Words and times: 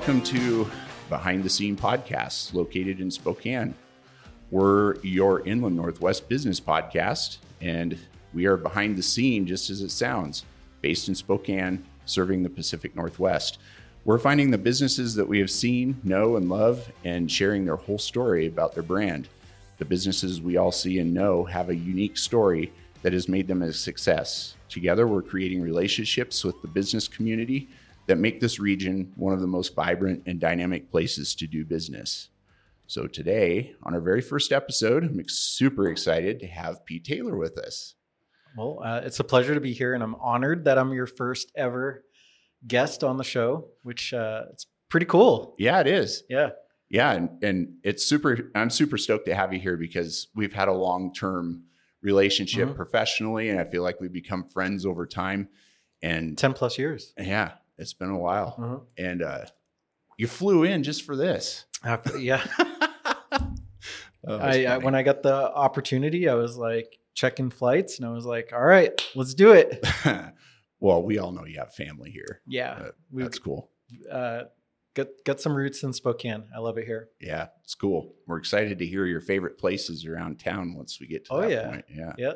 welcome 0.00 0.22
to 0.22 0.66
Behind 1.10 1.44
the 1.44 1.50
Scene 1.50 1.76
Podcast, 1.76 2.54
located 2.54 3.02
in 3.02 3.10
Spokane. 3.10 3.74
We're 4.50 4.96
your 5.02 5.46
Inland 5.46 5.76
Northwest 5.76 6.26
business 6.26 6.58
podcast, 6.58 7.36
and 7.60 7.98
we 8.32 8.46
are 8.46 8.56
behind 8.56 8.96
the 8.96 9.02
scene 9.02 9.46
just 9.46 9.68
as 9.68 9.82
it 9.82 9.90
sounds, 9.90 10.46
based 10.80 11.08
in 11.08 11.14
Spokane, 11.14 11.84
serving 12.06 12.42
the 12.42 12.48
Pacific 12.48 12.96
Northwest. 12.96 13.58
We're 14.06 14.18
finding 14.18 14.50
the 14.50 14.56
businesses 14.56 15.14
that 15.16 15.28
we 15.28 15.38
have 15.38 15.50
seen, 15.50 16.00
know, 16.02 16.36
and 16.36 16.48
love, 16.48 16.90
and 17.04 17.30
sharing 17.30 17.66
their 17.66 17.76
whole 17.76 17.98
story 17.98 18.46
about 18.46 18.72
their 18.72 18.82
brand. 18.82 19.28
The 19.76 19.84
businesses 19.84 20.40
we 20.40 20.56
all 20.56 20.72
see 20.72 20.98
and 20.98 21.12
know 21.12 21.44
have 21.44 21.68
a 21.68 21.76
unique 21.76 22.16
story 22.16 22.72
that 23.02 23.12
has 23.12 23.28
made 23.28 23.46
them 23.46 23.60
a 23.60 23.70
success. 23.70 24.54
Together, 24.70 25.06
we're 25.06 25.20
creating 25.20 25.60
relationships 25.60 26.42
with 26.42 26.62
the 26.62 26.68
business 26.68 27.06
community 27.06 27.68
that 28.10 28.16
make 28.18 28.40
this 28.40 28.58
region 28.58 29.12
one 29.14 29.32
of 29.32 29.40
the 29.40 29.46
most 29.46 29.72
vibrant 29.76 30.20
and 30.26 30.40
dynamic 30.40 30.90
places 30.90 31.32
to 31.36 31.46
do 31.46 31.64
business. 31.64 32.28
So, 32.88 33.06
today, 33.06 33.72
on 33.84 33.94
our 33.94 34.00
very 34.00 34.20
first 34.20 34.50
episode, 34.50 35.04
I'm 35.04 35.22
super 35.28 35.88
excited 35.88 36.40
to 36.40 36.48
have 36.48 36.84
Pete 36.84 37.04
Taylor 37.04 37.36
with 37.36 37.56
us. 37.56 37.94
Well, 38.56 38.80
uh, 38.84 39.02
it's 39.04 39.20
a 39.20 39.24
pleasure 39.24 39.54
to 39.54 39.60
be 39.60 39.72
here, 39.72 39.94
and 39.94 40.02
I'm 40.02 40.16
honored 40.16 40.64
that 40.64 40.76
I'm 40.76 40.92
your 40.92 41.06
first 41.06 41.52
ever 41.54 42.04
guest 42.66 43.04
on 43.04 43.16
the 43.16 43.22
show, 43.22 43.68
which 43.84 44.12
uh, 44.12 44.42
it's 44.52 44.66
pretty 44.88 45.06
cool. 45.06 45.54
Yeah, 45.56 45.78
it 45.78 45.86
is. 45.86 46.24
Yeah. 46.28 46.50
Yeah, 46.88 47.12
and, 47.12 47.44
and 47.44 47.74
it's 47.84 48.04
super. 48.04 48.50
I'm 48.56 48.70
super 48.70 48.98
stoked 48.98 49.26
to 49.26 49.36
have 49.36 49.52
you 49.52 49.60
here 49.60 49.76
because 49.76 50.26
we've 50.34 50.52
had 50.52 50.66
a 50.66 50.72
long 50.72 51.14
term 51.14 51.62
relationship 52.02 52.70
Mhm. 52.70 52.74
professionally, 52.74 53.50
and 53.50 53.60
I 53.60 53.64
feel 53.66 53.84
like 53.84 54.00
we've 54.00 54.12
become 54.12 54.48
friends 54.48 54.84
over 54.84 55.06
time. 55.06 55.48
And 56.02 56.36
10 56.36 56.54
plus 56.54 56.76
years. 56.78 57.12
yeah, 57.16 57.52
it's 57.80 57.94
been 57.94 58.10
a 58.10 58.18
while. 58.18 58.54
Mhm. 58.58 58.82
And 58.96 59.22
uh, 59.22 59.44
you 60.18 60.26
flew 60.28 60.62
in 60.64 60.82
just 60.84 61.02
for 61.04 61.16
this. 61.16 61.64
After- 61.84 62.18
yeah. 62.18 62.46
Oh, 64.26 64.36
I, 64.36 64.64
I, 64.66 64.76
when 64.76 64.94
I 64.94 65.02
got 65.02 65.22
the 65.22 65.32
opportunity, 65.34 66.28
I 66.28 66.34
was 66.34 66.54
like 66.58 66.98
checking 67.14 67.48
flights 67.48 67.98
and 67.98 68.06
I 68.06 68.10
was 68.12 68.26
like, 68.26 68.50
all 68.52 68.62
right, 68.62 68.92
let's 69.14 69.34
do 69.34 69.52
it. 69.52 69.84
Well, 70.82 71.02
we 71.02 71.18
all 71.18 71.30
know 71.30 71.44
you 71.44 71.58
have 71.58 71.74
family 71.74 72.10
here. 72.10 72.40
Yeah. 72.46 72.70
Uh, 72.72 72.90
we 73.10 73.22
That's 73.22 73.38
cool. 73.38 73.70
uh, 74.10 74.44
got, 74.94 75.08
got 75.26 75.38
some 75.38 75.54
roots 75.54 75.82
in 75.82 75.92
Spokane. 75.92 76.44
I 76.56 76.58
love 76.58 76.78
it 76.78 76.86
here. 76.86 77.10
Yeah, 77.20 77.48
it's 77.62 77.74
cool. 77.74 78.14
We're 78.26 78.38
excited 78.38 78.78
to 78.78 78.86
hear 78.86 79.04
your 79.04 79.20
favorite 79.20 79.58
places 79.58 80.06
around 80.06 80.38
town 80.40 80.74
once 80.74 80.98
we 80.98 81.06
get 81.06 81.26
to 81.26 81.32
Oh, 81.34 81.40
that 81.42 81.50
yeah. 81.50 81.68
point. 81.68 81.84
Yeah. 81.94 82.12
Yeah. 82.16 82.32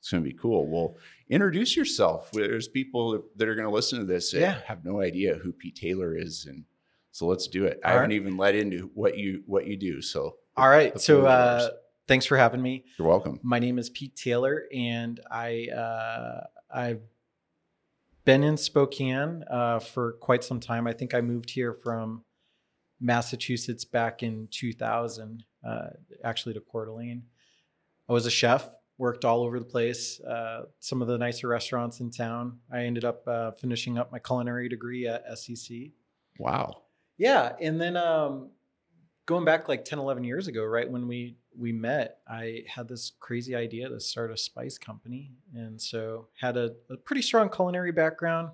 It's 0.00 0.10
going 0.10 0.22
to 0.22 0.28
be 0.30 0.36
cool. 0.36 0.66
Well, 0.68 0.96
introduce 1.28 1.76
yourself. 1.76 2.30
There's 2.32 2.68
people 2.68 3.24
that 3.36 3.48
are 3.48 3.54
going 3.54 3.66
to 3.68 3.74
listen 3.74 3.98
to 3.98 4.04
this 4.04 4.30
that 4.32 4.40
Yeah. 4.40 4.60
have 4.66 4.84
no 4.84 5.00
idea 5.00 5.34
who 5.34 5.52
Pete 5.52 5.76
Taylor 5.76 6.16
is, 6.16 6.46
and 6.46 6.64
so 7.10 7.26
let's 7.26 7.48
do 7.48 7.64
it. 7.64 7.80
I 7.84 7.88
All 7.88 7.94
haven't 7.94 8.10
right. 8.10 8.16
even 8.16 8.36
let 8.36 8.54
into 8.54 8.90
what 8.94 9.18
you 9.18 9.42
what 9.46 9.66
you 9.66 9.76
do. 9.76 10.00
So, 10.00 10.36
All 10.56 10.68
right. 10.68 10.98
So 11.00 11.26
uh, 11.26 11.70
thanks 12.06 12.26
for 12.26 12.36
having 12.36 12.62
me. 12.62 12.84
you're 12.98 13.08
welcome. 13.08 13.40
My 13.42 13.58
name 13.58 13.78
is 13.78 13.90
Pete 13.90 14.14
Taylor, 14.14 14.66
and 14.72 15.18
I 15.30 15.66
uh, 15.68 16.46
I've 16.72 17.02
been 18.24 18.44
in 18.44 18.56
Spokane 18.56 19.42
uh, 19.50 19.80
for 19.80 20.12
quite 20.12 20.44
some 20.44 20.60
time. 20.60 20.86
I 20.86 20.92
think 20.92 21.12
I 21.14 21.20
moved 21.22 21.50
here 21.50 21.72
from 21.72 22.24
Massachusetts 23.00 23.84
back 23.84 24.22
in 24.22 24.48
2000, 24.50 25.44
uh, 25.66 25.86
actually 26.22 26.54
to 26.54 26.60
Coeur 26.60 26.84
d'Alene. 26.86 27.22
I 28.08 28.12
was 28.12 28.26
a 28.26 28.30
chef, 28.30 28.68
worked 28.98 29.24
all 29.24 29.42
over 29.42 29.58
the 29.58 29.64
place, 29.64 30.20
uh, 30.20 30.64
some 30.80 31.00
of 31.00 31.08
the 31.08 31.16
nicer 31.16 31.48
restaurants 31.48 32.00
in 32.00 32.10
town. 32.10 32.58
I 32.70 32.80
ended 32.80 33.04
up 33.04 33.26
uh, 33.26 33.52
finishing 33.52 33.96
up 33.96 34.12
my 34.12 34.18
culinary 34.18 34.68
degree 34.68 35.06
at 35.06 35.38
SEC. 35.38 35.76
Wow. 36.38 36.82
Yeah, 37.16 37.54
and 37.60 37.80
then 37.80 37.96
um, 37.96 38.50
going 39.26 39.44
back 39.44 39.68
like 39.68 39.84
10, 39.84 39.98
11 39.98 40.24
years 40.24 40.48
ago, 40.48 40.64
right 40.64 40.88
when 40.90 41.08
we 41.08 41.36
we 41.56 41.72
met, 41.72 42.18
I 42.28 42.62
had 42.68 42.86
this 42.86 43.12
crazy 43.18 43.56
idea 43.56 43.88
to 43.88 43.98
start 43.98 44.30
a 44.30 44.36
spice 44.36 44.78
company, 44.78 45.32
and 45.54 45.80
so 45.80 46.28
had 46.40 46.56
a, 46.56 46.72
a 46.88 46.96
pretty 46.96 47.22
strong 47.22 47.50
culinary 47.50 47.90
background. 47.90 48.50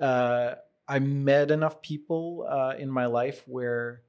Uh, 0.00 0.54
I 0.88 0.98
met 0.98 1.50
enough 1.50 1.80
people 1.82 2.46
uh, 2.48 2.74
in 2.78 2.90
my 2.90 3.06
life 3.06 3.44
where 3.46 4.02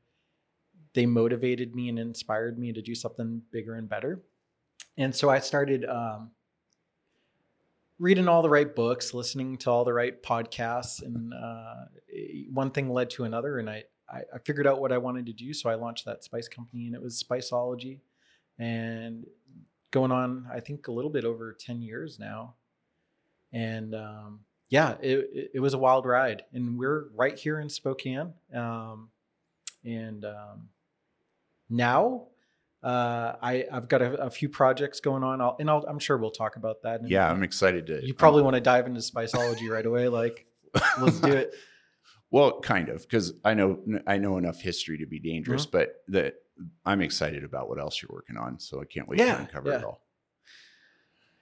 they 0.93 1.05
motivated 1.05 1.75
me 1.75 1.89
and 1.89 1.99
inspired 1.99 2.57
me 2.57 2.73
to 2.73 2.81
do 2.81 2.95
something 2.95 3.41
bigger 3.51 3.75
and 3.75 3.87
better, 3.87 4.23
and 4.97 5.15
so 5.15 5.29
I 5.29 5.39
started. 5.39 5.85
Um, 5.85 6.31
reading 7.99 8.27
all 8.27 8.41
the 8.41 8.49
right 8.49 8.75
books, 8.75 9.13
listening 9.13 9.57
to 9.57 9.71
all 9.71 9.83
the 9.83 9.93
right 9.93 10.21
podcasts, 10.21 11.01
and 11.01 11.33
uh, 11.33 11.85
one 12.51 12.69
thing 12.69 12.91
led 12.91 13.09
to 13.09 13.23
another, 13.23 13.57
and 13.57 13.69
I, 13.69 13.83
I 14.11 14.37
figured 14.45 14.67
out 14.67 14.79
what 14.79 14.91
I 14.91 14.97
wanted 14.99 15.25
to 15.25 15.33
do, 15.33 15.53
so 15.53 15.69
I 15.69 15.75
launched 15.75 16.05
that 16.05 16.23
spice 16.23 16.47
company, 16.47 16.85
and 16.85 16.95
it 16.95 17.01
was 17.01 17.23
Spiceology, 17.23 17.99
and 18.59 19.25
going 19.91 20.11
on 20.11 20.45
I 20.53 20.59
think 20.59 20.87
a 20.87 20.91
little 20.91 21.09
bit 21.09 21.25
over 21.25 21.53
ten 21.59 21.81
years 21.81 22.19
now, 22.19 22.55
and 23.51 23.95
um, 23.95 24.41
yeah, 24.69 24.95
it, 25.01 25.29
it 25.33 25.51
it 25.55 25.59
was 25.59 25.73
a 25.73 25.79
wild 25.79 26.05
ride, 26.05 26.43
and 26.53 26.77
we're 26.77 27.09
right 27.15 27.37
here 27.37 27.59
in 27.59 27.69
Spokane, 27.69 28.33
um, 28.53 29.09
and 29.83 30.23
um, 30.23 30.69
now. 31.69 32.27
Uh, 32.83 33.33
I, 33.41 33.65
I've 33.71 33.87
got 33.89 34.01
a, 34.01 34.13
a 34.25 34.29
few 34.29 34.49
projects 34.49 34.99
going 34.99 35.23
on, 35.23 35.41
I'll, 35.41 35.55
and 35.59 35.69
I'll, 35.69 35.83
I'm 35.87 35.99
sure 35.99 36.17
we'll 36.17 36.31
talk 36.31 36.55
about 36.57 36.83
that. 36.83 37.01
And 37.01 37.09
Yeah, 37.09 37.29
I'm 37.29 37.43
excited 37.43 37.87
to. 37.87 38.05
you 38.05 38.13
probably 38.13 38.43
want 38.43 38.53
to 38.55 38.61
dive 38.61 38.85
into 38.85 38.99
Spiceology 39.01 39.69
right 39.69 39.85
away. 39.85 40.07
Like, 40.17 40.45
let's 40.99 41.19
do 41.19 41.31
it. 41.33 41.53
Well, 42.29 42.59
kind 42.59 42.89
of, 42.89 43.03
because 43.03 43.33
I 43.45 43.53
know 43.53 43.79
I 44.05 44.17
know 44.17 44.37
enough 44.37 44.59
history 44.59 44.97
to 44.97 45.05
be 45.05 45.17
dangerous, 45.17 45.65
Mm-hmm. 45.65 45.77
but 45.77 45.95
that 46.09 46.33
I'm 46.85 46.99
excited 47.01 47.45
about 47.45 47.69
what 47.69 47.79
else 47.79 48.01
you're 48.01 48.11
working 48.11 48.35
on, 48.35 48.59
so 48.59 48.81
I 48.81 48.85
can't 48.85 49.07
wait 49.07 49.19
Yeah, 49.19 49.35
to 49.35 49.39
uncover 49.39 49.71
it 49.71 49.83
all. 49.85 50.01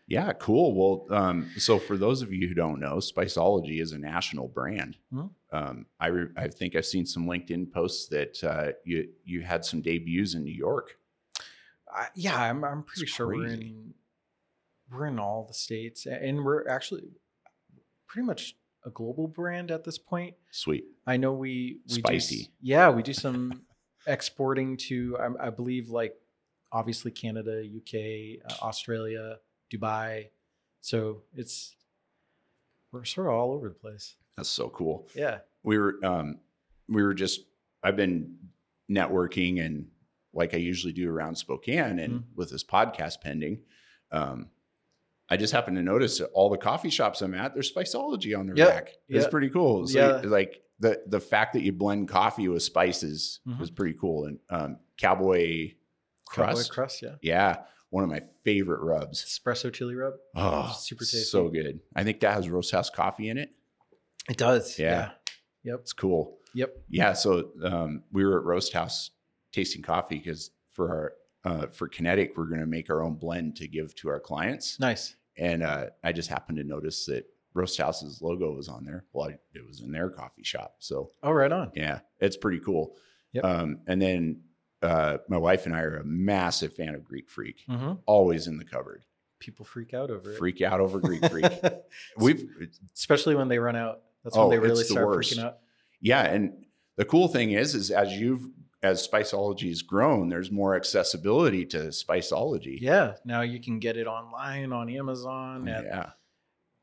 Yeah, 0.08 0.32
cool. 0.34 0.76
Well, 1.10 1.18
um, 1.20 1.50
so 1.58 1.80
for 1.80 1.98
those 1.98 2.22
of 2.22 2.32
you 2.32 2.48
who 2.48 2.54
don't 2.54 2.80
know, 2.80 2.98
Spiceology 2.98 3.82
is 3.82 3.94
a 3.94 3.98
national 3.98 4.48
brand. 4.48 4.98
Mhm. 5.12 5.32
Um, 5.52 5.88
I 6.00 6.08
re- 6.08 6.30
I 6.38 6.50
think 6.50 6.76
I've 6.76 6.86
seen 6.86 7.08
some 7.08 7.26
LinkedIn 7.26 7.72
posts 7.72 8.08
that 8.10 8.44
uh, 8.44 8.74
you 8.84 9.10
you 9.24 9.42
had 9.42 9.66
some 9.66 9.82
debuts 9.82 10.36
in 10.36 10.44
New 10.44 10.54
York. 10.54 10.98
I, 11.96 12.08
yeah, 12.16 12.40
I'm, 12.40 12.64
I'm 12.64 12.84
pretty 12.84 13.06
sure 13.06 13.28
we're 13.28 13.48
in 13.48 13.94
we're 14.92 15.08
in 15.08 15.20
all 15.20 15.46
the 15.48 15.54
states, 15.54 16.06
and 16.06 16.44
we're 16.44 16.68
actually 16.68 17.04
pretty 18.08 18.26
much 18.26 18.56
a 18.86 18.90
global 18.90 19.28
brand 19.28 19.72
at 19.72 19.84
this 19.84 19.98
point. 19.98 20.36
Sweet. 20.52 20.86
I 21.08 21.18
know 21.18 21.34
we, 21.34 21.80
we 21.90 21.96
do 21.96 22.02
Spicy. 22.02 22.50
yeah, 22.62 22.90
we 22.90 23.02
do 23.02 23.14
some 23.14 23.64
exporting 24.08 24.78
to 24.78 25.18
I, 25.18 25.48
I 25.48 25.50
believe 25.50 25.90
like 25.90 26.14
obviously 26.72 27.12
Canada, 27.12 27.64
UK, 27.64 28.42
uh, 28.50 28.66
Australia, 28.66 29.38
Dubai. 29.74 30.28
So 30.82 31.24
it's 31.36 31.76
we're 32.92 33.06
sort 33.06 33.28
of 33.28 33.34
all 33.34 33.52
over 33.54 33.70
the 33.70 33.76
place. 33.76 34.16
That's 34.38 34.50
so 34.50 34.70
cool. 34.70 35.08
Yeah. 35.16 35.40
we 35.64 35.78
were 35.80 35.96
um 36.04 36.38
we 36.88 37.02
were 37.02 37.16
just 37.16 37.42
i've 37.84 37.96
been 37.96 38.36
networking 38.92 39.66
and 39.66 39.88
like 40.36 40.54
i 40.54 40.58
usually 40.58 40.94
do 40.94 41.10
around 41.10 41.36
spokane 41.36 41.98
and 42.00 42.14
Mhm. 42.14 42.24
with 42.36 42.50
this 42.52 42.64
podcast 42.64 43.22
pending 43.22 43.62
um 44.12 44.50
i 45.30 45.38
just 45.38 45.54
happened 45.54 45.78
to 45.78 45.84
notice 45.84 46.20
that 46.20 46.28
all 46.34 46.50
the 46.50 46.58
coffee 46.58 46.90
shops 46.90 47.22
i'm 47.22 47.34
at 47.34 47.54
there's 47.54 47.74
spiceology 47.74 48.38
on 48.38 48.46
their 48.48 48.56
Yep, 48.58 48.68
back 48.70 48.88
it's 49.08 49.24
yep. 49.24 49.32
pretty 49.32 49.50
cool 49.50 49.88
so 49.88 50.00
Yeah. 50.24 50.30
like 50.30 50.62
the 50.80 51.02
the 51.08 51.20
fact 51.22 51.54
that 51.54 51.62
you 51.64 51.72
blend 51.72 52.08
coffee 52.10 52.48
with 52.48 52.62
spices 52.64 53.40
Mhm. 53.48 53.60
was 53.60 53.72
pretty 53.72 53.98
cool 54.00 54.26
and 54.26 54.40
um 54.50 54.78
cowboy 54.98 55.72
Cowboy 56.32 56.54
crust 56.54 56.72
crust, 56.72 57.02
yeah. 57.02 57.16
yeah 57.22 57.58
one 57.92 58.04
of 58.04 58.10
my 58.10 58.22
favorite 58.44 58.82
rubs 58.82 59.24
Espresso 59.24 59.72
chili 59.72 59.96
rub. 59.96 60.14
oh 60.36 60.76
super 60.78 61.04
tasty. 61.06 61.20
so 61.20 61.48
good 61.50 61.80
i 61.96 62.04
think 62.04 62.20
that 62.20 62.34
has 62.34 62.50
roast 62.50 62.72
house 62.72 62.90
coffee 62.90 63.30
in 63.30 63.38
it 63.38 63.50
It 64.30 64.38
does. 64.38 64.78
Yeah. 64.80 65.12
Yep. 65.64 65.80
it's 65.82 65.94
cool 65.94 66.40
Yep. 66.56 66.74
Yeah, 66.88 67.12
so 67.14 67.52
um, 67.66 68.04
we 68.14 68.24
were 68.26 68.40
at 68.40 68.46
Roast 68.46 68.72
House 68.72 69.12
tasting 69.56 69.82
coffee 69.82 70.18
because 70.20 70.52
for 70.72 70.90
our 70.90 71.14
uh, 71.52 71.68
for 71.68 71.88
Kinetic, 71.88 72.34
we're 72.38 72.46
going 72.48 72.60
to 72.60 72.66
make 72.68 72.90
our 72.90 73.02
own 73.04 73.14
blend 73.16 73.56
to 73.58 73.68
give 73.68 73.96
to 73.96 74.10
our 74.10 74.20
clients. 74.20 74.80
Nice. 74.80 75.16
And 75.38 75.64
uh, 75.64 75.88
I 76.04 76.12
just 76.12 76.28
happened 76.30 76.58
to 76.58 76.64
notice 76.64 77.06
that 77.06 77.26
Roast 77.54 77.78
House's 77.78 78.22
logo 78.22 78.52
was 78.52 78.68
on 78.68 78.84
there. 78.84 79.06
Well, 79.14 79.30
I, 79.30 79.38
it 79.54 79.66
was 79.66 79.82
in 79.82 79.92
their 79.92 80.10
coffee 80.10 80.44
shop, 80.44 80.76
so 80.80 81.12
Oh, 81.24 81.32
right 81.32 81.52
on. 81.52 81.72
yeah, 81.76 82.00
it's 82.20 82.36
pretty 82.36 82.60
cool. 82.60 82.96
Yep. 83.34 83.46
Um, 83.46 83.80
and 83.88 84.02
then 84.02 84.42
uh, 84.82 85.18
my 85.30 85.38
wife 85.38 85.66
and 85.68 85.76
I 85.76 85.82
are 85.82 85.98
a 85.98 86.04
massive 86.04 86.74
fan 86.74 86.96
of 86.96 87.04
Greek 87.04 87.30
Freak. 87.30 87.64
Mm-hmm. 87.70 87.94
Always 88.08 88.48
in 88.48 88.58
the 88.58 88.66
cupboard. 88.66 89.04
People 89.40 89.66
freak 89.66 89.94
out 89.94 90.10
over 90.10 90.32
it. 90.34 90.38
Freak 90.38 90.62
out 90.62 90.80
over 90.80 91.00
Greek 91.00 91.24
Freak. 91.30 91.46
We've 92.18 92.44
especially 92.96 93.36
when 93.36 93.50
they 93.50 93.60
run 93.60 93.76
out. 93.76 94.02
That's 94.24 94.36
Oh, 94.36 94.48
when 94.48 94.50
they 94.52 94.60
really 94.60 94.80
the 94.84 94.86
start 94.86 95.08
worst. 95.08 95.34
freaking 95.38 95.44
out. 95.46 95.58
Yeah, 96.02 96.24
and 96.24 96.66
the 96.96 97.06
cool 97.06 97.28
thing 97.28 97.52
is, 97.52 97.76
is 97.76 97.92
as 97.92 98.12
you've 98.14 98.48
as 98.86 99.08
Spiceology 99.08 99.70
has 99.70 99.82
grown, 99.82 100.30
there's 100.30 100.52
more 100.52 100.76
accessibility 100.76 101.66
to 101.66 101.78
Spiceology. 101.88 102.78
Yeah. 102.80 103.16
Now 103.26 103.42
you 103.42 103.60
can 103.60 103.80
get 103.80 103.98
it 103.98 104.08
online 104.08 104.72
on 104.72 104.90
Amazon, 104.90 105.68
at 105.68 105.84
yeah, 105.86 106.10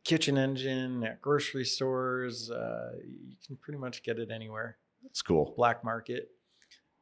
Kitchen 0.05 0.37
Engine, 0.37 1.05
at 1.05 1.21
grocery 1.21 1.65
stores. 1.65 2.51
Uh, 2.51 2.93
you 3.05 3.37
can 3.47 3.57
pretty 3.57 3.79
much 3.79 4.03
get 4.03 4.19
it 4.19 4.31
anywhere. 4.31 4.77
It's 5.05 5.23
cool. 5.23 5.55
black 5.57 5.85
market. 5.85 6.31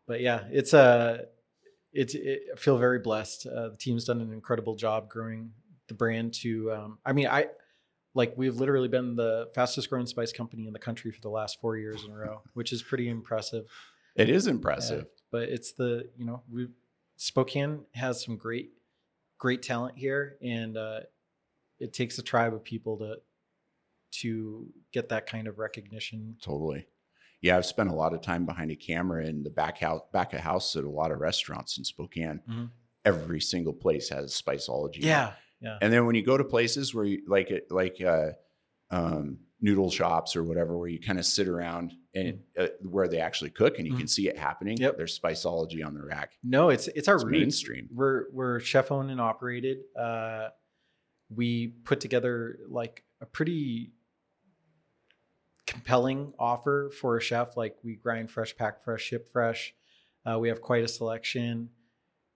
But 0.06 0.20
yeah, 0.20 0.44
it's 0.50 0.74
a 0.74 1.26
it's 1.92 2.14
it, 2.14 2.42
I 2.52 2.56
feel 2.56 2.78
very 2.78 2.98
blessed. 2.98 3.46
Uh, 3.46 3.70
the 3.70 3.76
team's 3.76 4.04
done 4.04 4.20
an 4.20 4.32
incredible 4.32 4.74
job 4.74 5.08
growing 5.08 5.52
the 5.88 5.94
brand 5.94 6.34
to. 6.34 6.72
Um, 6.72 6.98
I 7.04 7.12
mean, 7.12 7.26
I 7.26 7.46
like 8.14 8.34
we've 8.36 8.56
literally 8.56 8.88
been 8.88 9.16
the 9.16 9.48
fastest 9.54 9.88
growing 9.88 10.06
spice 10.06 10.32
company 10.32 10.66
in 10.66 10.72
the 10.72 10.78
country 10.78 11.10
for 11.10 11.20
the 11.20 11.30
last 11.30 11.60
four 11.60 11.76
years 11.76 12.04
in 12.04 12.12
a 12.12 12.16
row, 12.16 12.42
which 12.54 12.72
is 12.72 12.82
pretty 12.82 13.08
impressive. 13.08 13.66
It 14.16 14.28
is 14.28 14.46
impressive. 14.46 15.02
Uh, 15.02 15.08
but 15.30 15.42
it's 15.48 15.72
the 15.72 16.10
you 16.16 16.24
know 16.24 16.42
we 16.50 16.68
Spokane 17.16 17.84
has 17.94 18.24
some 18.24 18.36
great 18.36 18.70
great 19.38 19.62
talent 19.62 19.96
here, 19.96 20.36
and 20.42 20.76
uh, 20.76 21.00
it 21.78 21.92
takes 21.92 22.18
a 22.18 22.22
tribe 22.22 22.54
of 22.54 22.64
people 22.64 22.98
to 22.98 23.16
to 24.22 24.66
get 24.92 25.08
that 25.10 25.26
kind 25.26 25.46
of 25.46 25.58
recognition. 25.58 26.36
Totally. 26.42 26.86
Yeah, 27.40 27.56
I've 27.56 27.66
spent 27.66 27.88
a 27.88 27.94
lot 27.94 28.12
of 28.12 28.20
time 28.20 28.44
behind 28.44 28.70
a 28.70 28.76
camera 28.76 29.24
in 29.24 29.42
the 29.42 29.50
back 29.50 29.78
house, 29.78 30.02
back 30.12 30.34
of 30.34 30.40
house 30.40 30.76
at 30.76 30.84
a 30.84 30.90
lot 30.90 31.10
of 31.10 31.20
restaurants 31.20 31.78
in 31.78 31.84
Spokane. 31.84 32.42
Mhm. 32.48 32.70
Every 33.04 33.40
single 33.40 33.72
place 33.72 34.10
has 34.10 34.38
Spiceology. 34.38 34.98
Yeah, 35.02 35.34
yeah, 35.60 35.78
And 35.80 35.90
then 35.92 36.04
when 36.04 36.14
you 36.16 36.22
go 36.22 36.36
to 36.36 36.44
places 36.44 36.94
where 36.94 37.04
you 37.04 37.22
like 37.26 37.50
it, 37.50 37.70
like 37.70 38.00
uh, 38.02 38.32
um, 38.90 39.38
noodle 39.60 39.90
shops 39.90 40.36
or 40.36 40.44
whatever, 40.44 40.76
where 40.76 40.88
you 40.88 41.00
kind 41.00 41.18
of 41.18 41.24
sit 41.24 41.48
around 41.48 41.92
and 42.14 42.40
uh, 42.58 42.66
where 42.82 43.06
they 43.06 43.18
actually 43.20 43.50
cook 43.50 43.78
and 43.78 43.86
you 43.86 43.94
can 43.96 44.08
see 44.08 44.28
it 44.28 44.36
happening. 44.36 44.74
Mm-hmm. 44.76 44.82
Yep. 44.84 44.96
There's 44.96 45.18
Spiceology 45.18 45.84
on 45.86 45.94
the 45.94 46.02
rack. 46.02 46.32
no, 46.42 46.70
it's 46.70 46.88
it's 46.88 47.06
our 47.08 47.14
It's 47.16 47.24
roots. 47.24 47.38
mainstream. 47.38 47.88
We're 47.92 48.24
we're 48.32 48.58
chef 48.60 48.90
owned 48.90 49.10
and 49.10 49.20
operated. 49.20 49.78
Uh, 49.98 50.48
we 51.34 51.68
put 51.84 52.00
together 52.00 52.58
like 52.68 53.04
a 53.20 53.26
pretty 53.26 53.92
compelling 55.66 56.32
offer 56.38 56.90
for 57.00 57.16
a 57.16 57.20
chef. 57.20 57.56
Like 57.56 57.76
we 57.82 57.96
grind 57.96 58.30
fresh, 58.30 58.56
pack 58.56 58.82
fresh, 58.82 59.02
ship 59.02 59.28
fresh. 59.32 59.74
Uh, 60.26 60.38
we 60.38 60.48
have 60.48 60.60
quite 60.60 60.84
a 60.84 60.88
selection. 60.88 61.70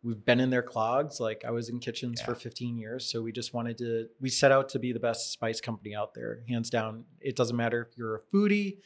We've 0.03 0.23
been 0.25 0.39
in 0.39 0.51
their 0.51 0.63
clogs. 0.63 1.19
Like 1.19 1.45
I 1.47 1.51
was 1.51 1.69
in 1.69 1.81
kitchens 1.81 2.21
Yeah. 2.21 2.27
for 2.27 2.35
15 2.35 2.77
years, 2.79 3.11
so 3.11 3.23
we 3.23 3.33
just 3.33 3.55
wanted 3.55 3.79
to. 3.79 4.07
We 4.21 4.29
set 4.29 4.53
out 4.53 4.69
to 4.71 4.79
be 4.79 4.93
the 4.93 5.01
best 5.01 5.33
spice 5.33 5.61
company 5.61 5.95
out 5.95 6.15
there, 6.15 6.41
hands 6.49 6.71
down. 6.71 7.05
It 7.21 7.37
doesn't 7.37 7.57
matter 7.57 7.89
if 7.91 7.97
you're 7.97 8.17
a 8.17 8.21
foodie, 8.33 8.79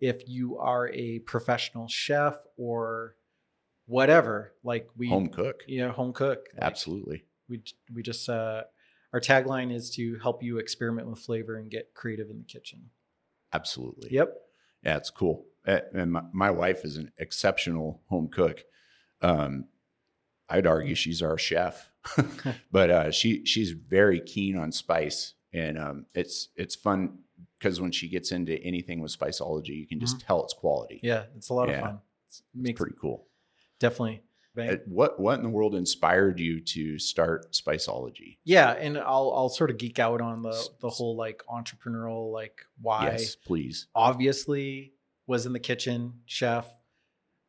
if 0.00 0.28
you 0.28 0.58
are 0.58 0.88
a 0.88 1.20
professional 1.20 1.88
chef, 1.88 2.34
or 2.56 3.16
whatever. 3.86 4.52
Like 4.62 4.88
we 4.96 5.08
Home 5.08 5.28
cook. 5.28 5.64
yeah, 5.66 5.88
home 5.90 6.12
cook. 6.12 6.48
Like, 6.54 6.62
Absolutely. 6.62 7.24
We 7.48 7.62
we 7.92 8.02
just 8.02 8.28
uh, 8.28 8.62
our 9.12 9.20
tagline 9.20 9.74
is 9.74 9.90
to 9.96 10.18
help 10.18 10.42
you 10.42 10.58
experiment 10.58 11.08
with 11.08 11.18
flavor 11.18 11.56
and 11.56 11.70
get 11.70 11.92
creative 11.94 12.30
in 12.30 12.38
the 12.38 12.44
kitchen. 12.44 12.90
Absolutely. 13.52 14.10
Yep. 14.12 14.32
Yeah, 14.84 14.96
it's 14.96 15.10
cool. 15.10 15.44
And 15.66 16.12
my, 16.12 16.22
my 16.32 16.50
wife 16.50 16.84
is 16.84 16.96
an 16.96 17.10
exceptional 17.18 18.00
home 18.08 18.28
cook. 18.28 18.62
Um, 19.20 19.66
I'd 20.48 20.66
argue 20.66 20.94
she's 20.94 21.20
our 21.20 21.36
chef, 21.36 21.90
but 22.72 22.90
uh, 22.90 23.10
she 23.10 23.44
she's 23.44 23.72
very 23.72 24.20
keen 24.20 24.56
on 24.56 24.72
spice, 24.72 25.34
and 25.52 25.78
um, 25.78 26.06
it's 26.14 26.48
it's 26.56 26.74
fun 26.76 27.18
because 27.60 27.80
when 27.80 27.92
she 27.92 28.08
gets 28.08 28.32
into 28.32 28.58
anything 28.64 29.00
with 29.00 29.16
Spiceology, 29.16 29.76
you 29.76 29.86
can 29.86 30.00
just 30.00 30.20
tell 30.20 30.42
it's 30.42 30.54
quality. 30.54 30.98
Yeah, 31.02 31.24
it's 31.36 31.50
a 31.50 31.54
lot 31.54 31.68
Yeah. 31.68 31.74
of 31.76 31.80
fun. 31.82 31.98
It's, 32.26 32.38
it's 32.54 32.62
makes 32.64 32.80
pretty 32.80 32.96
cool. 33.00 33.26
definitely. 33.78 34.22
Uh, 34.58 34.76
What 34.86 35.20
what 35.20 35.38
in 35.38 35.44
the 35.44 35.48
world 35.48 35.74
inspired 35.76 36.40
you 36.40 36.60
to 36.60 36.98
start 36.98 37.52
Spiceology? 37.52 38.38
Yeah, 38.44 38.72
and 38.72 38.98
I'll 38.98 39.32
I'll 39.34 39.48
sort 39.48 39.70
of 39.70 39.78
geek 39.78 39.98
out 40.00 40.20
on 40.20 40.42
the 40.42 40.68
the 40.80 40.88
whole 40.90 41.16
like 41.16 41.42
entrepreneurial 41.48 42.32
like 42.32 42.60
why. 42.80 43.04
Yes, 43.12 43.36
please. 43.36 43.86
Obviously, 43.94 44.92
was 45.26 45.46
in 45.46 45.52
the 45.52 45.60
kitchen, 45.60 46.14
chef. 46.26 46.66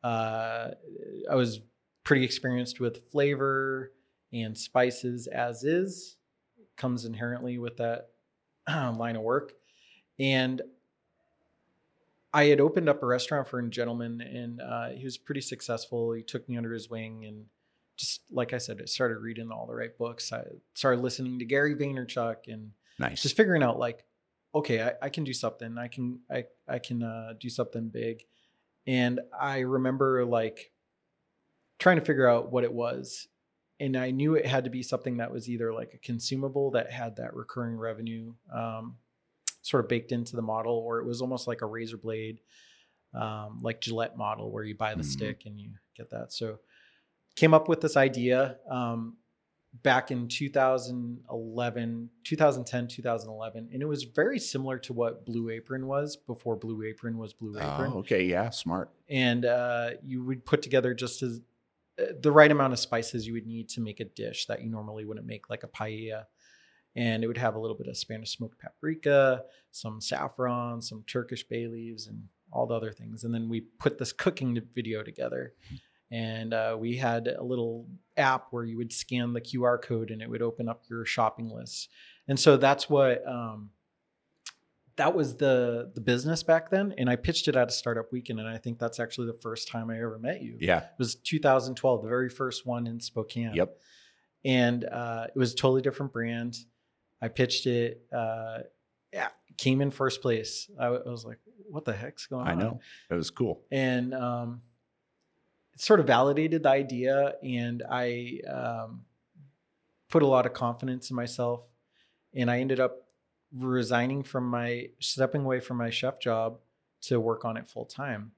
Uh, 0.02 0.70
I 1.30 1.34
was 1.34 1.60
pretty 2.04 2.24
experienced 2.24 2.80
with 2.80 3.10
flavor 3.10 3.92
and 4.32 4.56
spices 4.56 5.26
as 5.26 5.64
is. 5.64 6.16
Comes 6.76 7.04
inherently 7.04 7.58
with 7.58 7.76
that 7.78 8.10
line 8.68 9.16
of 9.16 9.22
work, 9.22 9.52
and 10.18 10.62
I 12.34 12.44
had 12.44 12.60
opened 12.60 12.88
up 12.88 13.02
a 13.02 13.06
restaurant 13.06 13.46
for 13.46 13.58
a 13.58 13.68
gentleman, 13.68 14.20
and 14.20 14.60
uh, 14.60 14.88
he 14.90 15.04
was 15.04 15.18
pretty 15.18 15.42
successful. 15.42 16.12
He 16.12 16.22
took 16.22 16.48
me 16.48 16.56
under 16.56 16.72
his 16.72 16.88
wing, 16.88 17.24
and 17.26 17.44
just 17.96 18.22
like 18.30 18.52
I 18.54 18.58
said, 18.58 18.80
I 18.80 18.86
started 18.86 19.18
reading 19.18 19.50
all 19.50 19.66
the 19.66 19.74
right 19.74 19.96
books. 19.98 20.32
I 20.32 20.44
started 20.74 21.02
listening 21.02 21.38
to 21.40 21.44
Gary 21.44 21.74
Vaynerchuk, 21.74 22.48
and 22.48 22.72
Nice. 22.98 23.22
just 23.22 23.36
figuring 23.36 23.62
out 23.62 23.78
like, 23.78 24.04
okay, 24.54 24.82
I, 24.82 24.92
I 25.02 25.08
can 25.10 25.24
do 25.24 25.34
something. 25.34 25.76
I 25.76 25.88
can 25.88 26.20
I 26.30 26.44
I 26.66 26.78
can 26.78 27.02
uh, 27.02 27.34
do 27.38 27.50
something 27.50 27.88
big, 27.88 28.24
and 28.86 29.20
I 29.38 29.58
remember 29.60 30.24
like 30.24 30.72
trying 31.78 31.96
to 31.98 32.04
figure 32.04 32.26
out 32.28 32.50
what 32.50 32.64
it 32.64 32.72
was, 32.72 33.28
and 33.78 33.94
I 33.94 34.10
knew 34.10 34.36
it 34.36 34.46
had 34.46 34.64
to 34.64 34.70
be 34.70 34.82
something 34.82 35.18
that 35.18 35.30
was 35.30 35.50
either 35.50 35.74
like 35.74 35.92
a 35.92 35.98
consumable 35.98 36.70
that 36.70 36.90
had 36.90 37.16
that 37.16 37.34
recurring 37.34 37.76
revenue 37.76 38.32
um, 38.54 38.96
sort 39.62 39.84
of 39.84 39.88
baked 39.88 40.12
into 40.12 40.36
the 40.36 40.42
model, 40.42 40.74
or 40.74 40.98
it 40.98 41.06
was 41.06 41.20
almost 41.22 41.46
like 41.48 41.62
a 41.62 41.66
razor 41.66 41.96
blade, 41.96 42.40
um, 43.14 43.58
like 43.62 43.80
Gillette 43.80 44.16
model 44.16 44.50
where 44.50 44.64
you 44.64 44.74
buy 44.76 44.94
the 44.94 45.02
Mhm. 45.02 45.06
stick 45.06 45.46
and 45.46 45.58
you 45.58 45.70
get 45.96 46.10
that. 46.10 46.32
So 46.32 46.58
came 47.36 47.54
up 47.54 47.68
with 47.68 47.80
this 47.80 47.96
idea 47.96 48.58
um, 48.68 49.16
back 49.82 50.10
in 50.10 50.28
2011, 50.28 52.10
2010, 52.24 52.88
2011, 52.88 53.68
and 53.72 53.82
it 53.82 53.86
was 53.86 54.04
very 54.04 54.38
similar 54.38 54.78
to 54.80 54.92
what 54.92 55.24
Blue 55.24 55.48
Apron 55.50 55.86
was 55.86 56.16
before 56.16 56.56
Blue 56.56 56.82
Apron 56.84 57.18
was 57.18 57.32
Blue 57.32 57.56
Apron 57.58 57.92
Oh, 57.94 57.98
okay. 57.98 58.24
Yeah. 58.24 58.50
Smart. 58.50 58.90
and 59.08 59.44
uh, 59.44 59.90
you 60.02 60.24
would 60.24 60.44
put 60.44 60.62
together 60.62 60.94
just 60.94 61.22
as 61.22 61.40
uh, 61.98 62.04
the 62.20 62.32
right 62.32 62.50
amount 62.50 62.72
of 62.72 62.78
spices 62.78 63.26
you 63.26 63.32
would 63.34 63.46
need 63.46 63.68
to 63.68 63.80
make 63.80 64.00
a 64.00 64.04
dish 64.04 64.46
that 64.46 64.62
you 64.62 64.70
normally 64.70 65.04
wouldn't 65.04 65.26
make, 65.26 65.50
like 65.50 65.62
a 65.62 65.68
paella. 65.68 66.26
And 66.94 67.24
it 67.24 67.26
would 67.26 67.38
have 67.38 67.54
a 67.54 67.58
little 67.58 67.76
bit 67.76 67.86
of 67.88 67.96
Spanish 67.96 68.36
smoked 68.36 68.58
paprika, 68.60 69.44
some 69.70 70.00
saffron, 70.00 70.82
some 70.82 71.04
Turkish 71.06 71.42
bay 71.44 71.66
leaves, 71.66 72.06
and 72.06 72.24
all 72.52 72.66
the 72.66 72.74
other 72.74 72.92
things. 72.92 73.24
And 73.24 73.32
then 73.34 73.48
we 73.48 73.62
put 73.62 73.96
this 73.98 74.12
cooking 74.12 74.60
video 74.74 75.02
together. 75.02 75.54
And 76.10 76.52
uh, 76.52 76.76
we 76.78 76.96
had 76.96 77.26
a 77.28 77.42
little 77.42 77.86
app 78.18 78.48
where 78.50 78.64
you 78.64 78.76
would 78.76 78.92
scan 78.92 79.32
the 79.32 79.40
QR 79.40 79.80
code 79.80 80.10
and 80.10 80.20
it 80.20 80.28
would 80.28 80.42
open 80.42 80.68
up 80.68 80.82
your 80.90 81.06
shopping 81.06 81.48
list. 81.48 81.88
And 82.28 82.38
so 82.38 82.58
that's 82.58 82.90
what 82.90 83.26
um, 83.26 83.70
that 84.96 85.14
was 85.14 85.36
the 85.36 85.90
the 85.94 86.00
business 86.02 86.42
back 86.42 86.68
then 86.70 86.94
and 86.98 87.08
i 87.08 87.16
pitched 87.16 87.48
it 87.48 87.56
at 87.56 87.66
a 87.68 87.72
startup 87.72 88.12
weekend 88.12 88.38
and 88.38 88.48
i 88.48 88.58
think 88.58 88.78
that's 88.78 89.00
actually 89.00 89.26
the 89.26 89.32
first 89.38 89.66
time 89.68 89.88
i 89.88 89.96
ever 89.96 90.18
met 90.18 90.42
you 90.42 90.58
Yeah. 90.60 90.80
it 90.80 90.90
was 90.98 91.14
2012 91.14 92.02
the 92.02 92.08
very 92.08 92.28
first 92.28 92.66
one 92.66 92.86
in 92.86 93.00
spokane 93.00 93.54
Yep. 93.54 93.74
and 94.44 94.84
uh, 94.84 95.28
it 95.34 95.38
was 95.38 95.54
a 95.54 95.56
totally 95.56 95.80
different 95.80 96.12
brand 96.12 96.58
i 97.22 97.28
pitched 97.28 97.66
it 97.66 98.04
uh, 98.12 98.58
yeah. 99.12 99.28
came 99.56 99.80
in 99.80 99.90
first 99.90 100.20
place. 100.20 100.68
I, 100.78 100.84
w- 100.84 101.02
I 101.06 101.10
was 101.10 101.24
like 101.24 101.38
what 101.70 101.84
the 101.86 101.92
heck's 101.94 102.26
going 102.26 102.46
I 102.46 102.52
on? 102.52 102.58
I 102.58 102.62
know. 102.62 102.80
It 103.10 103.14
was 103.14 103.30
cool. 103.30 103.62
and 103.70 104.12
um, 104.14 104.60
it 105.72 105.80
sort 105.80 106.00
of 106.00 106.06
validated 106.06 106.64
the 106.64 106.68
idea 106.68 107.34
and 107.42 107.82
i 107.90 108.40
um, 108.50 109.02
put 110.10 110.22
a 110.22 110.26
lot 110.26 110.44
of 110.44 110.52
confidence 110.52 111.08
in 111.10 111.16
myself 111.16 111.62
and 112.34 112.50
i 112.50 112.58
ended 112.60 112.80
up 112.80 113.06
resigning 113.56 114.22
from 114.22 114.44
my 114.48 114.88
stepping 114.98 115.42
away 115.42 115.60
from 115.60 115.76
my 115.76 115.90
chef 115.90 116.18
job 116.20 116.58
to 117.02 117.20
work 117.20 117.44
on 117.44 117.56
it 117.56 117.68
full 117.68 117.84
time 117.86 118.32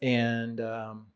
and 0.00 0.60
um, 0.60 1.06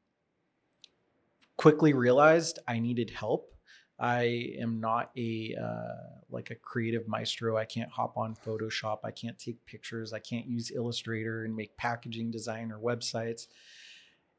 quickly 1.56 1.92
realized 1.92 2.58
i 2.66 2.78
needed 2.78 3.10
help 3.10 3.52
i 3.98 4.52
am 4.58 4.80
not 4.80 5.10
a 5.16 5.54
uh, 5.60 6.16
like 6.30 6.50
a 6.50 6.54
creative 6.54 7.06
maestro. 7.08 7.56
I 7.56 7.64
can't 7.64 7.90
hop 7.90 8.16
on 8.16 8.34
photoshop. 8.34 8.98
I 9.04 9.10
can't 9.10 9.38
take 9.38 9.64
pictures. 9.64 10.12
I 10.12 10.18
can't 10.18 10.46
use 10.46 10.70
illustrator 10.70 11.44
and 11.44 11.54
make 11.54 11.76
packaging 11.76 12.30
design 12.30 12.72
or 12.72 12.78
websites. 12.78 13.46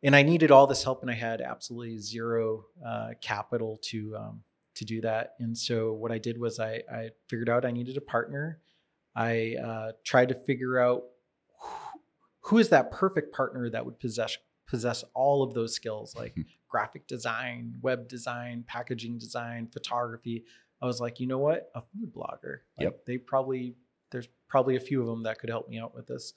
And 0.03 0.15
i 0.15 0.21
needed 0.21 0.51
all 0.51 0.67
this 0.67 0.83
help 0.83 1.01
and 1.01 1.09
i 1.09 1.15
had 1.15 1.41
absolutely 1.41 1.97
zero 1.97 2.65
uh, 2.85 3.09
capital 3.21 3.79
to 3.83 4.15
um, 4.15 4.43
to 4.75 4.85
do 4.85 5.01
that. 5.01 5.33
And 5.39 5.57
so 5.57 5.93
what 5.93 6.11
i 6.11 6.17
did 6.17 6.37
was 6.37 6.59
i, 6.59 6.81
I 6.91 7.09
figured 7.27 7.49
out 7.49 7.65
i 7.65 7.71
needed 7.71 7.97
a 7.97 8.01
partner. 8.01 8.59
I 9.15 9.55
uh, 9.55 9.91
tried 10.03 10.29
to 10.29 10.35
figure 10.35 10.77
out 10.79 11.03
who, 12.41 12.59
is 12.59 12.69
that 12.69 12.91
perfect 12.91 13.33
partner 13.33 13.67
that 13.71 13.83
would 13.83 13.99
possess 13.99 14.37
possess 14.67 15.03
all 15.13 15.41
of 15.43 15.53
those 15.53 15.73
skills 15.73 16.15
like 16.15 16.35
graphic 16.67 17.07
design 17.07 17.73
web 17.81 18.07
design 18.07 18.63
packaging 18.67 19.17
design 19.17 19.67
photography 19.71 20.43
i 20.81 20.85
was 20.85 20.99
like 21.01 21.19
you 21.19 21.25
know 21.27 21.37
what 21.37 21.71
a 21.75 21.81
food 21.81 22.13
blogger 22.13 22.59
like, 22.77 22.85
Yep. 22.85 23.05
they 23.05 23.17
probably 23.17 23.75
there's 24.11 24.27
probably 24.47 24.75
a 24.75 24.79
few 24.79 25.01
of 25.01 25.07
them 25.07 25.23
that 25.23 25.39
could 25.39 25.49
help 25.49 25.69
me 25.69 25.79
out 25.79 25.95
with 25.95 26.07
this 26.07 26.33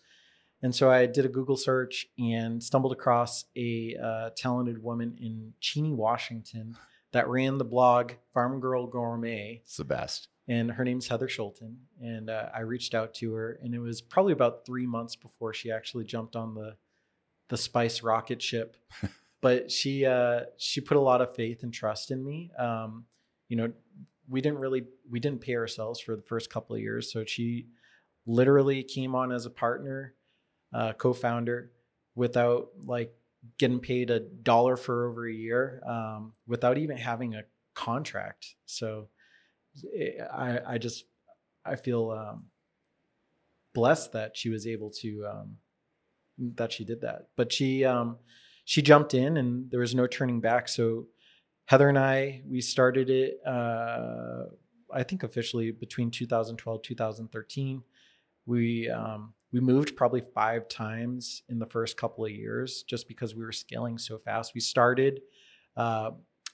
and 0.62 0.74
so 0.74 0.90
I 0.90 1.06
did 1.06 1.24
a 1.24 1.28
Google 1.30 1.56
search 1.56 2.06
and 2.18 2.62
stumbled 2.62 2.92
across 2.92 3.46
a 3.56 3.96
uh, 3.96 4.28
talented 4.36 4.82
woman 4.82 5.16
in 5.18 5.54
Cheney, 5.58 5.94
Washington, 5.94 6.76
that 7.12 7.26
ran 7.28 7.56
the 7.56 7.64
blog 7.64 8.12
Farm 8.34 8.60
Girl 8.60 8.86
Gourmet, 8.86 9.62
It's 9.64 9.78
the 9.78 9.84
best. 9.84 10.28
and 10.48 10.70
her 10.72 10.84
name's 10.84 11.08
Heather 11.08 11.28
Schulten. 11.28 11.76
And 12.02 12.28
uh, 12.28 12.50
I 12.54 12.60
reached 12.60 12.94
out 12.94 13.14
to 13.14 13.32
her, 13.32 13.58
and 13.62 13.74
it 13.74 13.78
was 13.78 14.02
probably 14.02 14.34
about 14.34 14.66
three 14.66 14.84
months 14.86 15.16
before 15.16 15.54
she 15.54 15.70
actually 15.72 16.04
jumped 16.04 16.36
on 16.36 16.54
the 16.54 16.76
the 17.50 17.58
spice 17.58 18.02
rocket 18.02 18.40
ship. 18.40 18.76
but 19.42 19.70
she 19.70 20.06
uh, 20.06 20.40
she 20.56 20.80
put 20.80 20.96
a 20.96 21.00
lot 21.00 21.20
of 21.20 21.34
faith 21.34 21.62
and 21.62 21.74
trust 21.74 22.10
in 22.10 22.24
me. 22.24 22.50
Um, 22.58 23.04
you 23.48 23.56
know, 23.56 23.72
we 24.28 24.40
didn't 24.40 24.60
really 24.60 24.84
we 25.10 25.20
didn't 25.20 25.42
pay 25.42 25.56
ourselves 25.56 26.00
for 26.00 26.16
the 26.16 26.22
first 26.22 26.50
couple 26.50 26.74
of 26.74 26.80
years, 26.80 27.12
so 27.12 27.24
she 27.24 27.66
literally 28.26 28.82
came 28.82 29.14
on 29.14 29.32
as 29.32 29.44
a 29.44 29.50
partner, 29.50 30.14
uh, 30.72 30.92
co-founder, 30.92 31.72
without 32.14 32.68
like 32.84 33.12
getting 33.58 33.80
paid 33.80 34.10
a 34.10 34.20
dollar 34.20 34.76
for 34.76 35.08
over 35.08 35.28
a 35.28 35.32
year, 35.32 35.82
um, 35.86 36.32
without 36.46 36.78
even 36.78 36.96
having 36.96 37.34
a 37.34 37.42
contract. 37.74 38.54
So 38.66 39.08
eh, 39.96 40.22
I 40.32 40.74
I 40.74 40.78
just 40.78 41.04
I 41.64 41.76
feel 41.76 42.10
um, 42.10 42.44
blessed 43.74 44.12
that 44.12 44.36
she 44.36 44.48
was 44.48 44.66
able 44.66 44.90
to 44.90 45.26
um, 45.26 45.56
that 46.56 46.72
she 46.72 46.84
did 46.84 47.00
that. 47.02 47.28
But 47.36 47.52
she 47.52 47.84
um, 47.84 48.16
she 48.64 48.82
jumped 48.82 49.14
in, 49.14 49.36
and 49.36 49.70
there 49.70 49.80
was 49.80 49.94
no 49.94 50.06
turning 50.06 50.40
back. 50.40 50.68
So 50.68 51.06
Heather 51.66 51.88
and 51.88 51.98
I 51.98 52.42
we 52.48 52.60
started 52.60 53.10
it. 53.10 53.38
Uh, 53.46 54.44
I 54.92 55.02
think 55.04 55.22
officially 55.22 55.70
between 55.70 56.10
2012 56.10 56.82
2013. 56.82 57.82
We 58.46 58.88
um, 58.90 59.34
we 59.52 59.60
moved 59.60 59.96
probably 59.96 60.22
five 60.34 60.68
times 60.68 61.42
in 61.48 61.58
the 61.58 61.66
first 61.66 61.96
couple 61.96 62.24
of 62.24 62.30
years 62.30 62.82
just 62.84 63.06
because 63.06 63.34
we 63.34 63.44
were 63.44 63.52
scaling 63.52 63.98
so 63.98 64.18
fast. 64.18 64.54
We 64.54 64.60
started. 64.60 65.20
Uh, 65.76 66.12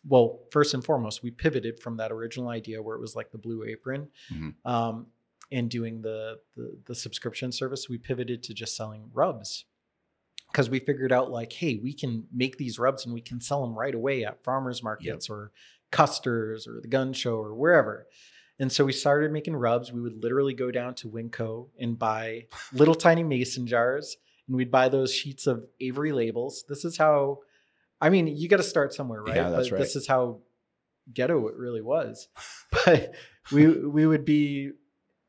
well, 0.09 0.41
first 0.53 0.75
and 0.75 0.85
foremost, 0.85 1.23
we 1.23 1.31
pivoted 1.31 1.81
from 1.81 1.97
that 1.97 2.13
original 2.13 2.49
idea 2.49 2.83
where 2.83 2.97
it 2.97 3.01
was 3.01 3.17
like 3.17 3.31
the 3.33 3.39
blue 3.39 3.65
apron, 3.65 4.09
Mhm. 4.33 4.55
um, 4.65 5.07
and 5.51 5.71
doing 5.71 6.03
the, 6.03 6.39
the 6.57 6.79
the 6.87 6.95
subscription 6.95 7.51
service. 7.53 7.89
We 7.89 7.99
pivoted 7.99 8.43
to 8.45 8.55
just 8.55 8.77
selling 8.77 9.09
rubs 9.13 9.65
because 10.51 10.71
we 10.71 10.79
figured 10.79 11.13
out 11.13 11.31
like, 11.31 11.53
hey, 11.53 11.79
we 11.83 11.93
can 11.93 12.25
make 12.33 12.57
these 12.57 12.79
rubs 12.79 13.05
and 13.05 13.15
we 13.15 13.21
can 13.21 13.41
sell 13.41 13.63
them 13.63 13.79
right 13.79 13.95
away 13.95 14.25
at 14.25 14.43
farmers 14.45 14.83
markets 14.83 15.29
or 15.29 15.53
Custer's 15.91 16.67
or 16.67 16.81
the 16.81 16.89
gun 16.89 17.13
show 17.13 17.37
or 17.37 17.55
wherever. 17.55 18.07
And 18.59 18.73
so 18.73 18.85
we 18.85 18.93
started 18.93 19.33
making 19.33 19.55
rubs. 19.55 19.93
We 19.93 20.01
would 20.01 20.23
literally 20.23 20.55
go 20.55 20.71
down 20.71 20.95
to 20.97 21.09
Winco 21.09 21.69
and 21.79 21.99
buy 21.99 22.47
little 22.73 22.95
tiny 22.95 23.23
mason 23.23 23.67
jars, 23.67 24.17
and 24.49 24.57
we'd 24.57 24.71
buy 24.71 24.89
those 24.89 25.13
sheets 25.13 25.47
of 25.47 25.67
Avery 25.81 26.13
labels. 26.13 26.65
This 26.69 26.85
is 26.85 26.97
how, 26.97 27.41
I 28.01 28.09
mean, 28.09 28.27
you 28.29 28.49
got 28.49 28.57
to 28.57 28.63
start 28.63 28.95
somewhere, 28.95 29.23
right? 29.23 29.37
Yeah, 29.37 29.51
that's 29.51 29.69
but 29.69 29.79
This 29.79 29.97
is 29.97 30.07
how 30.07 30.41
ghetto 31.13 31.47
it 31.49 31.57
really 31.57 31.83
was. 31.83 32.29
But 32.85 33.15
we 33.53 33.69
we 33.69 34.07
would 34.07 34.25
be. 34.25 34.73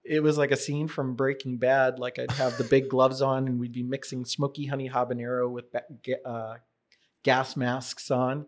It 0.07 0.21
was 0.21 0.37
like 0.37 0.51
a 0.51 0.55
scene 0.55 0.87
from 0.87 1.15
Breaking 1.15 1.57
Bad. 1.57 1.99
Like 1.99 2.19
I'd 2.19 2.31
have 2.31 2.57
the 2.57 2.63
big 2.63 2.89
gloves 2.89 3.21
on, 3.21 3.47
and 3.47 3.59
we'd 3.59 3.73
be 3.73 3.83
mixing 3.83 4.25
smoky 4.25 4.65
honey 4.65 4.89
habanero 4.89 5.49
with 5.49 5.65
uh, 6.25 6.55
gas 7.23 7.55
masks 7.55 8.09
on, 8.09 8.45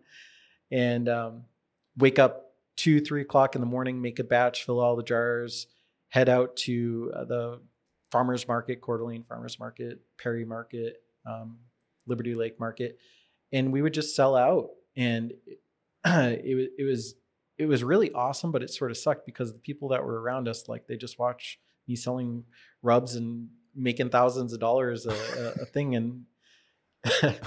and 0.70 1.08
um, 1.08 1.44
wake 1.96 2.18
up 2.18 2.54
two, 2.76 3.00
three 3.00 3.20
o'clock 3.20 3.54
in 3.54 3.60
the 3.60 3.66
morning, 3.66 4.00
make 4.00 4.18
a 4.18 4.24
batch, 4.24 4.64
fill 4.64 4.80
all 4.80 4.96
the 4.96 5.02
jars, 5.02 5.66
head 6.08 6.28
out 6.28 6.56
to 6.56 7.12
uh, 7.14 7.24
the 7.24 7.60
farmers 8.10 8.48
market, 8.48 8.80
Coeur 8.80 8.98
d'Alene 8.98 9.24
farmers 9.24 9.58
market, 9.58 10.00
Perry 10.18 10.44
market, 10.44 11.02
um, 11.26 11.58
Liberty 12.06 12.34
Lake 12.34 12.58
market, 12.58 12.98
and 13.52 13.72
we 13.72 13.82
would 13.82 13.94
just 13.94 14.16
sell 14.16 14.34
out. 14.34 14.70
And 14.96 15.32
it, 16.04 16.54
was 16.56 16.68
it 16.78 16.84
was 16.84 17.14
it 17.60 17.66
was 17.66 17.84
really 17.84 18.10
awesome, 18.12 18.52
but 18.52 18.62
it 18.62 18.70
sort 18.70 18.90
of 18.90 18.96
sucked 18.96 19.26
because 19.26 19.52
the 19.52 19.58
people 19.58 19.88
that 19.88 20.02
were 20.02 20.20
around 20.20 20.48
us, 20.48 20.66
like 20.66 20.86
they 20.86 20.96
just 20.96 21.18
watch 21.18 21.60
me 21.86 21.94
selling 21.94 22.44
rubs 22.82 23.16
and 23.16 23.48
making 23.76 24.08
thousands 24.08 24.54
of 24.54 24.60
dollars 24.60 25.04
a, 25.04 25.12
a, 25.12 25.62
a 25.62 25.64
thing, 25.66 25.94
and 25.94 26.24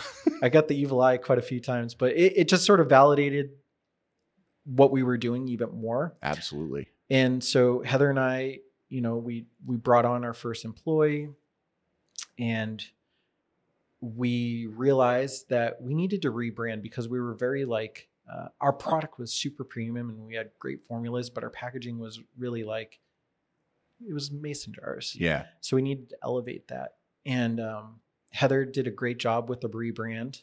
I 0.43 0.49
got 0.49 0.67
the 0.67 0.77
evil 0.77 1.01
eye 1.01 1.17
quite 1.17 1.39
a 1.39 1.43
few 1.43 1.59
times, 1.59 1.95
but 1.95 2.11
it, 2.11 2.37
it 2.37 2.47
just 2.47 2.63
sort 2.63 2.79
of 2.79 2.89
validated 2.89 3.49
what 4.65 4.91
we 4.91 5.01
were 5.01 5.17
doing 5.17 5.47
even 5.47 5.71
more. 5.71 6.15
Absolutely. 6.21 6.87
And 7.09 7.43
so 7.43 7.81
Heather 7.81 8.09
and 8.09 8.19
I, 8.19 8.59
you 8.89 9.01
know, 9.01 9.17
we 9.17 9.47
we 9.65 9.77
brought 9.77 10.05
on 10.05 10.23
our 10.23 10.33
first 10.33 10.63
employee 10.63 11.29
and 12.37 12.83
we 13.99 14.67
realized 14.67 15.49
that 15.49 15.81
we 15.81 15.95
needed 15.95 16.21
to 16.21 16.31
rebrand 16.31 16.83
because 16.83 17.07
we 17.07 17.19
were 17.19 17.33
very 17.33 17.65
like 17.65 18.09
uh, 18.31 18.47
our 18.61 18.73
product 18.73 19.19
was 19.19 19.33
super 19.33 19.63
premium 19.63 20.09
and 20.09 20.25
we 20.25 20.35
had 20.35 20.51
great 20.59 20.79
formulas, 20.87 21.29
but 21.29 21.43
our 21.43 21.49
packaging 21.49 21.99
was 21.99 22.19
really 22.37 22.63
like 22.63 22.99
it 24.07 24.13
was 24.13 24.31
mason 24.31 24.73
jars. 24.73 25.15
Yeah. 25.17 25.45
So 25.61 25.75
we 25.75 25.81
needed 25.81 26.09
to 26.09 26.17
elevate 26.23 26.67
that. 26.69 26.95
And 27.25 27.59
um, 27.59 27.99
Heather 28.31 28.65
did 28.65 28.87
a 28.87 28.91
great 28.91 29.17
job 29.17 29.49
with 29.49 29.61
the 29.61 29.69
rebrand. 29.69 30.41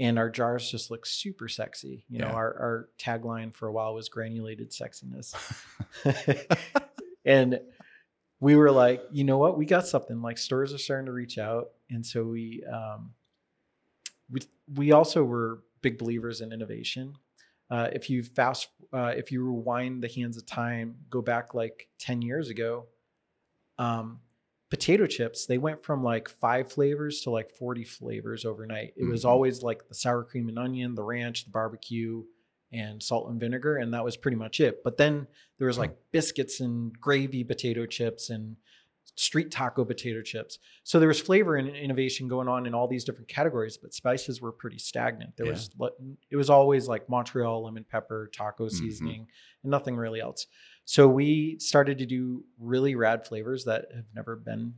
And 0.00 0.18
our 0.18 0.28
jars 0.28 0.68
just 0.68 0.90
look 0.90 1.06
super 1.06 1.48
sexy. 1.48 2.04
You 2.08 2.18
know, 2.18 2.26
Yeah. 2.26 2.32
our, 2.34 2.54
our 2.58 2.88
tagline 2.98 3.54
for 3.54 3.68
a 3.68 3.72
while 3.72 3.94
was 3.94 4.08
granulated 4.08 4.72
sexiness. 4.72 5.34
and 7.24 7.60
we 8.40 8.56
were 8.56 8.70
like, 8.72 9.02
you 9.12 9.24
know 9.24 9.38
what? 9.38 9.56
We 9.56 9.66
got 9.66 9.86
something. 9.86 10.20
Like 10.20 10.38
stores 10.38 10.74
are 10.74 10.78
starting 10.78 11.06
to 11.06 11.12
reach 11.12 11.38
out. 11.38 11.68
And 11.90 12.04
so 12.04 12.24
we 12.24 12.64
um, 12.70 13.12
we 14.30 14.40
we 14.74 14.92
also 14.92 15.22
were 15.24 15.62
big 15.84 15.98
believers 15.98 16.40
in 16.40 16.52
innovation. 16.52 17.14
Uh, 17.70 17.88
if 17.92 18.10
you 18.10 18.22
fast, 18.22 18.68
uh, 18.92 19.12
if 19.16 19.30
you 19.30 19.44
rewind 19.44 20.02
the 20.02 20.08
hands 20.08 20.36
of 20.36 20.44
time, 20.46 20.96
go 21.10 21.22
back 21.22 21.54
like 21.54 21.88
ten 21.98 22.20
years 22.22 22.48
ago, 22.48 22.86
um, 23.78 24.20
potato 24.70 25.06
chips 25.06 25.46
they 25.46 25.58
went 25.58 25.84
from 25.84 26.02
like 26.02 26.28
five 26.28 26.72
flavors 26.72 27.20
to 27.20 27.30
like 27.30 27.50
forty 27.50 27.84
flavors 27.84 28.44
overnight. 28.44 28.92
It 28.96 29.04
was 29.04 29.24
Mhm. 29.24 29.28
always 29.28 29.62
like 29.62 29.86
the 29.88 29.94
sour 29.94 30.24
cream 30.24 30.48
and 30.48 30.58
onion, 30.58 30.94
the 30.94 31.02
ranch, 31.04 31.44
the 31.44 31.50
barbecue, 31.50 32.24
and 32.72 33.00
salt 33.02 33.30
and 33.30 33.38
vinegar, 33.38 33.76
and 33.76 33.92
that 33.94 34.04
was 34.04 34.16
pretty 34.16 34.36
much 34.36 34.58
it. 34.60 34.82
But 34.82 34.96
then 34.96 35.28
there 35.58 35.66
was 35.68 35.78
like 35.78 35.96
biscuits 36.12 36.60
and 36.60 36.98
gravy 37.00 37.44
potato 37.44 37.86
chips 37.86 38.30
and 38.30 38.56
street 39.16 39.50
taco 39.50 39.84
potato 39.84 40.22
chips. 40.22 40.58
So 40.82 40.98
there 40.98 41.08
was 41.08 41.20
flavor 41.20 41.56
and 41.56 41.68
innovation 41.68 42.26
going 42.28 42.48
on 42.48 42.66
in 42.66 42.74
all 42.74 42.88
these 42.88 43.04
different 43.04 43.28
categories, 43.28 43.76
but 43.76 43.94
spices 43.94 44.40
were 44.40 44.52
pretty 44.52 44.78
stagnant. 44.78 45.36
There 45.36 45.46
Yeah. 45.46 45.52
was 45.52 45.70
it 46.30 46.36
was 46.36 46.50
always 46.50 46.88
like 46.88 47.08
Montreal 47.08 47.62
lemon 47.64 47.84
pepper, 47.84 48.28
taco 48.34 48.66
Mhm. 48.66 48.70
seasoning, 48.72 49.28
and 49.62 49.70
nothing 49.70 49.96
really 49.96 50.20
else. 50.20 50.46
So 50.84 51.08
we 51.08 51.58
started 51.60 51.98
to 51.98 52.06
do 52.06 52.44
really 52.58 52.94
rad 52.94 53.24
flavors 53.26 53.64
that 53.64 53.86
have 53.94 54.06
never 54.14 54.36
been 54.36 54.74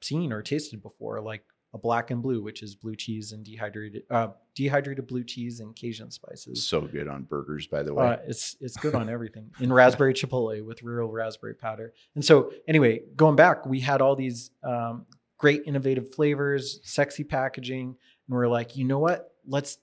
seen 0.00 0.32
or 0.32 0.42
tasted 0.42 0.82
before, 0.82 1.20
like 1.20 1.44
a 1.74 1.78
black 1.78 2.10
and 2.10 2.22
blue, 2.22 2.42
which 2.42 2.62
is 2.62 2.74
blue 2.74 2.94
cheese 2.94 3.32
and 3.32 3.44
dehydrated 3.44 4.02
uh, 4.10 4.28
dehydrated 4.54 5.06
blue 5.06 5.24
cheese 5.24 5.60
and 5.60 5.74
Cajun 5.74 6.10
spices. 6.10 6.66
So 6.66 6.82
good 6.82 7.08
on 7.08 7.22
burgers, 7.22 7.66
by 7.66 7.82
the 7.82 7.94
way. 7.94 8.06
Uh, 8.06 8.16
it's 8.26 8.56
it's 8.60 8.76
good 8.76 8.94
on 8.94 9.08
everything. 9.08 9.50
In 9.60 9.72
raspberry 9.72 10.12
chipotle 10.12 10.64
with 10.64 10.82
real 10.82 11.08
raspberry 11.08 11.54
powder. 11.54 11.94
And 12.14 12.24
so 12.24 12.52
anyway, 12.68 13.02
going 13.16 13.36
back, 13.36 13.64
we 13.64 13.80
had 13.80 14.00
all 14.00 14.14
these 14.14 14.50
um, 14.62 15.06
great 15.38 15.62
innovative 15.66 16.14
flavors, 16.14 16.80
sexy 16.84 17.24
packaging, 17.24 17.88
and 17.88 18.36
we're 18.36 18.48
like, 18.48 18.76
you 18.76 18.84
know 18.84 18.98
what? 18.98 19.32
Let's 19.46 19.78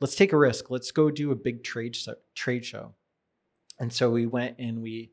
let's 0.00 0.14
take 0.14 0.32
a 0.32 0.36
risk. 0.36 0.70
Let's 0.70 0.90
go 0.90 1.10
do 1.10 1.30
a 1.30 1.36
big 1.36 1.64
trade 1.64 1.96
show, 1.96 2.14
trade 2.34 2.64
show. 2.64 2.94
And 3.80 3.92
so 3.92 4.10
we 4.10 4.26
went 4.26 4.56
and 4.58 4.82
we 4.82 5.12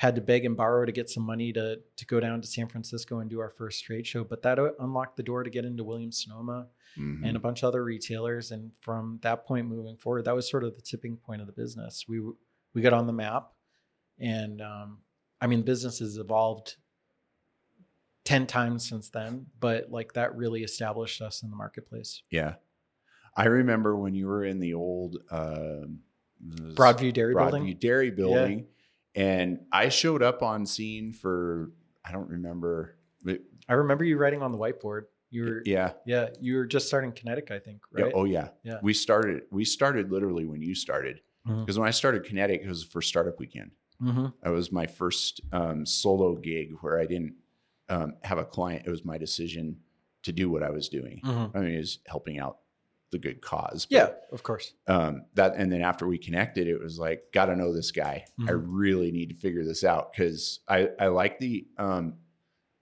had 0.00 0.14
to 0.14 0.20
beg 0.22 0.46
and 0.46 0.56
borrow 0.56 0.86
to 0.86 0.92
get 0.92 1.10
some 1.10 1.22
money 1.22 1.52
to 1.52 1.78
to 1.96 2.06
go 2.06 2.18
down 2.20 2.40
to 2.40 2.46
San 2.48 2.66
Francisco 2.68 3.18
and 3.18 3.28
do 3.28 3.38
our 3.38 3.50
first 3.50 3.84
trade 3.84 4.06
show. 4.06 4.24
But 4.24 4.40
that 4.42 4.58
uh, 4.58 4.70
unlocked 4.80 5.18
the 5.18 5.22
door 5.22 5.42
to 5.42 5.50
get 5.50 5.66
into 5.66 5.84
Williams 5.84 6.22
Sonoma 6.24 6.68
Mhm. 6.98 7.20
and 7.24 7.36
a 7.36 7.38
bunch 7.40 7.62
of 7.62 7.68
other 7.68 7.84
retailers. 7.84 8.50
And 8.50 8.72
from 8.80 9.18
that 9.22 9.44
point 9.44 9.66
moving 9.68 9.96
forward, 9.98 10.24
that 10.24 10.34
was 10.34 10.48
sort 10.50 10.64
of 10.64 10.74
the 10.74 10.80
tipping 10.82 11.16
point 11.18 11.40
of 11.42 11.46
the 11.46 11.52
business. 11.52 12.06
We 12.08 12.20
we 12.74 12.80
got 12.80 12.94
on 12.94 13.06
the 13.06 13.12
map, 13.12 13.52
and 14.18 14.62
um, 14.62 14.98
I 15.40 15.46
mean, 15.46 15.62
business 15.62 15.98
has 15.98 16.16
evolved 16.16 16.76
ten 18.24 18.46
times 18.46 18.88
since 18.88 19.10
then. 19.10 19.46
But 19.60 19.90
like 19.90 20.14
that 20.14 20.34
really 20.34 20.62
established 20.62 21.20
us 21.20 21.42
in 21.42 21.50
the 21.50 21.56
marketplace. 21.56 22.22
yeah. 22.30 22.54
I 23.36 23.44
remember 23.46 23.96
when 23.96 24.14
you 24.14 24.26
were 24.26 24.44
in 24.44 24.58
the 24.58 24.74
old 24.74 25.18
um, 25.30 26.00
this- 26.40 26.74
Broadview 26.74 27.12
Dairy 27.12 27.34
Broadview 27.34 27.50
Building. 27.52 27.76
Dairy 27.78 28.10
Building, 28.10 28.66
and 29.14 29.60
I 29.72 29.88
showed 29.88 30.22
up 30.22 30.42
on 30.42 30.66
scene 30.66 31.12
for 31.12 31.72
I 32.04 32.12
don't 32.12 32.28
remember. 32.28 32.96
I 33.68 33.74
remember 33.74 34.04
you 34.04 34.16
writing 34.16 34.42
on 34.42 34.52
the 34.52 34.58
whiteboard. 34.58 35.02
You 35.30 35.44
were 35.44 35.62
yeah, 35.64 35.92
Yeah. 36.06 36.30
you 36.40 36.56
were 36.56 36.66
just 36.66 36.88
starting 36.88 37.12
Kinetic, 37.12 37.50
I 37.50 37.58
think, 37.60 37.82
Yeah. 37.96 38.10
Oh 38.14 38.24
yeah. 38.24 38.48
Yeah. 38.64 38.78
We 38.82 38.92
started. 38.94 39.42
We 39.50 39.64
started 39.64 40.10
literally 40.10 40.44
when 40.44 40.60
you 40.62 40.74
started 40.74 41.20
because 41.46 41.78
when 41.78 41.88
I 41.88 41.90
started 41.92 42.24
Kinetic, 42.24 42.62
it 42.62 42.68
was 42.68 42.82
for 42.84 43.00
startup 43.02 43.38
weekend. 43.38 43.70
hmm 44.00 44.26
That 44.42 44.50
was 44.50 44.72
my 44.72 44.86
first 44.86 45.40
um, 45.52 45.84
solo 45.86 46.34
gig 46.36 46.72
where 46.80 46.98
I 46.98 47.06
didn't 47.06 47.34
um, 47.88 48.14
have 48.22 48.38
a 48.38 48.44
client. 48.44 48.86
It 48.86 48.90
was 48.90 49.04
my 49.04 49.18
decision 49.18 49.76
to 50.22 50.32
do 50.32 50.50
what 50.50 50.62
I 50.62 50.70
was 50.70 50.88
doing. 50.88 51.20
hmm 51.24 51.46
I 51.54 51.58
mean, 51.60 51.74
it 51.74 51.78
was 51.78 51.98
helping 52.06 52.38
out 52.38 52.58
the 53.10 53.18
good 53.18 53.40
cause. 53.40 53.86
but, 53.86 53.94
Yeah, 53.96 54.08
of 54.32 54.42
course. 54.42 54.72
um, 54.86 55.24
that 55.34 55.54
and 55.56 55.70
then 55.72 55.82
after 55.82 56.06
we 56.06 56.16
connected, 56.18 56.66
it 56.68 56.78
was 56.80 56.98
like, 56.98 57.24
got 57.32 57.46
to 57.46 57.56
know 57.56 57.72
this 57.72 57.90
guy. 57.90 58.24
I 58.40 58.42
Mhm. 58.52 58.64
really 58.68 59.10
need 59.12 59.30
to 59.30 59.34
figure 59.34 59.64
this 59.64 59.82
out 59.84 60.12
because 60.12 60.60
I 60.68 60.88
I 60.98 61.08
like 61.08 61.38
the 61.38 61.66
um, 61.78 62.18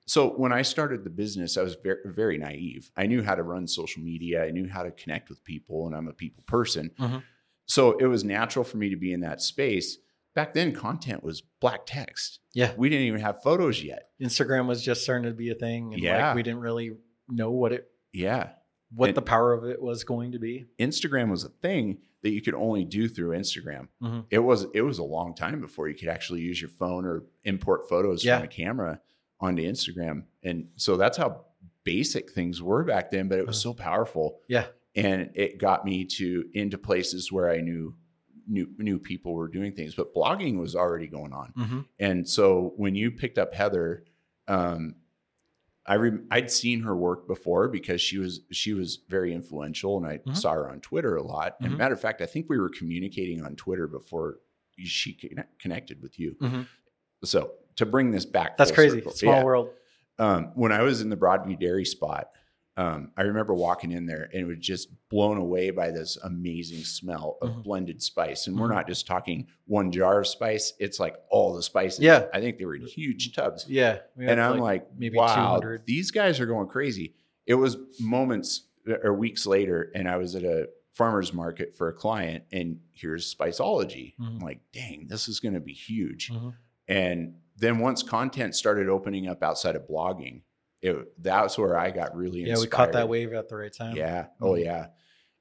So 0.07 0.31
when 0.31 0.53
I 0.55 0.63
started 0.63 1.05
the 1.05 1.11
business, 1.11 1.59
I 1.59 1.63
was 1.63 1.75
very, 1.75 2.01
very 2.07 2.39
naive. 2.39 2.91
I 2.97 3.07
knew 3.07 3.23
how 3.23 3.35
to 3.35 3.43
run 3.43 3.67
social 3.67 4.03
media. 4.03 4.43
I 4.43 4.51
knew 4.51 4.67
how 4.67 4.83
to 4.83 4.91
connect 4.91 5.29
with 5.29 5.45
people, 5.45 5.87
and 5.87 5.95
I'm 5.95 6.09
a 6.09 6.15
people 6.15 6.43
person. 6.47 6.91
Mhm. 6.99 7.23
So 7.67 7.99
it 7.99 8.07
was 8.07 8.25
natural 8.25 8.65
for 8.65 8.79
me 8.79 8.89
to 8.89 8.97
be 8.97 9.13
in 9.13 9.21
that 9.21 9.43
space. 9.43 9.99
Back 10.35 10.55
then, 10.55 10.73
content 10.73 11.23
was 11.23 11.43
black 11.43 11.83
text. 11.85 12.41
Yeah. 12.55 12.73
We 12.79 12.89
didn't 12.89 13.07
even 13.07 13.21
have 13.21 13.43
photos 13.43 13.83
yet. 13.85 14.09
Instagram 14.19 14.67
was 14.67 14.83
just 14.83 15.03
starting 15.03 15.29
to 15.31 15.37
be 15.37 15.51
a 15.51 15.55
thing. 15.55 15.93
And 15.93 16.03
Yeah. 16.03 16.29
like 16.29 16.37
we 16.37 16.43
didn't 16.43 16.61
really 16.61 16.93
know 17.29 17.51
what 17.51 17.73
it 17.75 17.91
Yeah. 18.15 18.53
What 18.95 19.09
And- 19.11 19.17
the 19.17 19.23
power 19.23 19.53
of 19.53 19.65
it 19.65 19.81
was 19.83 20.05
going 20.05 20.33
to 20.33 20.39
be. 20.39 20.67
Instagram 20.79 21.31
was 21.31 21.45
a 21.45 21.49
thing 21.51 21.99
that 22.23 22.31
you 22.31 22.43
could 22.43 22.55
only 22.55 22.85
do 22.85 23.09
through 23.09 23.37
Instagram. 23.37 23.89
Mhm. 24.03 24.25
It 24.31 24.41
was 24.41 24.67
it 24.75 24.83
was 24.83 24.99
a 24.99 25.05
long 25.05 25.35
time 25.35 25.61
before 25.61 25.89
you 25.89 25.95
could 25.95 26.09
actually 26.09 26.41
use 26.41 26.61
your 26.61 26.71
phone 26.71 27.05
or 27.05 27.25
import 27.45 27.89
photos 27.89 28.25
Yeah. 28.25 28.39
from 28.39 28.47
a 28.47 28.49
camera 28.49 29.01
onto 29.41 29.63
Instagram. 29.63 30.25
And 30.43 30.69
so 30.77 30.97
that's 30.97 31.17
how 31.17 31.45
basic 31.85 32.33
things 32.33 32.61
were 32.61 32.83
back 32.85 33.11
then, 33.11 33.29
but 33.29 33.39
it 33.39 33.47
was 33.47 33.57
Uh-huh. 33.65 33.75
so 33.75 33.75
powerful. 33.75 34.41
Yeah. 34.49 34.67
And 34.97 35.31
it 35.35 35.59
got 35.59 35.85
me 35.85 36.05
to 36.07 36.49
into 36.55 36.77
places 36.77 37.31
where 37.31 37.49
I 37.51 37.61
knew 37.61 37.95
knew 38.51 38.67
knew 38.79 38.99
people 38.99 39.35
were 39.35 39.47
doing 39.49 39.73
things, 39.75 39.95
but 39.95 40.15
blogging 40.15 40.59
was 40.59 40.75
already 40.75 41.07
going 41.07 41.33
on. 41.35 41.53
Mhm. 41.57 41.85
And 41.99 42.27
so 42.29 42.73
when 42.79 42.95
you 42.95 43.11
picked 43.11 43.37
up 43.39 43.53
Heather, 43.55 44.05
um, 44.49 44.95
I 45.89 45.95
re- 45.95 46.21
I'd 46.31 46.51
seen 46.51 46.83
her 46.83 46.95
work 46.95 47.27
before 47.27 47.67
because 47.69 48.01
she 48.01 48.19
was 48.19 48.43
she 48.53 48.75
was 48.75 49.01
very 49.09 49.33
influential, 49.33 49.97
and 49.97 50.07
I 50.07 50.19
Mhm. 50.19 50.37
saw 50.37 50.53
her 50.53 50.69
on 50.71 50.81
Twitter 50.81 51.17
a 51.17 51.23
lot. 51.23 51.57
And 51.61 51.73
Mhm. 51.73 51.79
matter 51.79 51.95
of 51.95 52.01
fact, 52.01 52.21
I 52.21 52.27
think 52.27 52.49
we 52.51 52.59
were 52.59 52.69
communicating 52.69 53.43
on 53.43 53.57
Twitter 53.57 53.89
before 53.89 54.41
she 54.77 55.15
conne- 55.15 55.47
connected 55.59 56.01
with 56.03 56.19
you. 56.21 56.37
Mhm. 56.41 56.67
So 57.25 57.55
to 57.77 57.87
bring 57.87 58.11
this 58.11 58.27
back, 58.27 58.57
That's 58.59 58.71
crazy. 58.71 58.99
circle, 58.99 59.13
Small 59.13 59.35
yeah. 59.37 59.45
world. 59.45 59.71
Um, 60.19 60.53
when 60.55 60.73
I 60.73 60.83
was 60.83 61.01
in 61.01 61.09
the 61.09 61.17
Broadview 61.17 61.59
Dairy 61.59 61.85
spot, 61.85 62.31
um, 62.79 63.11
I 63.17 63.23
remember 63.23 63.55
walking 63.55 63.91
in 63.91 64.07
there 64.07 64.31
and 64.33 64.43
it 64.43 64.45
was 64.45 64.59
just 64.59 64.89
blown 65.11 65.37
away 65.37 65.71
by 65.71 65.91
this 65.91 66.17
amazing 66.23 66.85
smell 66.85 67.37
of 67.43 67.51
Mhm. 67.51 67.63
blended 67.65 68.01
spice. 68.03 68.47
And 68.47 68.59
we're 68.59 68.69
Mhm. 68.69 68.75
not 68.75 68.87
just 68.87 69.07
talking 69.07 69.49
one 69.67 69.91
jar 69.91 70.21
of 70.21 70.27
spice; 70.27 70.73
it's 70.79 70.99
like 71.01 71.17
all 71.29 71.55
the 71.55 71.63
spices. 71.63 72.01
Yeah. 72.01 72.27
I 72.33 72.41
think 72.41 72.57
they 72.59 72.65
were 72.65 72.77
in 72.77 72.87
huge 72.87 73.35
tubs. 73.35 73.67
Yeah. 73.69 73.99
and 74.17 74.41
I'm 74.41 74.59
like, 74.61 74.87
maybe 74.97 75.17
wow, 75.19 75.35
200. 75.35 75.83
these 75.87 76.11
guys 76.11 76.39
are 76.41 76.47
going 76.47 76.69
crazy. 76.69 77.15
It 77.47 77.55
was 77.55 77.77
moments 78.01 78.69
or 79.03 79.13
weeks 79.15 79.45
later, 79.47 79.91
and 79.95 80.09
I 80.09 80.17
was 80.17 80.35
at 80.35 80.45
a 80.45 80.69
farmer's 80.95 81.33
market 81.33 81.77
for 81.77 81.89
a 81.89 81.93
client, 81.93 82.45
and 82.53 82.81
here's 82.93 83.35
Spiceology. 83.35 84.15
I'm 84.21 84.39
Mhm. 84.39 84.43
like, 84.43 84.61
dang, 84.73 85.07
this 85.09 85.29
is 85.29 85.41
going 85.41 85.55
to 85.55 85.61
be 85.61 85.73
huge. 85.73 86.31
Mhm. 86.31 86.55
And 86.89 87.35
then 87.57 87.79
once 87.81 88.03
content 88.03 88.55
started 88.55 88.89
opening 88.89 89.27
up 89.29 89.43
outside 89.43 89.77
of 89.77 89.87
blogging, 89.89 90.43
it, 90.83 90.97
that's 91.23 91.59
where 91.59 91.77
I 91.79 91.91
got 91.91 92.15
really 92.17 92.41
Yeah, 92.41 92.51
inspired. 92.51 92.65
we 92.65 92.71
caught 92.71 92.93
that 92.93 93.09
wave 93.09 93.33
at 93.33 93.49
the 93.49 93.57
right 93.57 93.73
time. 93.73 93.97
Yeah. 93.97 94.27
Oh, 94.41 94.53
Mhm. 94.53 94.65
yeah. 94.65 94.87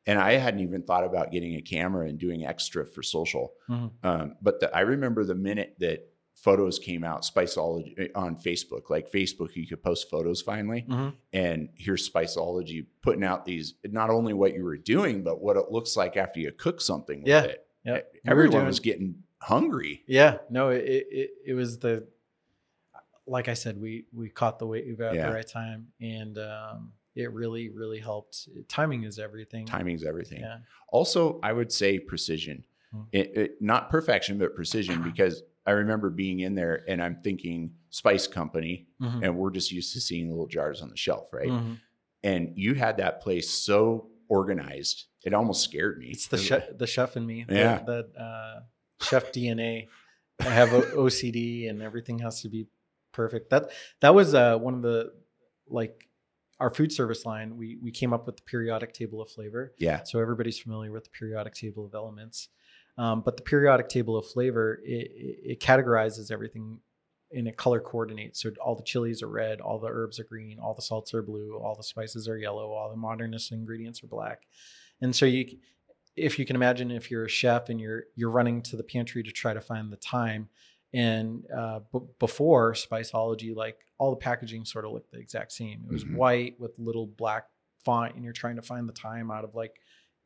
And 0.06 0.18
I 0.20 0.34
hadn't 0.34 0.62
even 0.62 0.84
thought 0.84 1.04
about 1.04 1.32
getting 1.32 1.56
a 1.56 1.62
camera 1.62 2.08
and 2.08 2.18
doing 2.18 2.46
extra 2.46 2.86
for 2.86 3.04
social. 3.04 3.54
Mhm. 3.70 3.92
Um, 4.04 4.36
but 4.42 4.60
the, 4.62 4.76
I 4.76 4.82
remember 4.82 5.24
the 5.26 5.36
minute 5.36 5.76
that 5.80 6.08
photos 6.34 6.80
came 6.80 7.04
out, 7.04 7.24
Spiceology 7.24 7.94
eh, 8.00 8.08
on 8.16 8.36
Facebook, 8.38 8.90
like 8.90 9.12
Facebook, 9.12 9.56
you 9.56 9.68
could 9.68 9.82
post 9.84 10.10
photos 10.10 10.42
finally. 10.42 10.86
Mhm. 10.88 11.14
And 11.34 11.70
here's 11.76 12.10
Spiceology 12.10 12.86
putting 13.02 13.24
out 13.24 13.44
these, 13.44 13.74
not 13.86 14.10
only 14.10 14.34
what 14.34 14.54
you 14.54 14.64
were 14.64 14.78
doing, 14.78 15.24
but 15.24 15.42
what 15.42 15.58
it 15.58 15.72
looks 15.72 15.98
like 15.98 16.16
after 16.16 16.40
you 16.40 16.52
cook 16.52 16.80
something 16.80 17.20
with 17.22 17.28
Yeah. 17.30 17.44
it. 17.44 17.68
Yeah. 17.84 18.02
We 18.24 18.32
Everyone 18.32 18.52
doing- 18.52 18.66
was 18.68 18.80
getting 18.80 19.24
hungry. 19.42 20.04
Yeah, 20.08 20.38
no, 20.50 20.70
it, 20.70 20.84
it 21.12 21.30
it 21.48 21.54
was 21.54 21.80
the 21.80 22.08
like 23.28 23.48
I 23.50 23.54
said, 23.54 23.80
we 23.80 24.06
we 24.14 24.30
caught 24.30 24.60
the 24.60 24.66
wave 24.68 25.00
at 25.02 25.14
Yeah. 25.16 25.28
the 25.30 25.34
right 25.36 25.48
time, 25.48 25.88
and 26.02 26.38
um, 26.38 26.94
it 27.16 27.32
really 27.34 27.70
really 27.70 28.00
helped. 28.00 28.48
Timing 28.68 29.04
is 29.04 29.20
everything. 29.20 29.66
Timing 29.66 29.96
is 29.96 30.04
everything. 30.04 30.42
Yeah. 30.42 30.58
Also, 30.90 31.40
I 31.44 31.52
would 31.54 31.72
say 31.72 32.00
precision. 32.00 32.64
Hmm. 32.92 33.02
It, 33.12 33.38
it, 33.38 33.52
not 33.62 33.90
perfection, 33.90 34.38
but 34.38 34.56
precision, 34.56 35.04
because 35.04 35.44
I 35.66 35.72
remember 35.72 36.10
being 36.10 36.40
in 36.40 36.56
there 36.56 36.86
and 36.88 37.04
I'm 37.04 37.18
thinking 37.22 37.72
Spice 37.90 38.28
Company, 38.28 38.88
Mhm. 39.02 39.24
and 39.26 39.38
we're 39.38 39.52
just 39.52 39.72
used 39.72 39.92
to 39.94 40.00
seeing 40.00 40.30
little 40.30 40.48
jars 40.48 40.82
on 40.82 40.90
the 40.90 40.96
shelf, 40.96 41.34
right? 41.34 41.50
Mhm. 41.50 41.80
And 42.24 42.54
you 42.58 42.74
had 42.76 42.98
that 42.98 43.20
place 43.22 43.50
so 43.50 44.10
organized, 44.30 45.06
it 45.26 45.34
almost 45.34 45.64
scared 45.64 45.98
me. 46.00 46.08
It's 46.08 46.28
the 46.28 46.38
chef, 46.38 46.78
the 46.78 46.88
chef 46.88 47.18
in 47.18 47.26
me. 47.26 47.44
the- 47.48 47.56
Yeah. 47.56 47.84
That 47.84 48.16
uh, 48.16 48.62
chef 49.04 49.32
DNA. 49.34 49.88
I 50.40 50.44
have 50.50 50.70
OCD, 50.70 51.68
and 51.70 51.82
everything 51.82 52.20
has 52.20 52.42
to 52.44 52.50
be 52.50 52.68
perfect. 53.18 53.50
That 53.50 53.72
that 54.00 54.16
was 54.16 54.34
uh, 54.34 54.58
one 54.58 54.76
of 54.76 54.82
the 54.82 55.12
like 55.68 56.08
our 56.60 56.70
food 56.70 56.92
service 56.94 57.26
line. 57.26 57.58
We 57.58 57.78
we 57.82 57.92
came 57.92 58.14
up 58.14 58.26
with 58.28 58.38
the 58.38 58.44
periodic 58.44 58.94
table 58.94 59.22
of 59.22 59.30
flavor. 59.30 59.74
Yeah. 59.78 60.04
So 60.04 60.20
everybody's 60.20 60.60
familiar 60.60 60.92
with 60.92 61.06
the 61.06 61.10
periodic 61.10 61.56
table 61.56 61.86
of 61.86 61.94
elements. 61.94 62.48
Um, 62.98 63.22
but 63.22 63.38
the 63.38 63.44
periodic 63.44 63.90
table 63.90 64.18
of 64.18 64.26
flavor, 64.26 64.80
it, 64.84 65.12
it, 65.14 65.52
it 65.52 65.60
categorizes 65.60 66.32
everything 66.32 66.80
and 67.32 67.48
it 67.48 67.56
color 67.56 67.80
coordinates. 67.80 68.42
So 68.42 68.50
all 68.64 68.76
the 68.76 68.84
chilies 68.84 69.22
are 69.22 69.28
red, 69.28 69.62
all 69.62 69.78
the 69.78 69.88
herbs 69.88 70.20
are 70.20 70.24
green, 70.24 70.58
all 70.58 70.74
the 70.74 70.82
salts 70.82 71.14
are 71.14 71.22
blue, 71.22 71.60
all 71.62 71.76
the 71.76 71.84
spices 71.84 72.28
are 72.28 72.38
yellow, 72.38 72.72
all 72.72 72.90
the 72.90 72.98
modernist 72.98 73.52
ingredients 73.52 74.04
are 74.04 74.08
black. 74.08 74.48
And 75.00 75.16
so 75.16 75.28
you, 75.28 75.58
if 76.16 76.40
you 76.40 76.46
can 76.46 76.56
imagine, 76.56 76.90
if 76.90 77.12
you're 77.12 77.26
a 77.26 77.30
chef 77.30 77.70
and 77.70 77.80
you're 77.80 78.06
you're 78.16 78.32
running 78.32 78.64
to 78.64 78.76
the 78.76 78.84
pantry 78.84 79.22
to 79.24 79.32
try 79.32 79.54
to 79.54 79.62
find 79.62 79.92
the 79.92 79.98
thyme, 79.98 80.50
and 80.98 81.44
uh, 81.56 81.80
b- 81.94 82.00
before 82.20 82.74
Spiceology, 82.74 83.56
like 83.56 83.78
all 84.00 84.10
the 84.10 84.18
packaging 84.18 84.66
sort 84.66 84.84
of 84.86 84.92
looked 84.92 85.12
the 85.12 85.20
exact 85.20 85.52
same. 85.52 85.84
It 85.88 85.92
was 85.94 86.04
Mhm. 86.06 86.16
white 86.16 86.60
with 86.60 86.78
little 86.80 87.06
black 87.06 87.50
font, 87.86 88.16
and 88.16 88.24
you're 88.24 88.34
trying 88.34 88.56
to 88.56 88.62
find 88.62 88.88
the 88.90 88.94
thyme 88.94 89.30
out 89.32 89.44
of 89.44 89.54
like 89.56 89.80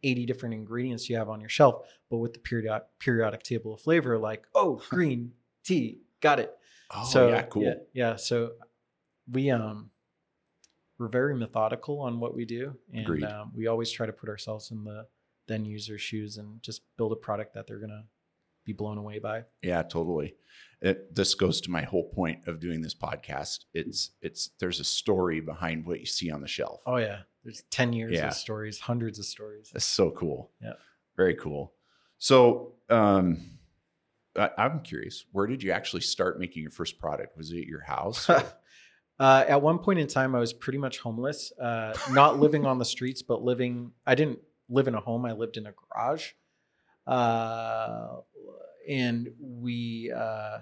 80 0.04 0.26
different 0.26 0.56
ingredients 0.56 1.10
you 1.10 1.16
have 1.18 1.30
on 1.30 1.40
your 1.42 1.50
shelf. 1.50 1.76
But 2.10 2.18
with 2.18 2.34
the 2.34 2.40
periodic 2.40 2.88
periodic 3.00 3.44
table 3.44 3.74
of 3.74 3.82
flavor, 3.82 4.18
like 4.18 4.46
oh, 4.56 4.82
green 4.90 5.34
tea, 5.64 6.02
got 6.22 6.40
it. 6.40 6.56
Oh, 6.94 7.04
so 7.04 7.28
yeah, 7.30 7.42
cool. 7.44 7.64
Yeah, 7.64 7.74
yeah, 7.94 8.16
so 8.16 8.54
we 9.32 9.50
um 9.52 9.92
we're 10.98 11.08
very 11.08 11.36
methodical 11.36 12.00
on 12.00 12.20
what 12.20 12.36
we 12.36 12.46
do, 12.46 12.78
and 12.94 13.06
um, 13.24 13.52
we 13.56 13.68
always 13.68 13.92
try 13.92 14.06
to 14.06 14.14
put 14.14 14.30
ourselves 14.30 14.72
in 14.72 14.84
the 14.84 15.08
then 15.48 15.66
user 15.66 15.98
shoes 15.98 16.38
and 16.38 16.62
just 16.62 16.82
build 16.98 17.12
a 17.12 17.16
product 17.16 17.54
that 17.56 17.66
they're 17.68 17.80
gonna 17.80 18.06
be 18.74 18.78
blown 18.78 18.98
away 18.98 19.20
by. 19.20 19.44
Yeah, 19.62 19.84
totally. 19.84 20.36
It, 20.82 21.14
this 21.14 21.36
goes 21.36 21.62
to 21.62 21.72
my 21.72 21.84
whole 21.84 22.10
point 22.10 22.48
of 22.48 22.60
doing 22.60 22.82
this 22.82 22.96
podcast. 22.96 23.66
It's 23.74 24.12
it's 24.22 24.52
there's 24.60 24.80
a 24.80 24.84
story 24.84 25.40
behind 25.40 25.86
what 25.86 26.00
you 26.00 26.06
see 26.06 26.32
on 26.32 26.42
the 26.42 26.48
shelf. 26.48 26.82
Oh 26.86 26.98
yeah, 26.98 27.20
there's 27.44 27.64
10 27.70 27.94
years 27.94 28.14
Yeah. 28.14 28.28
of 28.28 28.34
stories, 28.34 28.80
hundreds 28.80 29.20
of 29.20 29.26
stories. 29.26 29.70
That's 29.74 29.86
so 29.86 30.12
cool. 30.12 30.52
Yeah. 30.62 30.74
Very 31.18 31.36
cool. 31.36 31.74
So, 32.18 32.74
um, 32.90 33.60
I, 34.36 34.50
I'm 34.58 34.80
curious, 34.82 35.26
where 35.34 35.46
did 35.46 35.62
you 35.62 35.72
actually 35.72 36.02
start 36.02 36.40
making 36.40 36.62
your 36.64 36.72
first 36.72 37.00
product? 37.00 37.38
Was 37.38 37.52
it 37.52 37.60
at 37.60 37.68
your 37.68 37.82
house? 37.82 38.30
uh, 39.20 39.46
at 39.48 39.62
one 39.62 39.80
point 39.80 40.00
in 40.00 40.08
time, 40.08 40.34
I 40.36 40.40
was 40.40 40.54
pretty 40.54 40.80
much 40.80 41.00
homeless, 41.00 41.52
uh, 41.60 41.94
not 42.12 42.40
living 42.40 42.66
on 42.66 42.80
the 42.80 42.86
streets, 42.86 43.22
but 43.22 43.44
living. 43.44 43.92
I 44.06 44.16
didn't 44.16 44.40
live 44.70 44.88
in 44.88 44.96
a 44.96 45.00
home. 45.00 45.26
I 45.26 45.34
lived 45.34 45.58
in 45.58 45.68
a 45.68 45.74
garage, 45.74 46.32
uh, 47.08 48.18
and 48.88 49.32
we 49.40 50.12
uh, 50.12 50.60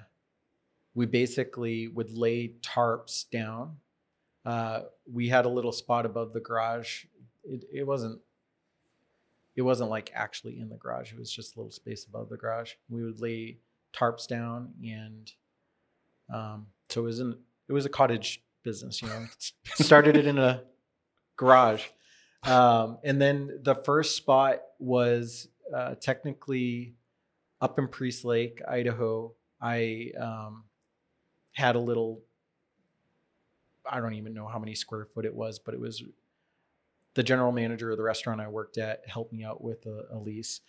we 0.94 1.06
basically 1.06 1.88
would 1.88 2.12
lay 2.12 2.54
tarps 2.62 3.30
down. 3.30 3.78
Uh, 4.46 4.82
we 5.12 5.30
had 5.30 5.46
a 5.46 5.50
little 5.50 5.72
spot 5.72 6.06
above 6.06 6.34
the 6.34 6.40
garage. 6.40 7.06
It, 7.44 7.66
it 7.74 7.88
wasn't. 7.88 8.20
It 9.56 9.62
wasn't 9.64 9.90
like 9.90 10.12
actually 10.14 10.60
in 10.60 10.70
the 10.70 10.78
garage. 10.78 11.12
It 11.12 11.20
was 11.20 11.32
just 11.32 11.56
a 11.56 11.60
little 11.60 11.72
space 11.72 12.06
above 12.06 12.30
the 12.30 12.38
garage. 12.38 12.74
We 12.90 13.04
would 13.04 13.20
lay 13.20 13.58
tarps 13.94 14.28
down, 14.28 14.74
and 14.84 15.32
um, 16.34 16.68
so 16.90 17.02
it 17.02 17.06
was 17.06 17.20
in 17.20 17.36
it 17.68 17.74
was 17.74 17.86
a 17.86 17.90
cottage 17.90 18.42
business, 18.64 19.02
you 19.02 19.08
know. 19.08 19.26
Started 19.66 20.18
it 20.18 20.26
in 20.26 20.38
a 20.38 20.64
garage. 21.38 21.86
Um, 22.44 22.98
and 23.04 23.22
then 23.22 23.60
the 23.64 23.76
first 23.76 24.16
spot 24.16 24.62
was 24.80 25.48
uh, 25.76 25.96
technically 25.96 26.96
up 27.62 27.80
in 27.80 27.88
Priest 27.88 28.26
Lake, 28.26 28.62
Idaho. 28.68 29.34
I 29.62 30.12
um, 30.20 30.64
had 31.54 31.76
a 31.76 31.80
little, 31.80 32.22
I 33.90 34.00
don't 34.00 34.14
even 34.14 34.34
know 34.34 34.48
how 34.48 34.60
many 34.60 34.76
square 34.76 35.06
foot 35.06 35.26
it 35.26 35.34
was, 35.34 35.60
but 35.60 35.74
it 35.74 35.80
was 35.80 36.02
the 37.16 37.24
general 37.24 37.52
manager 37.52 37.92
of 37.92 37.98
the 37.98 38.04
restaurant 38.04 38.40
I 38.40 38.48
worked 38.48 38.78
at 38.78 39.02
helped 39.08 39.34
me 39.34 39.44
out 39.44 39.62
with 39.62 39.86
a, 39.86 40.06
a 40.12 40.18
lease. 40.18 40.62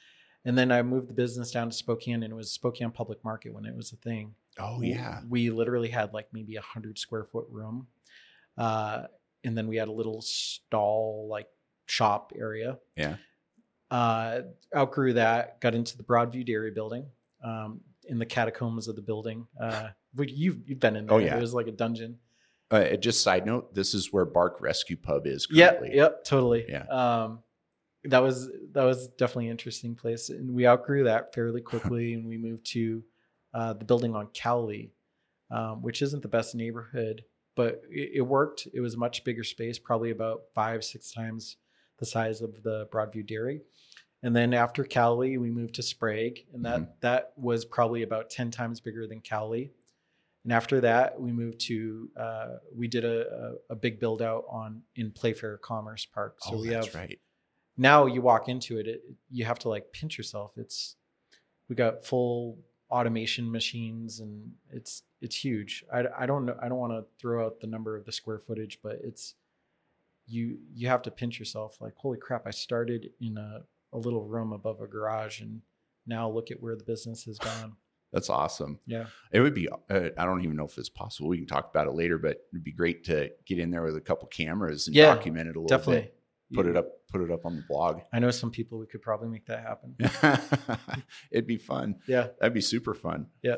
And 0.44 0.56
then 0.56 0.72
I 0.72 0.82
moved 0.82 1.08
the 1.08 1.14
business 1.14 1.50
down 1.50 1.68
to 1.68 1.76
Spokane, 1.76 2.22
and 2.22 2.32
it 2.32 2.36
was 2.36 2.50
Spokane 2.50 2.90
Public 2.90 3.22
Market 3.24 3.52
when 3.52 3.66
it 3.66 3.76
was 3.76 3.92
a 3.92 3.96
thing 3.96 4.34
oh 4.58 4.80
yeah. 4.82 5.20
we 5.28 5.50
literally 5.50 5.88
had 5.88 6.12
like 6.12 6.28
maybe 6.32 6.56
a 6.56 6.60
hundred 6.60 6.98
square 6.98 7.24
foot 7.24 7.46
room 7.50 7.86
uh 8.58 9.02
and 9.44 9.56
then 9.56 9.66
we 9.66 9.76
had 9.76 9.88
a 9.88 9.92
little 9.92 10.20
stall 10.20 11.26
like 11.30 11.46
shop 11.86 12.32
area 12.36 12.78
Yeah. 12.96 13.16
Uh 13.90 14.40
outgrew 14.76 15.12
that 15.14 15.60
got 15.60 15.74
into 15.74 15.96
the 15.96 16.02
broadview 16.02 16.44
dairy 16.46 16.70
building 16.70 17.04
um 17.44 17.80
in 18.04 18.18
the 18.18 18.26
catacombs 18.26 18.88
of 18.88 18.96
the 18.96 19.02
building 19.02 19.46
uh 19.60 19.88
you've, 20.18 20.58
you've 20.66 20.80
been 20.80 20.96
in 20.96 21.06
there 21.06 21.14
Oh, 21.16 21.18
yeah. 21.18 21.36
it 21.36 21.40
was 21.40 21.54
like 21.54 21.66
a 21.68 21.72
dungeon 21.72 22.18
Uh, 22.70 22.96
just 22.96 23.22
side 23.22 23.46
note, 23.46 23.74
this 23.74 23.94
is 23.94 24.12
where 24.12 24.24
Bark 24.24 24.60
Rescue 24.60 24.96
Pub 24.96 25.26
is 25.26 25.46
currently. 25.46 25.90
yep, 25.94 26.22
totally. 26.24 26.64
Yeah. 26.68 26.84
Um, 26.84 27.40
that 28.04 28.20
was 28.22 28.48
that 28.72 28.84
was 28.84 29.08
definitely 29.18 29.46
an 29.46 29.50
interesting 29.52 29.94
place, 29.96 30.30
and 30.30 30.54
we 30.54 30.66
outgrew 30.68 31.04
that 31.04 31.34
fairly 31.34 31.60
quickly, 31.60 32.14
and 32.14 32.26
we 32.28 32.38
moved 32.38 32.64
to 32.72 33.02
uh, 33.52 33.72
the 33.74 33.84
building 33.84 34.14
on 34.14 34.28
Cowley, 34.32 34.92
um, 35.50 35.82
which 35.82 36.00
isn't 36.00 36.22
the 36.22 36.28
best 36.28 36.54
neighborhood, 36.54 37.24
but 37.56 37.82
it, 37.90 38.10
it 38.18 38.20
worked. 38.22 38.68
It 38.72 38.80
was 38.80 38.94
a 38.94 38.98
much 38.98 39.24
bigger 39.24 39.42
space, 39.44 39.78
probably 39.78 40.12
about 40.12 40.42
five 40.54 40.82
six 40.84 41.10
times 41.12 41.56
the 42.00 42.06
size 42.06 42.40
of 42.40 42.62
the 42.62 42.88
Broadview 42.92 43.26
Dairy. 43.26 43.60
And 44.22 44.34
then 44.34 44.52
after 44.52 44.84
Cowley, 44.84 45.38
we 45.38 45.50
moved 45.50 45.76
to 45.76 45.82
Sprague, 45.82 46.44
and 46.52 46.64
that 46.64 47.00
that 47.00 47.32
was 47.36 47.64
probably 47.64 48.02
about 48.02 48.28
ten 48.28 48.50
times 48.50 48.80
bigger 48.80 49.06
than 49.06 49.20
Cowley. 49.20 49.72
And 50.44 50.52
after 50.52 50.80
that, 50.80 51.20
we 51.20 51.32
moved 51.32 51.60
to 51.68 52.08
uh, 52.18 52.48
we 52.74 52.88
did 52.88 53.04
a, 53.04 53.54
a, 53.70 53.74
a 53.74 53.76
big 53.76 54.00
build 54.00 54.20
out 54.20 54.44
on 54.50 54.82
in 54.96 55.10
Playfair 55.10 55.58
Commerce 55.58 56.06
Park. 56.06 56.36
So 56.40 56.56
oh, 56.56 56.60
we 56.60 56.68
that's 56.68 56.86
have 56.86 56.94
right. 56.94 57.18
now 57.76 58.06
you 58.06 58.20
walk 58.20 58.48
into 58.48 58.78
it, 58.78 58.86
it, 58.86 59.02
you 59.30 59.44
have 59.44 59.58
to 59.60 59.68
like 59.68 59.92
pinch 59.92 60.18
yourself. 60.18 60.52
It's 60.56 60.96
we 61.68 61.76
got 61.76 62.04
full 62.04 62.58
automation 62.90 63.50
machines 63.50 64.20
and 64.20 64.50
it's 64.70 65.02
it's 65.20 65.36
huge. 65.36 65.84
I, 65.92 66.04
I 66.18 66.26
don't 66.26 66.44
know. 66.44 66.56
I 66.60 66.68
don't 66.68 66.78
want 66.78 66.92
to 66.92 67.04
throw 67.18 67.46
out 67.46 67.60
the 67.60 67.66
number 67.66 67.96
of 67.96 68.04
the 68.04 68.12
square 68.12 68.38
footage, 68.38 68.80
but 68.82 68.98
it's 69.02 69.34
you 70.30 70.58
you 70.72 70.88
have 70.88 71.02
to 71.02 71.10
pinch 71.10 71.38
yourself. 71.38 71.76
Like 71.80 71.94
holy 71.96 72.18
crap! 72.18 72.46
I 72.46 72.50
started 72.50 73.10
in 73.20 73.36
a 73.36 73.62
a 73.92 73.98
little 73.98 74.24
room 74.24 74.52
above 74.52 74.80
a 74.80 74.86
garage 74.86 75.40
and 75.40 75.62
now 76.06 76.30
look 76.30 76.50
at 76.50 76.62
where 76.62 76.76
the 76.76 76.84
business 76.84 77.24
has 77.24 77.38
gone. 77.38 77.74
That's 78.12 78.30
awesome. 78.30 78.78
Yeah. 78.86 79.06
It 79.32 79.40
would 79.40 79.54
be, 79.54 79.68
uh, 79.68 80.08
I 80.18 80.24
don't 80.24 80.42
even 80.42 80.56
know 80.56 80.64
if 80.64 80.76
it's 80.78 80.88
possible. 80.88 81.28
We 81.28 81.38
can 81.38 81.46
talk 81.46 81.70
about 81.70 81.86
it 81.86 81.92
later, 81.94 82.18
but 82.18 82.38
it'd 82.52 82.64
be 82.64 82.72
great 82.72 83.04
to 83.04 83.30
get 83.46 83.58
in 83.60 83.70
there 83.70 83.82
with 83.82 83.96
a 83.96 84.00
couple 84.00 84.26
cameras 84.28 84.86
and 84.88 84.96
Yeah, 84.96 85.14
document 85.14 85.48
it 85.48 85.56
a 85.56 85.60
little 85.60 85.76
Definitely. 85.78 86.02
bit. 86.02 86.16
Put 86.54 86.66
it 86.66 86.76
up, 86.76 86.86
put 87.08 87.20
it 87.20 87.30
up 87.30 87.46
on 87.46 87.54
the 87.56 87.62
blog. 87.68 88.00
I 88.12 88.18
know 88.18 88.30
some 88.32 88.50
people 88.50 88.78
we 88.78 88.86
could 88.86 89.02
probably 89.02 89.28
make 89.28 89.46
that 89.46 89.60
happen. 89.62 89.94
It'd 91.30 91.46
be 91.46 91.58
fun. 91.58 91.96
Yeah. 92.08 92.28
That'd 92.40 92.54
be 92.54 92.60
super 92.60 92.94
fun. 92.94 93.26
Yeah. 93.42 93.56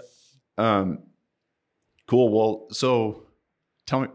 Um, 0.58 1.04
cool. 2.06 2.28
Well, 2.30 2.66
so 2.72 3.22
tell 3.86 4.00
me, 4.00 4.08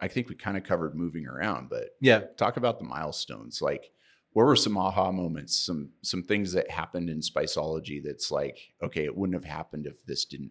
I 0.00 0.08
think 0.08 0.28
we 0.28 0.34
kind 0.34 0.56
of 0.56 0.64
covered 0.64 0.94
moving 0.94 1.26
around, 1.26 1.68
but 1.70 1.90
Yeah. 2.00 2.20
talk 2.36 2.56
about 2.56 2.78
the 2.78 2.84
milestones. 2.84 3.62
Like, 3.62 3.90
what 4.32 4.44
were 4.44 4.56
some 4.56 4.76
aha 4.76 5.12
moments? 5.12 5.56
Some 5.64 5.90
some 6.02 6.22
things 6.22 6.52
that 6.52 6.70
happened 6.70 7.08
in 7.08 7.20
Spiceology 7.20 8.02
that's 8.02 8.30
like, 8.30 8.58
okay, 8.82 9.04
it 9.04 9.16
wouldn't 9.16 9.34
have 9.34 9.44
happened 9.50 9.86
if 9.86 10.04
this 10.04 10.24
didn't. 10.24 10.50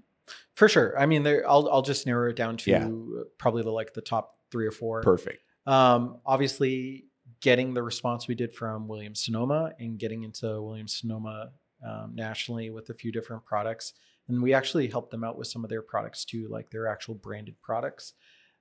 For 0.55 0.69
sure. 0.69 0.97
I 0.97 1.05
mean, 1.05 1.23
there. 1.23 1.47
I'll 1.49 1.67
I'll 1.69 1.81
just 1.81 2.05
narrow 2.05 2.29
it 2.29 2.35
down 2.37 2.55
to 2.57 2.71
Yeah. 2.71 2.89
probably 3.37 3.63
the 3.63 3.71
like 3.71 3.93
the 3.93 4.01
top 4.01 4.37
three 4.51 4.65
or 4.65 4.71
four. 4.71 5.01
Perfect. 5.01 5.43
Um, 5.65 6.19
obviously, 6.25 7.05
getting 7.41 7.73
the 7.73 7.83
response 7.83 8.27
we 8.27 8.35
did 8.35 8.53
from 8.53 8.87
Williams 8.87 9.23
Sonoma 9.25 9.73
and 9.79 9.99
getting 9.99 10.23
into 10.23 10.61
Williams 10.61 10.95
Sonoma 10.95 11.51
um, 11.85 12.15
nationally 12.15 12.69
with 12.69 12.89
a 12.89 12.93
few 12.93 13.11
different 13.11 13.43
products, 13.43 13.93
and 14.29 14.41
we 14.41 14.53
actually 14.53 14.87
helped 14.87 15.11
them 15.11 15.25
out 15.25 15.37
with 15.37 15.47
some 15.47 15.65
of 15.65 15.69
their 15.69 15.81
products 15.81 16.23
too, 16.23 16.47
like 16.47 16.69
their 16.69 16.87
actual 16.87 17.15
branded 17.15 17.61
products. 17.61 18.13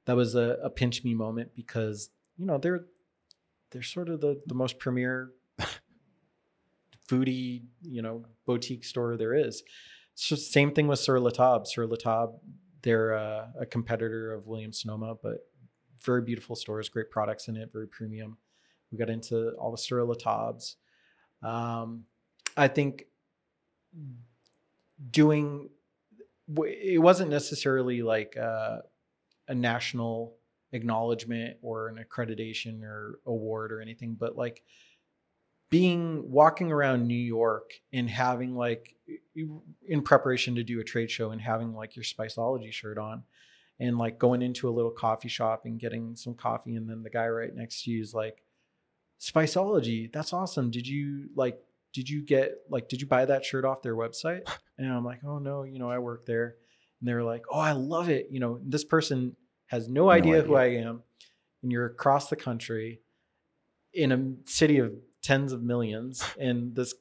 That 0.07 0.17
was 0.17 0.35
a, 0.35 0.59
a 0.63 0.71
pinch 0.71 1.05
me 1.05 1.15
moment 1.15 1.55
because 1.55 2.11
you 2.37 2.47
know 2.47 2.59
they're 2.59 2.87
they're 3.71 3.83
sort 3.83 4.09
of 4.09 4.21
the 4.21 4.41
the 4.47 4.55
most 4.55 4.79
premier 4.79 5.33
foodie 7.09 7.63
you 7.83 8.03
know 8.03 8.25
boutique 8.47 8.85
store 8.85 9.17
there 9.17 9.35
is. 9.35 9.63
So 10.15 10.37
same 10.37 10.73
thing 10.73 10.89
with 10.89 10.99
Sur 10.99 11.19
La 11.21 11.31
Table. 11.31 11.65
Sur 11.65 11.87
La 11.87 11.97
Table, 11.97 12.41
they're 12.83 13.15
uh, 13.15 13.47
a 13.61 13.67
competitor 13.67 14.35
of 14.35 14.47
Williams 14.47 14.83
Sonoma, 14.83 15.15
but 15.23 15.47
very 16.05 16.23
beautiful 16.23 16.57
stores, 16.57 16.89
great 16.89 17.11
products 17.11 17.49
in 17.49 17.57
it, 17.57 17.71
very 17.73 17.87
premium. 17.87 18.37
We 18.91 18.99
got 18.99 19.09
into 19.09 19.53
all 19.53 19.71
the 19.71 19.79
Sur 19.79 20.05
La 20.05 20.15
Tables. 20.15 20.77
Um, 21.43 22.05
I 22.57 22.69
think 22.69 23.05
doing 25.11 25.71
it 26.59 27.01
wasn't 27.01 27.31
necessarily 27.31 28.03
like 28.03 28.37
uh, 28.37 28.79
a 29.49 29.55
national 29.55 30.37
acknowledgement 30.73 31.59
or 31.63 31.89
an 31.89 32.03
accreditation 32.03 32.83
or 32.83 33.19
award 33.27 33.73
or 33.73 33.81
anything, 33.81 34.17
but 34.19 34.37
like 34.37 34.63
being 35.71 36.31
walking 36.31 36.71
around 36.71 37.07
New 37.07 37.15
York 37.15 37.71
and 37.93 38.09
having 38.09 38.55
like 38.55 38.95
in 39.87 40.03
preparation 40.03 40.55
to 40.55 40.63
do 40.63 40.81
a 40.81 40.85
trade 40.85 41.11
show 41.11 41.31
and 41.31 41.41
having 41.41 41.75
like 41.75 41.97
your 41.97 42.05
Spiceology 42.05 42.73
shirt 42.73 42.99
on 42.99 43.23
and 43.81 43.97
like 43.97 44.19
going 44.19 44.43
into 44.43 44.69
a 44.69 44.71
little 44.71 44.91
coffee 44.91 45.29
shop 45.29 45.63
and 45.65 45.81
getting 45.81 46.15
some 46.15 46.35
coffee 46.35 46.77
and 46.77 46.89
then 46.89 47.03
the 47.03 47.11
guy 47.11 47.27
right 47.27 47.55
next 47.55 47.85
to 47.85 47.91
you 47.91 48.03
is 48.03 48.13
like 48.13 48.43
Spiceology, 49.21 50.13
that's 50.13 50.33
awesome. 50.33 50.71
Did 50.71 50.87
you 50.87 51.29
like 51.37 51.59
did 51.93 52.09
you 52.09 52.23
get 52.23 52.59
like 52.69 52.89
did 52.89 53.01
you 53.01 53.07
buy 53.07 53.25
that 53.25 53.45
shirt 53.45 53.65
off 53.65 53.83
their 53.83 53.97
website? 53.97 54.49
And 54.79 54.91
I'm 54.93 55.05
like, 55.05 55.21
"Oh 55.23 55.39
no, 55.39 55.63
you 55.63 55.79
know, 55.79 55.91
I 55.91 55.99
work 55.99 56.27
there." 56.27 56.57
And 57.03 57.09
they're 57.09 57.25
like, 57.25 57.43
"Oh, 57.51 57.59
I 57.59 57.73
love 57.73 58.09
it. 58.09 58.29
You 58.31 58.39
know, 58.39 58.61
this 58.65 58.85
person 58.85 59.35
has 59.67 59.89
no 59.89 60.09
idea, 60.09 60.43
who 60.43 60.55
I 60.55 60.67
am 60.67 61.03
and 61.63 61.73
you're 61.73 61.87
across 61.87 62.29
the 62.31 62.37
country 62.37 63.01
in 63.95 64.13
a 64.13 64.51
city 64.51 64.79
of 64.79 64.93
tens 65.23 65.53
of 65.53 65.63
millions 65.63 66.23
and 66.39 66.75
this 66.77 66.95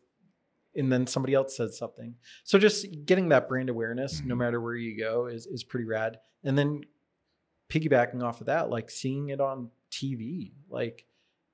and 0.76 0.92
then 0.92 1.06
somebody 1.06 1.34
else 1.34 1.58
says 1.58 1.78
something 1.78 2.16
so 2.46 2.58
just 2.60 2.86
getting 3.06 3.30
that 3.30 3.50
brand 3.50 3.70
awareness 3.70 4.22
no 4.24 4.36
Mhm. 4.36 4.38
matter 4.38 4.62
where 4.62 4.76
you 4.76 4.98
go 4.98 5.26
is 5.26 5.48
is 5.48 5.64
pretty 5.64 5.86
rad 5.86 6.20
and 6.44 6.58
then 6.58 6.82
piggybacking 7.70 8.22
off 8.24 8.40
of 8.42 8.48
that 8.48 8.70
like 8.70 8.90
seeing 8.90 9.30
it 9.30 9.42
on 9.42 9.70
tv 9.92 10.52
like 10.70 11.06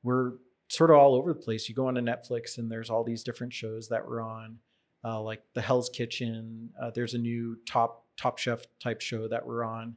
we're 0.04 0.34
sort 0.68 0.90
of 0.92 0.98
all 0.98 1.16
over 1.16 1.34
the 1.34 1.40
place 1.40 1.70
you 1.70 1.76
go 1.76 1.88
onto 1.88 2.02
netflix 2.02 2.58
and 2.58 2.72
there's 2.72 2.90
all 2.90 3.04
these 3.04 3.24
different 3.24 3.54
shows 3.54 3.88
that 3.90 4.06
we're 4.08 4.22
on 4.22 4.58
uh, 5.04 5.22
like 5.22 5.42
the 5.54 5.62
hell's 5.62 5.90
kitchen 5.90 6.70
uh, 6.82 6.92
there's 6.92 7.14
a 7.14 7.18
new 7.20 7.58
top 7.68 8.06
top 8.18 8.38
chef 8.38 8.62
type 8.80 9.00
show 9.02 9.28
that 9.28 9.46
we're 9.46 9.64
on 9.64 9.96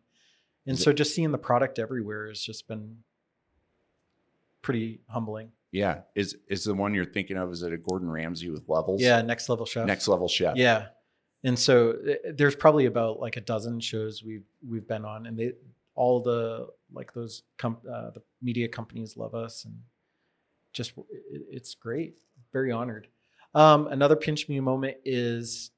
and 0.66 0.78
so 0.78 0.92
just 0.92 1.14
seeing 1.14 1.32
the 1.32 1.38
product 1.38 1.78
everywhere 1.78 2.28
has 2.28 2.40
just 2.40 2.68
been 2.68 2.98
pretty 4.62 5.00
humbling 5.08 5.50
Yeah. 5.72 6.00
Is 6.14 6.36
is 6.48 6.64
the 6.64 6.74
one 6.74 6.94
you're 6.94 7.04
thinking 7.04 7.36
of? 7.36 7.50
Is 7.52 7.62
it 7.62 7.72
a 7.72 7.78
Gordon 7.78 8.10
Ramsay 8.10 8.50
with 8.50 8.68
levels? 8.68 9.00
yeah 9.00 9.22
next 9.22 9.48
level 9.48 9.66
chef 9.66 9.86
Next 9.86 10.06
level 10.08 10.28
chef. 10.28 10.56
yeah 10.56 10.88
and 11.44 11.58
so 11.58 11.92
uh, 11.92 12.14
there's 12.34 12.54
probably 12.54 12.86
about 12.86 13.18
like 13.20 13.36
a 13.36 13.40
dozen 13.40 13.80
shows 13.80 14.22
we've 14.22 14.44
we've 14.68 14.86
been 14.86 15.04
on 15.04 15.26
and 15.26 15.38
they 15.38 15.52
all 15.94 16.20
the 16.20 16.68
like 16.92 17.12
those 17.14 17.42
com- 17.58 17.78
uh, 17.90 18.10
the 18.10 18.22
media 18.42 18.68
companies 18.68 19.16
love 19.16 19.34
us 19.34 19.64
and 19.64 19.74
just 20.72 20.92
it, 20.98 21.42
it's 21.50 21.74
great 21.74 22.14
very 22.52 22.70
honored 22.70 23.08
um, 23.54 23.86
another 23.88 24.14
pinch 24.16 24.48
me 24.48 24.60
moment 24.60 24.96
is 25.04 25.70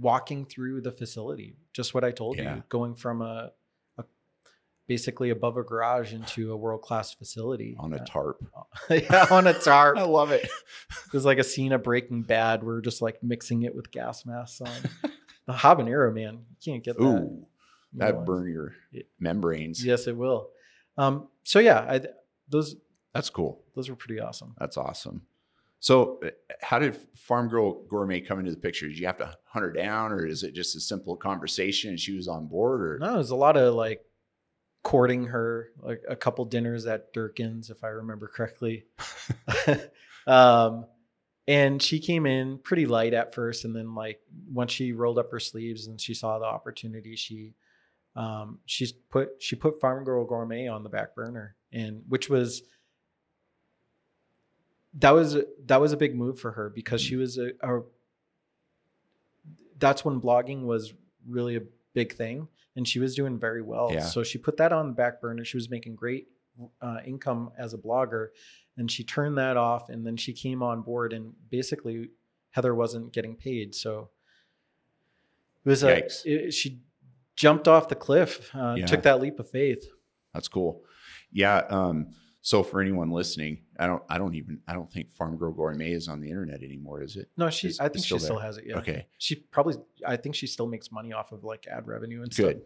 walking 0.00 0.44
through 0.44 0.80
the 0.80 0.92
facility 0.92 1.56
just 1.72 1.94
what 1.94 2.04
i 2.04 2.10
told 2.10 2.36
Yeah. 2.38 2.56
you 2.56 2.62
going 2.68 2.94
from 2.94 3.22
a, 3.22 3.52
a 3.98 4.04
basically 4.86 5.30
above 5.30 5.56
a 5.56 5.62
garage 5.62 6.12
into 6.12 6.52
a 6.52 6.56
world-class 6.56 7.14
facility 7.14 7.76
On 7.78 7.92
a 7.92 7.96
Uh, 7.96 8.04
tarp. 8.04 8.44
yeah 8.90 9.26
on 9.30 9.46
a 9.46 9.54
tarp 9.54 9.96
I 9.98 10.02
love 10.04 10.30
it. 10.30 10.48
there's 11.12 11.24
like 11.24 11.38
a 11.38 11.44
scene 11.44 11.72
of 11.72 11.82
Breaking 11.82 12.22
Bad. 12.22 12.62
We're 12.62 12.80
just 12.80 13.02
like 13.02 13.22
mixing 13.22 13.62
it 13.62 13.74
with 13.74 13.90
gas 13.90 14.24
masks 14.26 14.60
on. 14.60 14.70
the 15.46 15.52
habanero, 15.52 16.12
man, 16.14 16.44
you 16.50 16.56
can't 16.72 16.84
get 16.84 16.96
that. 16.98 17.02
Ooh, 17.04 17.46
that 17.94 18.14
No. 18.14 18.20
burn 18.22 18.48
your 18.52 18.74
Yeah. 18.92 19.02
membranes. 19.18 19.84
Yes, 19.84 20.06
it 20.06 20.16
will. 20.16 20.50
Um, 20.98 21.28
so 21.42 21.58
yeah, 21.58 21.80
I, 21.80 22.00
those 22.48 22.76
That's 23.12 23.30
cool. 23.30 23.62
those 23.74 23.88
were 23.88 23.96
pretty 23.96 24.20
awesome. 24.20 24.54
That's 24.58 24.76
awesome. 24.76 25.22
So, 25.86 26.18
uh, 26.26 26.30
how 26.60 26.80
did 26.80 26.98
Farm 27.14 27.46
Girl 27.48 27.84
Gourmet 27.84 28.20
come 28.20 28.40
into 28.40 28.50
the 28.50 28.56
picture? 28.56 28.88
Did 28.88 28.98
you 28.98 29.06
have 29.06 29.18
to 29.18 29.32
hunt 29.44 29.64
her 29.64 29.70
down, 29.70 30.10
or 30.10 30.26
is 30.26 30.42
it 30.42 30.52
just 30.52 30.74
a 30.74 30.80
simple 30.80 31.14
conversation 31.14 31.90
and 31.90 32.00
she 32.00 32.16
was 32.16 32.26
on 32.26 32.48
board? 32.48 32.80
Or 32.80 32.98
No, 32.98 33.14
there's 33.14 33.30
a 33.30 33.36
lot 33.36 33.56
of 33.56 33.72
like 33.72 34.00
courting 34.82 35.26
her, 35.26 35.68
like 35.78 36.02
a 36.08 36.16
couple 36.16 36.44
dinners 36.44 36.86
at 36.86 37.12
Durkin's, 37.12 37.70
if 37.70 37.84
I 37.84 37.88
remember 37.90 38.26
correctly. 38.26 38.86
um, 40.26 40.86
and 41.46 41.80
she 41.80 42.00
came 42.00 42.26
in 42.26 42.58
pretty 42.58 42.86
light 42.86 43.14
at 43.14 43.32
first, 43.32 43.64
and 43.64 43.76
then 43.76 43.94
like 43.94 44.18
once 44.52 44.72
she 44.72 44.92
rolled 44.92 45.20
up 45.20 45.30
her 45.30 45.38
sleeves 45.38 45.86
and 45.86 46.00
she 46.00 46.14
saw 46.14 46.40
the 46.40 46.46
opportunity, 46.46 47.14
she 47.14 47.54
um, 48.16 48.58
she's 48.66 48.90
put 48.90 49.28
she 49.38 49.54
put 49.54 49.80
Farm 49.80 50.02
Girl 50.02 50.24
Gourmet 50.24 50.66
on 50.66 50.82
the 50.82 50.88
back 50.88 51.14
burner, 51.14 51.54
and 51.72 52.02
which 52.08 52.28
was 52.28 52.62
that 54.96 55.10
was 55.10 55.36
that 55.66 55.80
was 55.80 55.92
a 55.92 55.96
big 55.96 56.14
move 56.14 56.38
for 56.40 56.52
her 56.52 56.70
because 56.70 57.00
she 57.00 57.16
was 57.16 57.38
a, 57.38 57.50
a 57.62 57.80
that's 59.78 60.04
when 60.04 60.20
blogging 60.20 60.62
was 60.62 60.94
really 61.28 61.56
a 61.56 61.62
big 61.94 62.14
thing 62.14 62.48
and 62.76 62.86
she 62.86 62.98
was 62.98 63.14
doing 63.14 63.38
very 63.38 63.62
well 63.62 63.90
Yeah. 63.92 64.00
so 64.00 64.22
she 64.22 64.38
put 64.38 64.56
that 64.58 64.72
on 64.72 64.88
the 64.88 64.92
back 64.94 65.20
burner 65.20 65.44
she 65.44 65.56
was 65.56 65.68
making 65.70 65.94
great 65.96 66.28
uh, 66.80 66.98
income 67.04 67.50
as 67.58 67.74
a 67.74 67.78
blogger 67.78 68.28
and 68.78 68.90
she 68.90 69.04
turned 69.04 69.36
that 69.38 69.56
off 69.56 69.88
and 69.90 70.06
then 70.06 70.16
she 70.16 70.32
came 70.32 70.62
on 70.62 70.82
board 70.82 71.12
and 71.12 71.32
basically 71.50 72.10
heather 72.50 72.74
wasn't 72.74 73.12
getting 73.12 73.34
paid 73.36 73.74
so 73.74 74.08
it 75.64 75.68
was 75.68 75.82
a 75.82 76.04
it, 76.24 76.54
she 76.54 76.80
jumped 77.34 77.68
off 77.68 77.88
the 77.88 77.94
cliff, 77.94 78.50
uh, 78.54 78.76
Yeah. 78.78 78.86
took 78.86 79.02
that 79.02 79.20
leap 79.20 79.38
of 79.40 79.50
faith. 79.50 79.84
That's 80.32 80.48
cool. 80.48 80.84
Yeah. 81.32 81.58
Um, 81.68 82.14
so 82.46 82.62
for 82.62 82.80
anyone 82.80 83.10
listening, 83.10 83.58
I 83.76 83.88
don't, 83.88 84.04
I 84.08 84.18
don't 84.18 84.36
even, 84.36 84.60
I 84.68 84.72
don't 84.72 84.88
think 84.88 85.10
Farm 85.10 85.36
Girl 85.36 85.50
Gourmet 85.50 85.90
is 85.90 86.06
on 86.06 86.20
the 86.20 86.28
internet 86.28 86.62
anymore, 86.62 87.02
is 87.02 87.16
it? 87.16 87.28
No, 87.36 87.50
she. 87.50 87.66
It's- 87.66 87.80
I 87.80 87.88
think 87.88 88.04
still 88.04 88.18
she 88.18 88.24
still 88.24 88.38
has 88.38 88.56
it. 88.56 88.66
Yeah. 88.68 88.78
Okay. 88.78 89.08
She 89.18 89.34
probably. 89.34 89.74
I 90.06 90.14
think 90.16 90.36
she 90.36 90.46
still 90.46 90.68
makes 90.68 90.92
money 90.92 91.12
off 91.12 91.32
of 91.32 91.42
like 91.42 91.66
ad 91.66 91.88
revenue 91.88 92.22
and 92.22 92.32
Good. 92.32 92.62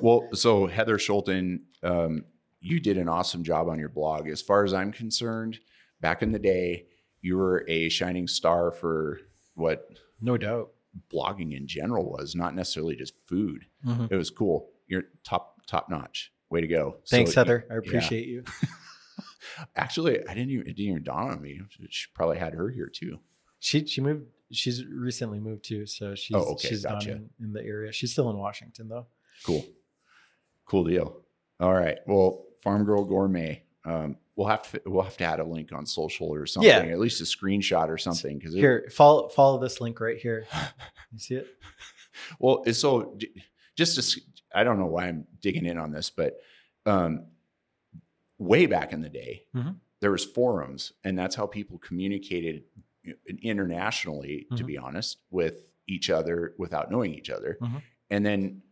well, 0.00 0.30
so 0.32 0.66
Heather 0.66 0.96
Schulten, 0.96 1.58
um, 1.82 2.24
you 2.62 2.80
did 2.80 2.96
an 2.96 3.06
awesome 3.06 3.44
job 3.44 3.68
on 3.68 3.78
your 3.78 3.90
blog. 3.90 4.28
As 4.28 4.40
far 4.40 4.64
as 4.64 4.72
I'm 4.72 4.92
concerned, 4.92 5.58
back 6.00 6.22
in 6.22 6.32
the 6.32 6.38
day, 6.38 6.86
you 7.20 7.36
were 7.36 7.66
a 7.68 7.90
shining 7.90 8.26
star 8.26 8.70
for 8.70 9.20
what. 9.56 9.90
No 10.22 10.38
doubt. 10.38 10.70
blogging 11.12 11.54
in 11.54 11.66
general 11.66 12.10
was, 12.10 12.34
not 12.34 12.54
necessarily 12.54 12.96
just 12.96 13.12
food. 13.26 13.66
Mhm. 13.86 14.10
It 14.10 14.16
was 14.16 14.30
cool. 14.30 14.70
You're 14.86 15.04
top, 15.22 15.60
top 15.66 15.90
notch. 15.90 16.32
Way 16.48 16.62
to 16.62 16.66
go. 16.66 16.96
Thanks, 17.08 17.32
So, 17.34 17.40
Heather. 17.40 17.66
I 17.70 17.74
yeah. 17.74 17.78
appreciate 17.78 18.26
you. 18.26 18.44
Actually, 19.76 20.26
I 20.26 20.34
didn't 20.34 20.50
even, 20.50 20.66
it 20.66 20.76
didn't 20.76 20.90
even 20.92 21.02
dawn 21.02 21.30
on 21.30 21.40
me. 21.42 21.60
She 21.90 22.06
probably 22.14 22.38
had 22.38 22.54
her 22.54 22.68
here 22.70 22.88
too. 22.88 23.18
She 23.60 23.86
she 23.86 24.00
moved. 24.00 24.26
She's 24.50 24.84
recently 24.84 25.40
moved 25.40 25.64
too, 25.64 25.86
so 25.86 26.14
she's 26.14 26.36
Oh, 26.36 26.52
okay, 26.52 26.68
she's 26.68 26.84
gotcha. 26.84 27.12
in, 27.12 27.30
in 27.40 27.52
the 27.52 27.62
area. 27.64 27.90
She's 27.92 28.12
still 28.12 28.28
in 28.30 28.36
Washington 28.36 28.88
though. 28.88 29.06
Cool. 29.44 29.64
Cool 30.66 30.84
deal. 30.84 31.22
All 31.60 31.72
right. 31.72 31.98
Well, 32.06 32.44
Farm 32.62 32.84
Girl 32.84 33.04
Gourmet. 33.04 33.62
Um, 33.84 34.16
we'll 34.36 34.46
have 34.48 34.70
to 34.70 34.80
we'll 34.86 35.02
have 35.02 35.16
to 35.16 35.24
add 35.24 35.40
a 35.40 35.44
link 35.44 35.72
on 35.72 35.86
social 35.86 36.28
or 36.32 36.46
something, 36.46 36.68
Yeah. 36.70 36.92
at 36.92 36.98
least 37.00 37.20
a 37.20 37.24
screenshot 37.24 37.88
or 37.88 37.98
something. 37.98 38.38
Because 38.38 38.54
Here, 38.54 38.88
follow 38.92 39.28
follow 39.28 39.58
this 39.58 39.80
link 39.80 40.00
right 40.00 40.18
here. 40.18 40.46
You 41.12 41.18
see 41.18 41.34
it? 41.36 41.46
well, 42.38 42.62
it's 42.66 42.78
so 42.78 43.18
just 43.76 44.12
to, 44.12 44.20
I 44.54 44.64
don't 44.64 44.78
know 44.78 44.86
why 44.86 45.06
I'm 45.08 45.26
digging 45.40 45.66
in 45.66 45.78
on 45.78 45.90
this, 45.92 46.10
but 46.10 46.38
um, 46.86 47.26
way 48.42 48.66
back 48.66 48.92
in 48.92 49.00
the 49.00 49.08
day, 49.08 49.46
Mhm. 49.54 49.76
there 50.00 50.10
was 50.10 50.24
forums, 50.24 50.92
and 51.04 51.18
that's 51.18 51.34
how 51.36 51.46
people 51.46 51.78
communicated 51.78 52.64
internationally. 53.42 54.46
To 54.56 54.62
Mhm. 54.62 54.66
be 54.66 54.78
honest, 54.78 55.18
with 55.30 55.66
each 55.86 56.10
other 56.10 56.54
without 56.58 56.90
knowing 56.90 57.14
each 57.14 57.30
other, 57.30 57.58
Mhm. 57.60 57.82
and 58.10 58.24
then 58.26 58.62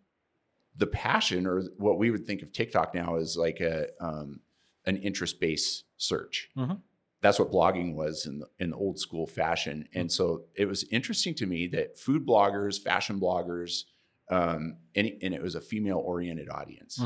the 0.77 0.87
passion, 0.87 1.47
or 1.47 1.63
what 1.79 1.99
we 1.99 2.11
would 2.11 2.25
think 2.27 2.43
of 2.43 2.53
TikTok 2.53 2.95
now, 2.95 3.17
is 3.17 3.37
like 3.37 3.61
a 3.61 3.89
um, 4.03 4.41
an 4.87 4.97
interest 4.97 5.41
based 5.41 5.85
search. 5.97 6.51
Mhm. 6.57 6.81
That's 7.21 7.39
what 7.39 7.51
blogging 7.51 7.95
was 7.95 8.25
in 8.25 8.39
the, 8.39 8.49
in 8.61 8.71
the 8.71 8.77
old 8.77 8.99
school 8.99 9.27
fashion, 9.27 9.89
and 9.93 10.11
so 10.11 10.47
it 10.55 10.67
was 10.67 10.85
interesting 10.85 11.35
to 11.35 11.47
me 11.47 11.67
that 11.69 11.99
food 11.99 12.25
bloggers, 12.27 12.81
fashion 12.81 13.21
bloggers, 13.21 13.85
um, 14.31 14.79
and, 14.95 15.13
and 15.23 15.35
it 15.35 15.43
was 15.43 15.55
a 15.55 15.61
female 15.61 15.99
oriented 15.99 16.49
audience. 16.49 16.99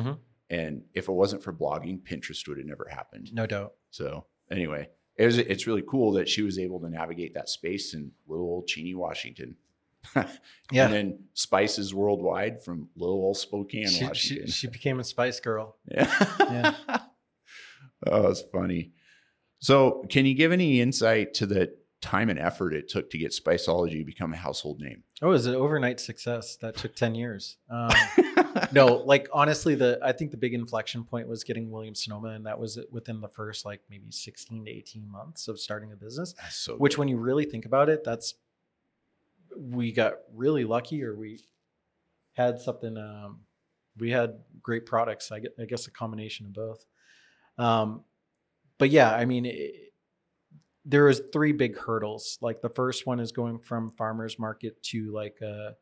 And 0.51 0.83
if 0.93 1.09
it 1.09 1.13
wasn't 1.13 1.43
for 1.43 1.53
blogging, 1.53 2.01
Pinterest 2.03 2.47
would 2.49 2.59
have 2.59 2.67
never 2.67 2.87
happened. 2.91 3.31
No 3.33 3.47
doubt. 3.47 3.75
So 3.91 4.27
anyway, 4.51 4.89
it 5.17 5.25
was, 5.27 5.39
it's 5.39 5.67
really 5.67 5.83
cool 5.89 6.13
that 6.13 6.29
she 6.29 6.43
was 6.43 6.59
able 6.59 6.81
to 6.81 6.89
navigate 6.89 7.35
that 7.35 7.49
space 7.49 7.95
in 7.95 8.11
little 8.27 8.47
old 8.47 8.67
Cheney, 8.67 8.95
Washington. 8.95 9.57
Yeah. 10.71 10.85
And 10.87 10.95
then 10.95 11.19
spices 11.35 11.95
worldwide 11.95 12.63
from 12.63 12.89
little 12.97 13.17
old 13.17 13.37
Spokane, 13.39 13.87
She, 13.89 13.99
she 13.99 14.05
Washington. 14.05 14.47
she 14.49 14.67
became 14.67 15.01
a 15.01 15.05
spice 15.05 15.41
girl. 15.41 15.77
yeah. 15.91 16.75
oh, 18.07 18.29
it's 18.29 18.43
funny. 18.53 18.93
So 19.61 20.05
can 20.11 20.27
you 20.27 20.35
give 20.35 20.53
any 20.53 20.81
insight 20.81 21.33
to 21.35 21.47
the 21.47 21.75
time 22.01 22.29
and 22.29 22.39
effort 22.39 22.75
it 22.75 22.89
took 22.89 23.09
to 23.11 23.19
get 23.19 23.33
Spiceology 23.33 23.99
to 24.01 24.05
become 24.05 24.33
a 24.35 24.37
household 24.37 24.81
name? 24.81 25.05
Oh, 25.23 25.29
it 25.29 25.31
was 25.31 25.47
an 25.47 25.55
overnight 25.55 26.01
success 26.01 26.57
that 26.57 26.77
took 26.77 26.95
ten 26.95 27.15
years. 27.15 27.57
Um, 27.71 27.91
no, 28.73 29.03
like 29.05 29.29
honestly, 29.33 29.75
the 29.75 29.99
I 30.03 30.13
think 30.13 30.31
the 30.31 30.37
big 30.37 30.55
inflection 30.55 31.05
point 31.05 31.29
was 31.29 31.45
getting 31.45 31.71
Williams 31.71 32.05
Sonoma, 32.05 32.29
and 32.29 32.47
that 32.47 32.59
was 32.59 32.79
within 32.91 33.21
the 33.21 33.29
first 33.29 33.65
like 33.65 33.81
maybe 33.91 34.11
sixteen 34.11 34.65
to 34.65 34.71
eighteen 34.71 35.11
months 35.11 35.49
of 35.49 35.59
starting 35.61 35.93
a 35.93 35.97
business. 35.97 36.35
So 36.51 36.75
Which, 36.77 36.95
good. 36.95 37.01
when 37.01 37.09
you 37.09 37.17
really 37.17 37.45
think 37.45 37.67
about 37.67 37.89
it, 37.89 38.05
that's 38.05 38.35
we 39.57 39.93
got 39.93 40.15
really 40.33 40.65
lucky, 40.65 41.03
or 41.05 41.15
we 41.15 41.41
had 42.33 42.61
something. 42.61 42.97
Um, 42.97 43.41
we 43.99 44.11
had 44.11 44.39
great 44.63 44.87
products. 44.87 45.31
I, 45.31 45.41
I 45.61 45.67
guess 45.67 45.87
a 45.87 45.91
combination 45.91 46.47
of 46.47 46.53
both. 46.53 46.85
Um, 47.59 48.03
but 48.79 48.91
yeah, 48.91 49.15
I 49.15 49.25
mean, 49.25 49.47
it, 49.47 49.93
there 50.85 51.05
was 51.05 51.23
three 51.33 51.53
big 51.53 51.79
hurdles. 51.79 52.39
Like 52.41 52.61
the 52.61 52.69
first 52.69 53.07
one 53.07 53.21
is 53.21 53.33
going 53.33 53.59
from 53.59 53.91
farmers 53.91 54.39
market 54.39 54.83
to 54.85 55.13
like 55.13 55.41
a 55.41 55.77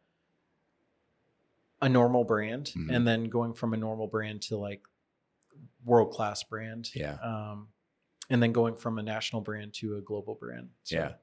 a 1.83 1.89
normal 1.89 2.25
brand, 2.25 2.73
Mhm. 2.75 2.95
and 2.95 3.07
then 3.07 3.25
going 3.25 3.53
from 3.53 3.75
a 3.75 3.77
normal 3.77 4.07
brand 4.07 4.41
to 4.43 4.57
like 4.57 4.83
world 5.85 6.13
class 6.13 6.43
brand. 6.45 6.95
Yeah. 6.95 7.15
Um, 7.23 7.69
and 8.31 8.43
then 8.43 8.53
going 8.53 8.77
from 8.77 8.99
a 8.99 9.03
national 9.03 9.43
brand 9.43 9.75
to 9.75 9.97
a 9.97 10.01
global 10.01 10.35
brand. 10.37 10.71
So 10.85 10.97
yeah. 10.97 11.15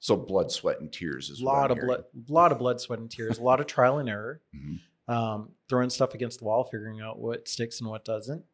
So 0.00 0.16
blood, 0.16 0.50
sweat, 0.50 0.80
and 0.80 0.92
tears 0.92 1.30
is 1.30 1.40
a 1.40 1.44
what 1.44 1.54
lot 1.54 1.70
I'm 1.70 1.78
of 1.78 1.84
blood, 1.86 2.04
a 2.28 2.32
lot 2.32 2.52
of 2.52 2.58
blood, 2.58 2.80
sweat, 2.80 2.98
and 2.98 3.10
tears. 3.10 3.38
A 3.38 3.42
lot 3.42 3.60
of 3.60 3.66
trial 3.66 3.98
and 3.98 4.08
error. 4.08 4.42
hearing. 4.52 4.80
Um, 5.08 5.54
throwing 5.68 5.90
stuff 5.90 6.14
against 6.14 6.38
the 6.38 6.44
wall, 6.44 6.64
figuring 6.64 7.00
out 7.00 7.18
what 7.18 7.48
sticks 7.48 7.80
and 7.80 7.88
what 7.90 8.04
doesn't. 8.04 8.44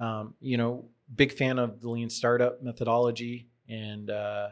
Um, 0.00 0.34
you 0.40 0.56
know, 0.56 0.88
big 1.14 1.32
fan 1.32 1.58
of 1.58 1.80
the 1.80 1.88
lean 1.90 2.10
startup 2.10 2.62
methodology, 2.62 3.48
and 3.68 4.10
uh, 4.10 4.50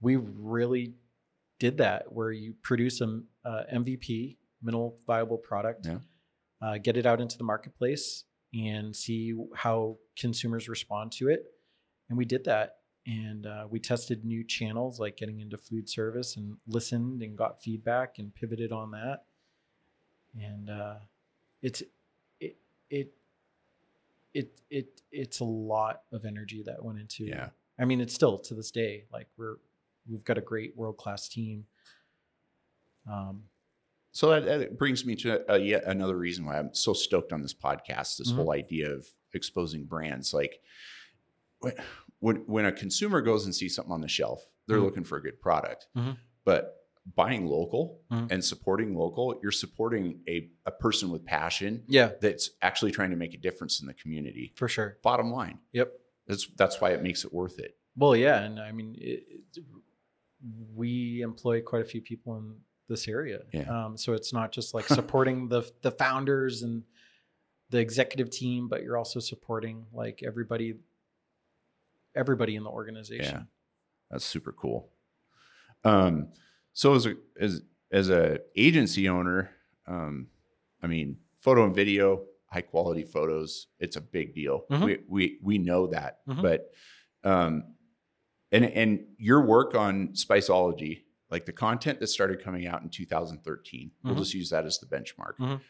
we 0.00 0.16
really 0.16 0.94
did 1.60 1.78
that 1.78 2.10
where 2.12 2.32
you 2.32 2.54
produce 2.62 3.00
a 3.00 3.20
uh, 3.44 3.64
MVP, 3.72 4.38
minimal 4.62 4.96
viable 5.06 5.38
product, 5.38 5.86
Yeah. 5.86 5.98
uh, 6.60 6.78
get 6.78 6.96
it 6.96 7.06
out 7.06 7.20
into 7.20 7.36
the 7.38 7.44
marketplace, 7.44 8.24
and 8.54 8.94
see 8.94 9.34
how 9.54 9.98
consumers 10.16 10.68
respond 10.68 11.12
to 11.12 11.28
it. 11.28 11.46
And 12.08 12.18
we 12.18 12.24
did 12.24 12.44
that. 12.44 12.76
And 13.06 13.46
uh, 13.46 13.66
we 13.68 13.80
tested 13.80 14.24
new 14.24 14.44
channels 14.44 15.00
like 15.00 15.16
getting 15.16 15.40
into 15.40 15.56
food 15.56 15.88
service 15.88 16.36
and 16.36 16.56
listened 16.68 17.22
and 17.22 17.36
got 17.36 17.60
feedback 17.60 18.18
and 18.18 18.32
pivoted 18.32 18.70
on 18.70 18.92
that. 18.92 19.24
And 20.40 20.70
uh, 20.70 20.94
it's 21.62 21.82
it 22.38 22.56
it 22.90 23.12
it 24.34 24.60
it 24.70 25.02
it's 25.10 25.40
a 25.40 25.44
lot 25.44 26.02
of 26.12 26.24
energy 26.24 26.62
that 26.64 26.84
went 26.84 27.00
into. 27.00 27.24
Yeah. 27.24 27.48
I 27.78 27.86
mean, 27.86 28.00
it's 28.00 28.14
still 28.14 28.38
to 28.38 28.54
this 28.54 28.70
day 28.70 29.04
like 29.12 29.26
we're 29.36 29.56
we've 30.08 30.24
got 30.24 30.38
a 30.38 30.42
great 30.42 30.76
world 30.76 30.96
class 30.96 31.28
team. 31.28 31.66
Um, 33.10 33.44
So 34.12 34.28
that, 34.30 34.44
that 34.44 34.78
brings 34.78 35.04
me 35.06 35.16
to 35.16 35.52
uh, 35.52 35.56
yet 35.56 35.84
another 35.84 36.16
reason 36.16 36.44
why 36.44 36.58
I'm 36.58 36.72
so 36.74 36.92
stoked 36.92 37.32
on 37.32 37.40
this 37.42 37.54
podcast. 37.54 38.18
This 38.18 38.30
Mhm. 38.30 38.36
whole 38.36 38.52
idea 38.52 38.90
of 38.92 39.06
exposing 39.34 39.84
brands, 39.86 40.32
like 40.34 40.60
when, 42.20 42.36
when 42.46 42.66
a 42.66 42.72
consumer 42.72 43.20
goes 43.20 43.44
and 43.46 43.54
sees 43.54 43.74
something 43.74 43.92
on 43.92 44.00
the 44.00 44.08
shelf, 44.08 44.44
they're 44.66 44.78
Mhm. 44.78 44.84
looking 44.84 45.04
for 45.04 45.16
a 45.18 45.22
good 45.22 45.40
product. 45.40 45.88
Mhm. 45.96 46.16
But 46.44 46.76
buying 47.16 47.46
local 47.46 48.00
Mhm. 48.10 48.30
and 48.30 48.44
supporting 48.44 48.94
local, 48.94 49.40
you're 49.42 49.50
supporting 49.50 50.22
a, 50.28 50.50
a 50.66 50.70
person 50.70 51.10
with 51.10 51.24
passion 51.24 51.84
yeah, 51.88 52.12
that's 52.20 52.50
actually 52.60 52.92
trying 52.92 53.10
to 53.10 53.16
make 53.16 53.34
a 53.34 53.38
difference 53.38 53.80
in 53.80 53.86
the 53.86 53.94
community. 53.94 54.52
for 54.56 54.68
sure. 54.68 54.98
Bottom 55.02 55.30
line, 55.32 55.58
Yep. 55.72 55.92
that's 56.26 56.46
that's 56.56 56.80
why 56.80 56.90
it 56.92 57.02
makes 57.02 57.24
it 57.24 57.32
worth 57.32 57.58
it. 57.58 57.76
Well, 57.96 58.14
yeah, 58.14 58.42
and 58.42 58.60
I 58.60 58.70
mean, 58.72 58.94
it, 58.98 59.24
it- 59.56 59.64
we 60.74 61.22
employ 61.22 61.60
quite 61.62 61.82
a 61.82 61.84
few 61.84 62.00
people 62.02 62.36
in 62.36 62.60
this 62.92 63.08
area. 63.08 63.40
Yeah. 63.52 63.62
Um, 63.86 63.96
so 63.96 64.12
it's 64.12 64.32
not 64.32 64.52
just 64.52 64.74
like 64.74 64.86
supporting 65.00 65.48
the 65.48 65.62
the 65.82 65.90
founders 65.90 66.62
and 66.62 66.84
the 67.70 67.78
executive 67.78 68.30
team, 68.30 68.68
but 68.68 68.82
you're 68.82 68.98
also 68.98 69.18
supporting 69.18 69.86
like 69.92 70.22
everybody, 70.24 70.74
everybody 72.14 72.54
in 72.56 72.64
the 72.64 72.70
organization. 72.70 73.34
Yeah, 73.34 73.42
that's 74.10 74.24
super 74.24 74.52
cool. 74.52 74.90
Um, 75.84 76.28
so 76.72 76.94
as 76.94 77.06
a 77.06 77.14
as 77.40 77.62
as 77.90 78.10
a 78.10 78.40
agency 78.56 79.08
owner, 79.08 79.50
um, 79.86 80.28
I 80.82 80.86
mean, 80.86 81.16
photo 81.40 81.64
and 81.64 81.74
video, 81.74 82.24
high 82.46 82.60
quality 82.62 83.04
photos, 83.04 83.68
it's 83.78 83.96
a 83.96 84.00
big 84.00 84.34
deal. 84.34 84.64
Mhm. 84.70 84.84
We 84.84 84.98
we 85.08 85.38
we 85.42 85.58
know 85.58 85.86
that, 85.88 86.20
Mhm. 86.28 86.42
but 86.42 86.70
um, 87.24 87.74
and 88.50 88.64
and 88.64 89.06
your 89.18 89.40
work 89.46 89.74
on 89.74 90.08
Spiceology, 90.08 91.04
like 91.32 91.46
the 91.46 91.52
content 91.52 91.98
that 91.98 92.08
started 92.08 92.44
coming 92.44 92.66
out 92.66 92.82
in 92.82 92.90
2013, 92.90 93.90
we'll 94.04 94.14
Mhm. 94.14 94.18
just 94.18 94.34
use 94.34 94.50
that 94.50 94.66
as 94.66 94.78
the 94.78 94.86
benchmark. 94.86 95.36
Mhm. 95.38 95.60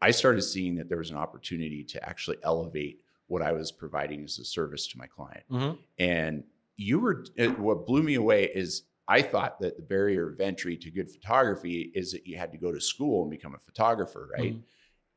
I 0.00 0.12
started 0.12 0.40
seeing 0.42 0.76
that 0.76 0.88
there 0.88 0.98
was 0.98 1.10
an 1.10 1.16
opportunity 1.16 1.82
to 1.84 2.08
actually 2.08 2.38
elevate 2.44 3.02
what 3.26 3.42
I 3.42 3.52
was 3.52 3.72
providing 3.72 4.22
as 4.24 4.38
a 4.38 4.44
service 4.44 4.86
to 4.88 4.98
my 4.98 5.08
client. 5.08 5.44
Mhm. 5.50 5.78
And 5.98 6.44
you 6.76 7.00
were 7.00 7.26
it- 7.36 7.58
what 7.58 7.86
blew 7.86 8.02
me 8.04 8.14
away 8.14 8.44
is 8.54 8.84
I 9.08 9.22
thought 9.22 9.58
that 9.58 9.76
the 9.76 9.82
barrier 9.82 10.30
of 10.30 10.40
entry 10.40 10.76
to 10.76 10.90
good 10.90 11.10
photography 11.10 11.90
is 11.94 12.12
that 12.12 12.24
you 12.28 12.36
had 12.38 12.52
to 12.52 12.58
go 12.58 12.70
to 12.70 12.80
school 12.80 13.22
and 13.22 13.30
become 13.30 13.54
a 13.56 13.58
photographer, 13.58 14.30
right? 14.32 14.54
Mhm. 14.54 14.62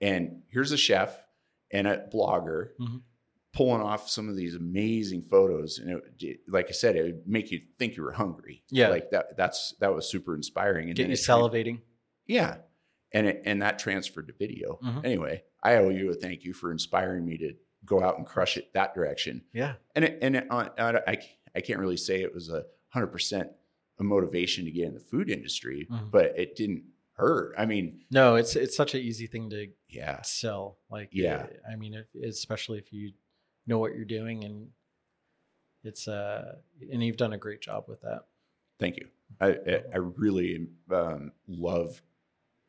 And 0.01 0.43
here's 0.49 0.71
a 0.71 0.77
chef 0.77 1.23
and 1.69 1.85
a 1.87 2.09
blogger 2.11 2.75
Mhm. 2.79 3.03
Pulling 3.53 3.81
off 3.81 4.09
some 4.09 4.27
of 4.29 4.35
these 4.35 4.55
amazing 4.55 5.21
photos, 5.21 5.77
and 5.79 6.01
it, 6.19 6.39
like 6.47 6.67
I 6.69 6.71
said, 6.71 6.95
it 6.95 7.03
would 7.03 7.27
make 7.27 7.51
you 7.51 7.61
think 7.77 7.95
you 7.95 8.03
were 8.03 8.11
hungry. 8.11 8.63
Yeah. 8.69 8.89
like 8.89 9.11
that. 9.11 9.37
That's 9.37 9.73
that 9.79 9.93
was 9.93 10.09
super 10.09 10.35
inspiring. 10.35 10.87
And 10.89 10.95
Get 10.97 11.03
then 11.03 11.11
you 11.11 11.15
salivating. 11.17 11.81
yeah. 12.25 12.57
and 13.11 13.27
it, 13.27 13.43
and 13.45 13.61
that 13.61 13.77
transferred 13.77 14.27
to 14.27 14.33
video. 14.33 14.79
Mhm. 14.83 15.05
Anyway, 15.05 15.43
I 15.61 15.75
owe 15.75 15.89
you 15.89 16.09
a 16.09 16.15
thank 16.15 16.43
you 16.43 16.51
for 16.53 16.71
inspiring 16.71 17.25
me 17.25 17.37
to 17.37 17.53
go 17.85 18.01
out 18.01 18.17
and 18.17 18.25
crush 18.25 18.57
it 18.57 18.73
that 18.73 18.95
direction. 18.95 19.43
Yeah. 19.53 19.73
And 19.95 20.03
it, 20.05 20.17
and 20.21 20.35
it, 20.37 20.47
uh, 20.49 20.69
uh, 20.77 20.99
I 21.07 21.17
I 21.55 21.61
can't 21.61 21.79
really 21.79 21.97
say 21.97 22.21
it 22.23 22.33
was 22.33 22.49
a 22.49 22.63
hundred 22.89 23.07
percent 23.07 23.49
a 23.99 24.03
motivation 24.03 24.65
to 24.65 24.71
get 24.71 24.87
in 24.87 24.95
the 24.95 24.99
food 24.99 25.29
industry, 25.29 25.87
Mhm. 25.91 26.09
but 26.09 26.33
it 26.39 26.55
didn't 26.55 26.85
hurt. 27.15 27.53
I 27.55 27.67
mean, 27.67 28.01
No, 28.09 28.35
it's 28.35 28.55
it's 28.55 28.75
such 28.75 28.95
an 28.95 29.01
easy 29.01 29.27
thing 29.27 29.51
to 29.51 29.67
yeah, 29.87 30.21
sell. 30.23 30.79
Like, 30.89 31.09
Yeah. 31.11 31.45
I 31.71 31.75
mean, 31.75 31.93
if, 31.93 32.07
especially 32.23 32.79
if 32.79 32.91
you 32.91 33.13
know 33.67 33.79
what 33.79 33.95
you're 33.95 34.05
doing 34.05 34.43
and 34.43 34.67
it's 35.83 36.07
uh, 36.07 36.55
and 36.91 37.03
you've 37.03 37.17
done 37.17 37.33
a 37.33 37.37
great 37.37 37.61
job 37.61 37.85
with 37.87 38.01
that. 38.01 38.23
thank 38.79 38.97
you. 38.97 39.07
I 39.41 39.81
I, 39.93 39.97
really 39.97 40.67
um, 40.91 41.31
love 41.47 42.01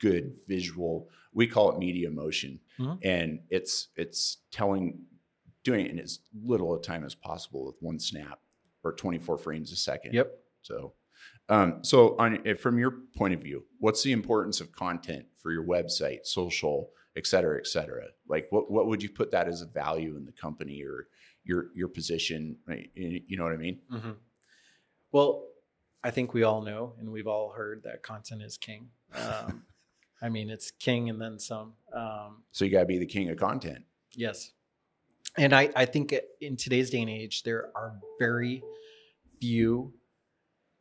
good 0.00 0.35
visual. 0.48 1.09
We 1.33 1.46
call 1.46 1.70
it 1.72 1.78
media 1.78 2.11
motion, 2.11 2.59
Mhm. 2.78 2.98
and 3.04 3.40
it's 3.50 3.88
it's 3.96 4.38
telling, 4.50 4.98
doing 5.62 5.87
it 5.87 5.92
in 5.92 5.98
as 6.00 6.20
little 6.44 6.74
a 6.74 6.80
time 6.83 7.04
as 7.04 7.14
possible 7.14 7.64
with 7.66 7.76
one 7.80 7.98
snap 8.00 8.40
or 8.83 8.92
24 8.92 9.38
frames 9.38 9.72
a 9.72 9.76
second. 9.76 10.14
Yep. 10.14 10.37
So, 10.62 10.94
um, 11.48 11.85
so 11.85 12.16
on 12.18 12.42
from 12.57 12.78
your 12.78 12.90
point 13.16 13.35
of 13.35 13.40
view, 13.42 13.64
what's 13.78 14.02
the 14.02 14.12
importance 14.12 14.61
of 14.61 14.72
content 14.72 15.26
for 15.37 15.52
your 15.52 15.64
website, 15.64 16.26
social, 16.26 16.90
et 17.16 17.27
cetera, 17.27 17.59
et 17.59 17.66
cetera? 17.66 18.07
Like, 18.29 18.46
what 18.50 18.70
what 18.70 18.87
would 18.87 19.03
you 19.03 19.11
put 19.11 19.31
that 19.33 19.48
as 19.48 19.62
a 19.62 19.66
value 19.66 20.16
in 20.16 20.24
the 20.24 20.33
company 20.33 20.83
or 20.83 21.09
your 21.44 21.66
your 21.74 21.88
position? 21.88 22.57
right? 22.66 22.90
You 22.94 23.37
know 23.37 23.44
what 23.44 23.53
I 23.53 23.57
mean? 23.57 23.81
Mm-hmm. 23.92 24.12
Well, 25.12 25.46
I 26.03 26.11
think 26.11 26.35
we 26.35 26.42
all 26.42 26.61
know, 26.61 26.94
and 26.98 27.11
we've 27.11 27.27
all 27.27 27.50
heard 27.50 27.83
that 27.85 28.03
content 28.03 28.42
is 28.42 28.59
king. 28.59 28.88
Um, 29.14 29.64
I 30.20 30.29
mean, 30.29 30.50
it's 30.50 30.70
king 30.70 31.09
and 31.09 31.20
then 31.20 31.38
some. 31.38 31.74
Um, 31.94 32.42
So 32.53 32.64
you 32.64 32.70
got 32.70 32.81
to 32.81 32.87
be 32.87 32.98
the 32.98 33.07
king 33.07 33.31
of 33.31 33.37
content. 33.37 33.85
Yes. 34.14 34.53
And 35.37 35.53
I, 35.53 35.70
I 35.74 35.85
think 35.85 36.14
in 36.40 36.57
today's 36.57 36.90
day 36.90 37.00
and 37.00 37.11
age, 37.11 37.42
there 37.42 37.70
are 37.74 37.94
very 38.18 38.62
few 39.40 39.92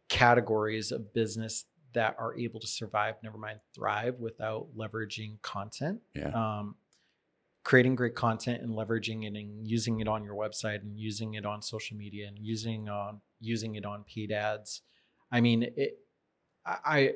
categories 0.09 0.91
of 0.91 1.13
business 1.13 1.65
that 1.93 2.15
are 2.19 2.37
able 2.37 2.59
to 2.59 2.67
survive, 2.67 3.15
never 3.23 3.37
mind 3.37 3.59
thrive, 3.75 4.15
without 4.19 4.67
leveraging 4.77 5.41
content. 5.41 5.99
Yeah. 6.15 6.29
Um, 6.29 6.75
creating 7.63 7.95
great 7.95 8.13
content 8.13 8.61
and 8.61 8.71
leveraging 8.71 9.23
it 9.23 9.33
and 9.39 9.65
using 9.65 10.01
it 10.01 10.07
on 10.07 10.23
your 10.23 10.35
website 10.35 10.81
and 10.81 10.99
using 10.99 11.35
it 11.35 11.45
on 11.45 11.61
social 11.61 11.95
media 11.95 12.27
and 12.27 12.37
using 12.37 12.89
on 12.89 13.21
using 13.39 13.75
it 13.75 13.85
on 13.85 14.03
paid 14.03 14.31
ads. 14.31 14.81
I 15.31 15.39
mean, 15.41 15.63
it, 15.63 15.97
I, 16.65 16.77
I 16.85 17.11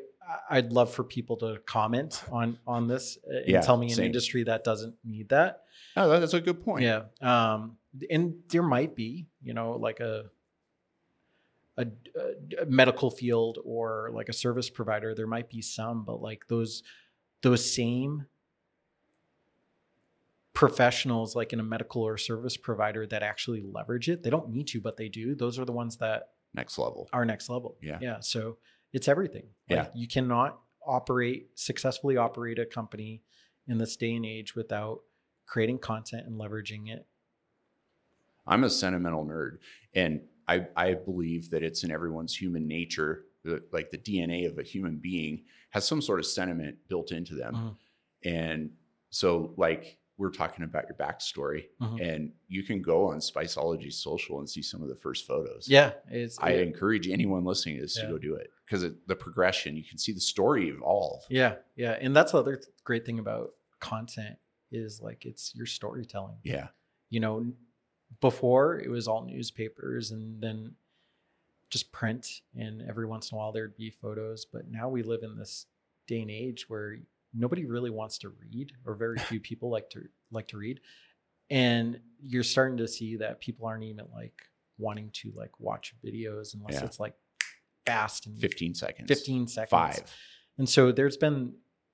I'd 0.49 0.71
love 0.73 0.93
for 0.93 1.03
people 1.03 1.37
to 1.37 1.57
comment 1.65 2.23
on 2.31 2.57
on 2.65 2.87
this 2.87 3.17
uh, 3.29 3.37
and 3.37 3.47
Yeah, 3.47 3.61
tell 3.61 3.77
me 3.77 3.87
an 3.87 3.95
same. 3.95 4.05
industry 4.05 4.43
that 4.43 4.63
doesn't 4.63 4.95
need 5.03 5.29
that. 5.29 5.63
Oh, 5.95 6.07
that's 6.09 6.33
a 6.33 6.41
good 6.41 6.63
point. 6.63 6.83
Yeah. 6.83 7.03
Um, 7.21 7.77
and 8.09 8.35
there 8.49 8.63
might 8.63 8.95
be, 8.95 9.27
you 9.41 9.53
know, 9.53 9.71
like 9.73 9.99
a, 9.99 10.25
a, 11.77 11.85
a 12.61 12.65
medical 12.65 13.09
field 13.11 13.59
or 13.63 14.09
like 14.13 14.29
a 14.29 14.33
service 14.33 14.69
provider. 14.69 15.13
There 15.13 15.27
might 15.27 15.49
be 15.49 15.61
some, 15.61 16.03
but 16.03 16.21
like 16.21 16.47
those, 16.47 16.83
those 17.41 17.73
same 17.73 18.25
professionals, 20.53 21.35
like 21.35 21.53
in 21.53 21.59
a 21.59 21.63
medical 21.63 22.01
or 22.01 22.17
service 22.17 22.57
provider 22.57 23.05
that 23.07 23.21
actually 23.21 23.61
leverage 23.61 24.09
it, 24.09 24.23
they 24.23 24.29
don't 24.29 24.49
need 24.49 24.67
to, 24.67 24.81
but 24.81 24.97
they 24.97 25.07
do. 25.07 25.35
Those 25.35 25.59
are 25.59 25.65
the 25.65 25.71
ones 25.71 25.97
that 25.97 26.29
Next 26.55 26.79
level. 26.79 27.07
are 27.13 27.25
next 27.25 27.49
level. 27.49 27.77
Yeah. 27.81 27.99
Yeah. 28.01 28.19
So 28.21 28.57
it's 28.91 29.07
everything. 29.07 29.43
Like, 29.69 29.77
Yeah. 29.77 29.87
You 29.93 30.07
cannot 30.07 30.59
operate, 30.85 31.49
successfully 31.53 32.17
operate 32.17 32.57
a 32.57 32.65
company 32.65 33.21
in 33.67 33.77
this 33.77 33.95
day 33.97 34.15
and 34.15 34.25
age 34.25 34.55
without 34.55 35.01
creating 35.45 35.77
content 35.79 36.25
and 36.25 36.39
leveraging 36.39 36.89
it. 36.89 37.05
I'm 38.47 38.63
a 38.63 38.69
sentimental 38.69 39.25
nerd, 39.25 39.57
and 39.93 40.21
I 40.47 40.67
I 40.75 40.93
believe 40.93 41.49
that 41.51 41.63
it's 41.63 41.83
in 41.83 41.91
everyone's 41.91 42.35
human 42.35 42.67
nature, 42.67 43.25
the- 43.43 43.63
like 43.71 43.91
the 43.91 43.97
DNA 43.97 44.45
of 44.49 44.57
a 44.57 44.63
human 44.63 44.97
being 44.97 45.43
has 45.71 45.85
some 45.87 46.01
sort 46.01 46.19
of 46.19 46.25
sentiment 46.25 46.77
built 46.87 47.11
into 47.11 47.35
them, 47.35 47.53
Mhm. 47.55 47.75
and 48.23 48.71
so 49.09 49.53
like 49.57 49.97
we're 50.17 50.31
talking 50.31 50.63
about 50.63 50.85
your 50.89 50.97
backstory, 50.97 51.67
Mhm. 51.79 52.01
and 52.01 52.33
you 52.47 52.63
can 52.63 52.81
go 52.81 53.05
on 53.11 53.19
Spiceology 53.19 53.93
social 53.93 54.39
and 54.39 54.49
see 54.49 54.63
some 54.63 54.81
of 54.81 54.89
the 54.89 54.95
first 54.95 55.27
photos. 55.27 55.69
Yeah. 55.69 55.93
It's, 56.09 56.39
I 56.39 56.53
it- 56.53 56.67
encourage 56.67 57.07
anyone 57.07 57.43
listening 57.45 57.75
to 57.75 57.81
this 57.83 57.95
Yeah. 57.97 58.05
to 58.07 58.13
go 58.13 58.17
do 58.17 58.33
it 58.33 58.49
because 58.65 58.81
the 59.05 59.15
progression 59.15 59.77
you 59.77 59.83
can 59.83 59.99
see 59.99 60.13
the 60.13 60.19
story 60.19 60.69
evolve. 60.69 61.23
yeah. 61.29 61.57
Yeah. 61.75 61.91
And 62.01 62.15
that's 62.15 62.31
the 62.31 62.39
other 62.39 62.59
great 62.83 63.05
thing 63.05 63.19
about 63.19 63.53
content 63.79 64.39
is 64.71 64.99
like 65.01 65.23
it's 65.27 65.53
your 65.55 65.67
storytelling. 65.67 66.39
Yeah, 66.43 66.69
you 67.11 67.19
know, 67.19 67.53
before 68.21 68.79
it 68.79 68.89
was 68.89 69.07
all 69.07 69.23
newspapers 69.25 70.11
and 70.11 70.41
then 70.41 70.73
just 71.69 71.91
print, 71.91 72.41
and 72.55 72.81
every 72.87 73.05
once 73.05 73.31
in 73.31 73.35
a 73.35 73.39
while 73.39 73.51
there'd 73.51 73.75
be 73.75 73.89
photos. 73.89 74.45
But 74.45 74.69
now 74.69 74.87
we 74.89 75.03
live 75.03 75.23
in 75.23 75.37
this 75.37 75.65
day 76.07 76.21
and 76.21 76.31
age 76.31 76.69
where 76.69 76.97
nobody 77.33 77.65
really 77.65 77.89
wants 77.89 78.17
to 78.19 78.29
read, 78.29 78.71
or 78.85 78.95
very 78.95 79.17
few 79.29 79.39
people 79.39 79.69
like 79.69 79.89
to 79.91 80.03
like 80.31 80.47
to 80.49 80.57
read, 80.57 80.79
and 81.49 81.99
you're 82.21 82.43
starting 82.43 82.77
to 82.77 82.87
see 82.87 83.17
that 83.17 83.39
people 83.41 83.67
aren't 83.67 83.83
even 83.83 84.05
like 84.13 84.33
wanting 84.77 85.09
to 85.11 85.31
like 85.35 85.59
watch 85.59 85.93
videos 86.05 86.53
unless 86.53 86.75
Yeah. 86.75 86.85
it's 86.85 86.99
like 86.99 87.15
fast 87.85 88.27
and 88.27 88.39
15 88.39 88.73
seconds, 88.75 89.07
15 89.07 89.47
seconds. 89.47 89.69
five. 89.69 90.03
And 90.57 90.67
so 90.69 90.91
there's 90.91 91.17
been 91.17 91.53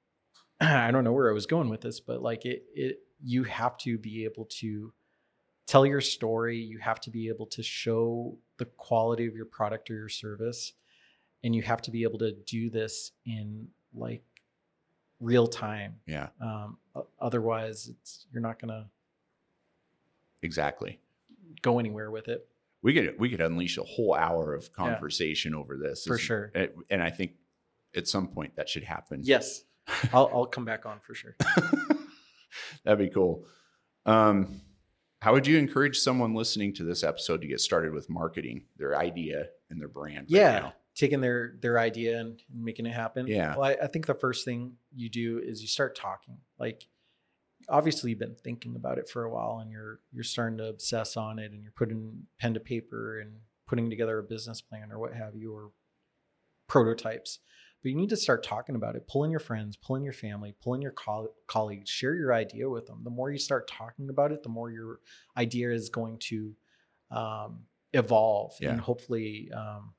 I 0.60 0.92
don't 0.92 1.04
know 1.04 1.12
where 1.14 1.30
I 1.30 1.34
was 1.34 1.46
going 1.48 1.70
with 1.70 1.82
this, 1.82 2.00
but 2.00 2.22
like 2.22 2.46
it 2.46 2.64
it 2.76 3.00
you 3.26 3.44
have 3.44 3.78
to 3.80 3.98
be 3.98 4.26
able 4.26 4.46
to 4.60 4.94
tell 5.66 5.86
your 5.86 6.02
story, 6.02 6.58
you 6.58 6.78
have 6.80 7.00
to 7.02 7.10
be 7.10 7.28
able 7.30 7.46
to 7.48 7.64
show 7.64 8.38
the 8.58 8.66
quality 8.66 9.26
of 9.28 9.36
your 9.36 9.46
product 9.46 9.90
or 9.90 9.96
your 9.96 10.10
service 10.10 10.74
and 11.44 11.56
you 11.56 11.62
have 11.62 11.82
to 11.82 11.92
be 11.92 12.04
able 12.04 12.20
to 12.20 12.32
do 12.46 12.70
this 12.70 13.12
in 13.26 13.68
like 13.94 14.24
real 15.20 15.48
time. 15.48 15.96
Yeah, 16.06 16.28
Um 16.42 16.78
otherwise 17.20 17.88
it's 17.90 18.28
you're 18.32 18.42
not 18.42 18.60
going 18.60 18.70
to 18.70 18.86
exactly. 20.42 21.00
go 21.62 21.80
anywhere 21.80 22.12
with 22.12 22.28
it. 22.28 22.48
we 22.82 22.94
could 22.94 23.16
we 23.20 23.30
could 23.30 23.42
unleash 23.42 23.78
a 23.78 23.84
whole 23.84 24.14
hour 24.14 24.54
of 24.54 24.72
conversation 24.74 25.56
over 25.56 25.78
this 25.78 26.06
For 26.06 26.18
sure. 26.18 26.52
and- 26.54 26.70
and 26.90 27.02
i 27.02 27.10
think 27.10 27.32
at 27.96 28.08
some 28.08 28.28
point 28.28 28.56
that 28.58 28.68
should 28.70 28.84
happen 28.84 29.22
Yes. 29.24 29.64
I'll 30.14 30.30
I'll 30.34 30.46
come 30.46 30.66
back 30.66 30.86
on 30.86 31.00
for 31.00 31.14
sure. 31.16 31.36
that'd 32.84 33.00
be 33.00 33.10
cool 33.10 33.46
um 34.06 34.62
how 35.24 35.32
would 35.34 35.48
you 35.48 35.58
encourage 35.58 35.98
someone 36.00 36.34
listening 36.36 36.74
to 36.74 36.84
this 36.84 37.04
episode 37.04 37.42
to 37.42 37.48
get 37.48 37.62
started 37.62 37.94
with 37.94 38.10
marketing 38.10 38.64
their 38.78 38.98
idea 38.98 39.48
and 39.70 39.80
their 39.80 39.88
brand 39.88 40.18
right 40.20 40.30
yeah 40.30 40.60
now? 40.60 40.74
taking 40.96 41.22
their 41.22 41.56
their 41.62 41.80
idea 41.80 42.20
and 42.20 42.42
making 42.54 42.86
it 42.86 42.94
happen 42.94 43.26
Yeah. 43.28 43.56
well 43.56 43.64
I, 43.66 43.78
I 43.84 43.88
think 43.88 44.06
the 44.06 44.14
first 44.14 44.44
thing 44.46 44.74
you 44.96 45.10
do 45.10 45.40
is 45.40 45.62
you 45.62 45.68
start 45.68 45.96
talking 45.96 46.38
like 46.60 46.88
obviously 47.70 48.10
you've 48.10 48.20
been 48.20 48.36
thinking 48.44 48.76
about 48.76 48.98
it 48.98 49.08
for 49.08 49.24
a 49.24 49.30
while 49.30 49.60
and 49.62 49.72
you're 49.72 50.00
you're 50.12 50.24
starting 50.26 50.58
to 50.58 50.66
obsess 50.68 51.16
on 51.18 51.40
it 51.40 51.52
and 51.54 51.64
you're 51.64 51.72
putting 51.72 52.24
pen 52.40 52.54
to 52.54 52.60
paper 52.60 53.20
and 53.22 53.32
putting 53.66 53.90
together 53.90 54.20
a 54.20 54.24
business 54.24 54.60
plan 54.62 54.92
or 54.92 55.00
what 55.00 55.14
have 55.14 55.36
you 55.36 55.54
or 55.54 55.72
prototypes 56.68 57.40
but 57.84 57.90
you 57.92 57.96
need 57.96 58.10
to 58.10 58.18
start 58.18 58.42
talking 58.44 58.76
about 58.76 58.96
it. 58.96 59.06
Pull 59.08 59.26
in 59.26 59.30
your 59.32 59.40
friends 59.40 59.76
pull 59.76 59.96
in 59.98 60.04
your 60.04 60.14
family 60.14 60.56
pull 60.64 60.74
in 60.74 60.82
your 60.82 60.92
coll- 60.94 61.36
colleagues. 61.48 61.90
Share 61.90 62.16
your 62.16 62.34
idea 62.34 62.68
with 62.70 62.88
them. 62.88 63.02
The 63.04 63.10
more 63.12 63.30
you 63.30 63.38
start 63.38 63.68
talking 63.68 64.10
about 64.10 64.32
it 64.32 64.42
the 64.42 64.50
more 64.50 64.72
your 64.72 65.00
idea 65.38 65.72
is 65.72 65.90
going 65.90 66.18
to 66.30 66.56
um, 67.12 67.60
evolve 67.94 68.54
Yeah. 68.60 68.72
and 68.72 68.82
hopefully 68.82 69.52
um, 69.56 69.94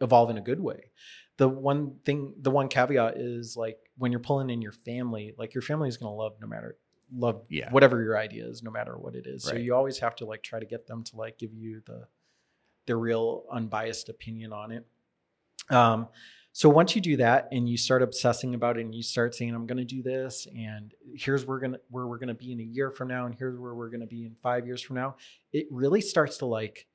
evolve 0.00 0.30
in 0.30 0.38
a 0.38 0.42
good 0.42 0.60
way. 0.60 0.90
The 1.38 1.48
one 1.48 1.96
thing 2.04 2.34
the 2.40 2.50
one 2.50 2.68
caveat 2.68 3.18
is 3.18 3.56
like 3.56 3.78
when 3.98 4.10
you're 4.10 4.20
pulling 4.20 4.50
in 4.50 4.62
your 4.62 4.72
family 4.72 5.34
like 5.38 5.54
your 5.54 5.62
family 5.62 5.88
is 5.88 5.96
going 5.96 6.10
to 6.10 6.14
love 6.16 6.32
no 6.40 6.46
matter 6.46 6.76
love 7.14 7.42
Yeah. 7.48 7.70
whatever 7.70 8.02
your 8.02 8.16
idea 8.18 8.46
is 8.46 8.62
no 8.62 8.70
matter 8.70 8.96
what 8.96 9.14
it 9.14 9.26
is. 9.26 9.44
So 9.44 9.54
you 9.54 9.74
always 9.74 9.98
have 9.98 10.16
to 10.16 10.24
like 10.26 10.42
try 10.42 10.58
to 10.58 10.66
get 10.66 10.86
them 10.86 11.04
to 11.04 11.16
like 11.16 11.38
give 11.38 11.52
you 11.54 11.82
the 11.86 12.08
their 12.86 12.98
real 12.98 13.44
unbiased 13.50 14.08
opinion 14.08 14.52
on 14.52 14.72
it. 14.72 14.86
Um 15.70 16.08
so 16.56 16.70
once 16.70 16.96
you 16.96 17.02
do 17.02 17.18
that 17.18 17.48
and 17.52 17.68
you 17.68 17.76
start 17.76 18.02
obsessing 18.02 18.54
about 18.54 18.78
it 18.78 18.80
and 18.80 18.94
you 18.94 19.02
start 19.02 19.34
saying 19.34 19.54
i'm 19.54 19.66
going 19.66 19.76
to 19.76 19.84
do 19.84 20.02
this 20.02 20.46
and 20.56 20.94
here's 21.14 21.44
where 21.44 21.56
we're 21.56 21.60
going 21.60 21.72
to 21.72 21.80
where 21.90 22.06
we're 22.06 22.18
going 22.18 22.28
to 22.28 22.34
be 22.34 22.50
in 22.50 22.60
a 22.60 22.64
year 22.64 22.90
from 22.90 23.08
now 23.08 23.26
and 23.26 23.34
here's 23.34 23.58
where 23.58 23.74
we're 23.74 23.90
going 23.90 24.00
to 24.00 24.06
be 24.06 24.24
in 24.24 24.34
5 24.42 24.66
years 24.66 24.80
from 24.80 24.96
now 24.96 25.16
it 25.52 25.66
really 25.70 26.00
starts 26.00 26.38
to 26.38 26.46
like 26.46 26.86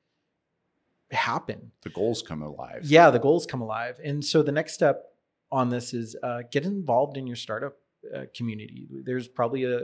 happen. 1.12 1.70
The 1.82 1.90
goals 1.90 2.22
come 2.22 2.42
alive. 2.42 2.80
Yeah 2.84 3.10
the 3.10 3.18
goals 3.18 3.46
come 3.46 3.60
alive. 3.60 4.00
And 4.02 4.24
so 4.24 4.42
the 4.42 4.52
next 4.52 4.72
step 4.72 5.04
on 5.50 5.68
this 5.68 5.94
is 5.94 6.16
uh, 6.22 6.42
get 6.50 6.64
involved 6.64 7.16
in 7.16 7.26
your 7.26 7.36
startup 7.36 7.76
uh, 8.14 8.22
community. 8.34 8.88
There's 8.90 9.28
probably 9.28 9.64
a 9.64 9.82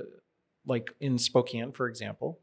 like 0.66 0.90
in 1.00 1.18
spokane 1.18 1.72
for 1.72 1.88
example 1.88 2.40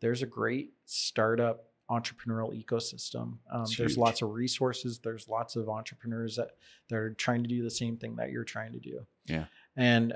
there's 0.00 0.22
a 0.22 0.26
great 0.26 0.70
startup 0.84 1.67
entrepreneurial 1.90 2.52
ecosystem. 2.52 3.38
Um, 3.50 3.64
there's 3.76 3.96
lots 3.96 4.22
of 4.22 4.30
resources. 4.30 4.98
There's 4.98 5.28
lots 5.28 5.56
of 5.56 5.68
entrepreneurs 5.68 6.36
that 6.36 6.50
that 6.88 6.96
are 6.96 7.14
trying 7.14 7.42
to 7.42 7.48
do 7.48 7.62
the 7.62 7.70
same 7.70 7.96
thing 7.96 8.16
that 8.16 8.30
you're 8.30 8.44
trying 8.44 8.72
to 8.72 8.78
do. 8.78 9.06
Yeah. 9.26 9.44
and 9.76 10.14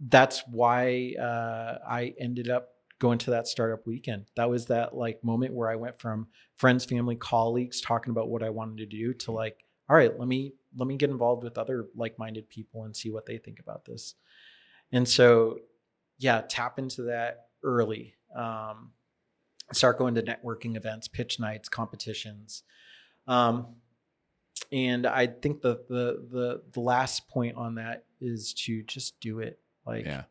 that's 0.00 0.42
why 0.50 1.14
uh, 1.18 1.78
I 1.88 2.14
ended 2.20 2.50
up 2.50 2.68
going 2.98 3.18
to 3.18 3.30
that 3.32 3.46
startup 3.46 3.86
weekend. 3.86 4.26
That 4.36 4.48
was 4.48 4.66
that 4.66 4.94
like 4.94 5.22
moment 5.22 5.54
where 5.54 5.70
I 5.70 5.76
went 5.76 5.98
from 5.98 6.28
friends, 6.56 6.84
family, 6.84 7.16
colleagues 7.16 7.80
talking 7.80 8.10
about 8.10 8.28
what 8.28 8.42
I 8.42 8.50
wanted 8.50 8.78
to 8.78 8.86
do 8.86 9.14
to 9.14 9.32
like, 9.32 9.64
all 9.88 9.96
right, 9.96 10.18
let 10.18 10.28
me 10.28 10.54
let 10.76 10.86
me 10.86 10.96
get 10.96 11.10
involved 11.10 11.42
with 11.44 11.58
other 11.58 11.86
like-minded 11.94 12.48
people 12.48 12.84
and 12.84 12.94
see 12.94 13.10
what 13.10 13.24
they 13.24 13.38
think 13.38 13.60
about 13.60 13.84
this. 13.84 14.14
And 14.92 15.08
so, 15.08 15.58
yeah, 16.18 16.42
tap 16.46 16.78
into 16.78 17.02
that 17.02 17.46
early. 17.62 18.14
Um, 18.34 18.92
start 19.72 19.98
going 19.98 20.14
to 20.14 20.22
networking 20.22 20.76
events, 20.76 21.08
pitch 21.08 21.40
nights, 21.40 21.68
competitions. 21.68 22.62
Um, 23.26 23.66
and 24.72 25.06
I 25.06 25.26
think 25.26 25.60
the, 25.60 25.80
the 25.88 26.26
the 26.30 26.62
the 26.72 26.80
last 26.80 27.28
point 27.28 27.56
on 27.56 27.76
that 27.76 28.04
is 28.20 28.54
to 28.64 28.82
just 28.82 29.20
do 29.20 29.40
it. 29.40 29.58
Like, 29.84 30.04
yeah. 30.06 30.24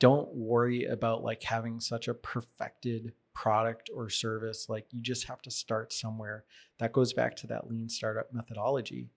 don't 0.00 0.28
worry 0.34 0.84
about 0.84 1.22
like 1.22 1.42
having 1.42 1.78
such 1.80 2.08
a 2.08 2.14
perfected 2.14 3.12
product 3.34 3.90
or 3.94 4.08
service. 4.10 4.68
Like, 4.68 4.86
you 4.90 5.00
just 5.00 5.24
have 5.24 5.40
to 5.42 5.50
start 5.50 5.92
somewhere. 5.92 6.44
That 6.78 6.92
goes 6.92 7.12
back 7.12 7.36
to 7.36 7.46
that 7.48 7.68
lean 7.68 7.88
startup 7.88 8.32
methodology. 8.32 9.10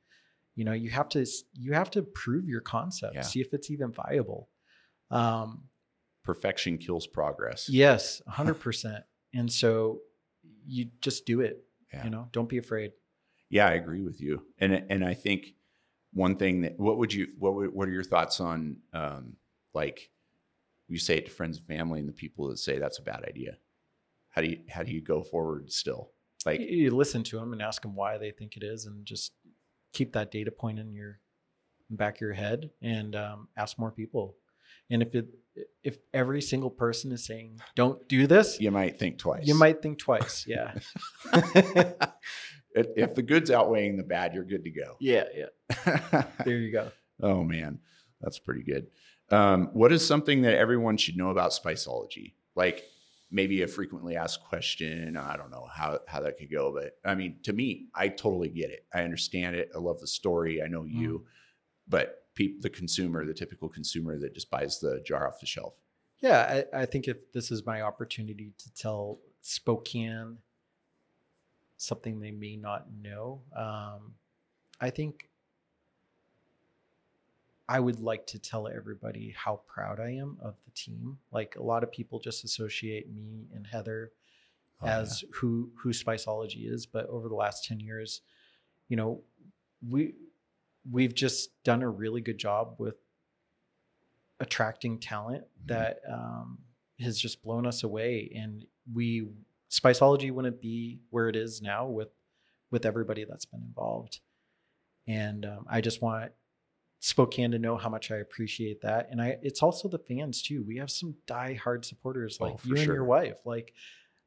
You 0.56 0.66
know, 0.66 0.74
you 0.74 0.90
have 0.92 1.10
to 1.10 1.26
you 1.54 1.74
have 1.74 1.90
to 1.92 2.04
prove 2.04 2.48
your 2.48 2.62
concept, 2.62 3.16
Yeah. 3.16 3.22
see 3.22 3.42
if 3.42 3.54
it's 3.54 3.72
even 3.72 3.92
viable. 3.92 4.50
Um, 5.10 5.64
Perfection 6.24 6.78
kills 6.78 7.08
progress. 7.08 7.68
Yes, 7.68 8.22
100%. 8.30 9.04
And 9.34 9.52
so 9.52 10.02
you 10.66 10.90
just 11.02 11.26
do 11.26 11.42
it, 11.42 11.64
Yeah. 11.94 12.04
you 12.04 12.10
know, 12.10 12.28
don't 12.32 12.50
be 12.50 12.58
afraid. 12.58 12.92
Yeah, 13.50 13.68
I 13.68 13.74
agree 13.74 14.02
with 14.02 14.22
you. 14.22 14.46
And 14.60 14.74
and 14.90 15.04
I 15.04 15.14
think 15.14 15.56
one 16.14 16.36
thing 16.36 16.62
that 16.62 16.80
what 16.80 16.98
would 16.98 17.14
you 17.14 17.28
what 17.38 17.54
would, 17.56 17.74
what 17.74 17.88
are 17.88 17.92
your 17.92 18.04
thoughts 18.04 18.40
on 18.40 18.78
um 18.94 19.36
like 19.74 20.10
you 20.88 20.98
say 20.98 21.18
it 21.18 21.26
to 21.26 21.32
friends 21.32 21.58
and 21.58 21.68
family 21.68 22.00
and 22.00 22.08
the 22.10 22.14
people 22.14 22.50
that 22.50 22.58
say 22.60 22.78
that's 22.78 23.00
a 23.00 23.04
bad 23.04 23.24
idea. 23.28 23.58
How 24.30 24.42
do 24.42 24.48
you 24.50 24.60
how 24.70 24.84
do 24.84 24.92
you 24.92 25.02
go 25.02 25.22
forward 25.22 25.72
still? 25.72 26.12
Like 26.46 26.60
you, 26.60 26.66
you 26.68 26.92
listen 26.92 27.24
to 27.24 27.38
them 27.40 27.54
and 27.54 27.62
ask 27.62 27.82
them 27.82 27.96
why 27.96 28.18
they 28.18 28.32
think 28.32 28.58
it 28.58 28.64
is 28.64 28.86
and 28.86 29.06
just 29.06 29.34
keep 29.94 30.14
that 30.14 30.32
data 30.32 30.52
point 30.52 30.80
in 30.80 30.94
your 30.94 31.20
back 31.90 32.16
of 32.16 32.22
your 32.22 32.34
head 32.34 32.70
and 32.82 33.16
um, 33.16 33.50
ask 33.58 33.78
more 33.78 33.92
people. 33.92 34.36
And 34.90 35.02
if 35.02 35.14
it 35.14 35.28
if 35.84 35.98
every 36.14 36.42
single 36.42 36.70
person 36.70 37.12
is 37.12 37.26
saying 37.26 37.60
don't 37.76 38.08
do 38.08 38.28
this, 38.28 38.60
you 38.60 38.72
might 38.72 39.00
think 39.00 39.18
twice. 39.18 39.46
you 39.46 39.56
might 39.56 39.82
think 39.82 40.00
twice. 40.00 40.46
Yeah. 40.48 40.74
if 42.76 43.16
the 43.16 43.22
good's 43.22 43.52
outweighing 43.52 43.98
the 43.98 44.04
bad, 44.04 44.34
you're 44.34 44.46
good 44.46 44.64
to 44.64 44.72
go. 44.72 44.96
yeah, 45.00 45.26
yeah. 45.36 46.24
There 46.46 46.58
you 46.58 46.72
go. 46.72 46.92
oh 47.22 47.44
man, 47.44 47.80
that's 48.22 48.40
pretty 48.40 48.64
good. 48.64 48.88
Um, 49.30 49.70
what 49.74 49.92
is 49.92 50.06
something 50.06 50.42
that 50.42 50.56
everyone 50.56 50.98
should 50.98 51.18
know 51.18 51.30
about 51.30 51.52
Spiceology? 51.52 52.34
Like 52.56 52.84
maybe 53.32 53.62
a 53.62 53.68
frequently 53.68 54.18
asked 54.18 54.44
question. 54.44 55.16
I 55.16 55.38
don't 55.38 55.52
know 55.52 55.68
how 55.74 56.00
how 56.08 56.22
that 56.22 56.38
could 56.38 56.52
go, 56.52 56.74
but 56.74 56.98
I 57.10 57.16
mean, 57.16 57.38
to 57.44 57.54
me, 57.54 57.88
I 57.96 58.10
totally 58.10 58.50
get 58.50 58.70
it. 58.70 58.86
I 58.94 59.04
understand 59.04 59.56
it. 59.56 59.70
I 59.76 59.80
love 59.80 60.00
the 60.00 60.08
story. 60.08 60.62
I 60.62 60.68
know 60.68 60.84
you, 60.84 61.26
but 61.88 62.21
peop, 62.34 62.62
the 62.62 62.70
consumer, 62.70 63.26
the 63.26 63.34
typical 63.34 63.70
consumer 63.70 64.18
that 64.18 64.34
just 64.34 64.50
buys 64.50 64.80
the 64.80 65.02
jar 65.06 65.28
off 65.28 65.40
the 65.40 65.46
shelf. 65.46 65.74
Yeah, 66.20 66.64
I, 66.74 66.82
I 66.82 66.86
think 66.86 67.08
if 67.08 67.32
this 67.32 67.52
is 67.52 67.66
my 67.66 67.82
opportunity 67.82 68.54
to 68.58 68.74
tell 68.74 69.20
Spokane 69.42 70.38
something 71.78 72.20
they 72.20 72.32
may 72.32 72.56
not 72.56 72.86
know, 73.02 73.42
um, 73.56 74.14
I 74.80 74.92
think 74.92 75.30
I 77.68 77.80
would 77.80 78.00
like 78.00 78.28
to 78.28 78.40
tell 78.40 78.68
everybody 78.68 79.34
how 79.36 79.62
proud 79.68 80.00
I 80.00 80.12
am 80.12 80.38
of 80.42 80.56
the 80.66 80.72
team. 80.72 81.18
Like 81.32 81.56
a 81.56 81.64
lot 81.64 81.84
of 81.84 81.92
people 81.92 82.20
just 82.20 82.44
associate 82.44 83.12
me 83.12 83.48
and 83.56 83.66
Heather 83.66 84.12
Oh, 84.84 84.88
as 84.88 85.24
who 85.34 85.70
who 85.76 85.90
Spiceology 85.90 86.72
is, 86.72 86.86
but 86.86 87.08
over 87.08 87.30
the 87.30 87.36
last 87.36 87.66
10 87.66 87.80
years, 87.80 88.22
you 88.90 88.98
know, 88.98 89.22
we 89.88 90.14
we've 90.90 91.14
just 91.14 91.52
done 91.64 91.82
a 91.82 91.90
really 91.90 92.22
good 92.22 92.38
job 92.38 92.76
with 92.78 92.96
attracting 94.40 95.00
talent 95.00 95.44
Mhm. 95.64 95.68
that 95.68 96.00
um, 96.10 96.60
has 97.00 97.20
just 97.20 97.42
blown 97.44 97.66
us 97.68 97.84
away. 97.84 98.32
And 98.36 98.66
we 98.92 99.28
Spiceology 99.70 100.32
wouldn't 100.32 100.60
be 100.62 101.00
where 101.12 101.30
it 101.30 101.36
is 101.36 101.62
now 101.62 101.88
with 101.88 102.10
with 102.72 102.86
everybody 102.86 103.26
that's 103.26 103.46
been 103.46 103.62
involved. 103.62 104.20
And 105.08 105.46
um, 105.46 105.66
I 105.70 105.82
just 105.82 106.02
want 106.02 106.32
Spokane 107.00 107.52
to 107.52 107.60
know 107.60 107.76
how 107.78 107.90
much 107.90 108.12
I 108.12 108.18
appreciate 108.18 108.82
that. 108.82 109.10
And 109.12 109.22
I 109.22 109.38
it's 109.42 109.62
also 109.64 109.88
the 109.88 110.00
fans 110.00 110.42
too. 110.42 110.64
We 110.64 110.78
have 110.78 110.92
some 110.92 111.16
die-hard 111.28 111.86
supporters 111.86 112.38
Oh, 112.40 112.46
like 112.46 112.60
for 112.60 112.68
you 112.68 112.76
and 112.78 112.86
your 112.86 113.04
wife 113.06 113.38
like 113.46 113.74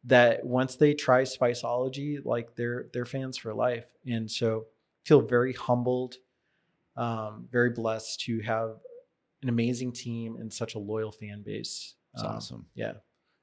that 0.05 0.45
once 0.45 0.77
they 0.77 0.95
try 0.95 1.23
Spiceology, 1.23 2.25
like 2.25 2.55
they're 2.57 2.87
they're 2.93 3.07
fans 3.07 3.37
for 3.37 3.53
life, 3.55 3.87
and 4.07 4.31
so 4.31 4.67
feel 5.05 5.21
very 5.21 5.53
humbled, 5.53 6.17
um, 6.97 7.49
very 7.51 7.71
blessed 7.71 8.21
to 8.21 8.41
have 8.41 8.77
an 9.43 9.49
amazing 9.49 9.93
team 9.93 10.37
and 10.37 10.53
such 10.53 10.75
a 10.75 10.79
loyal 10.79 11.13
fan 11.13 11.43
base. 11.45 11.95
That's 12.15 12.25
Um, 12.25 12.31
awesome. 12.37 12.67
Yeah, 12.75 12.93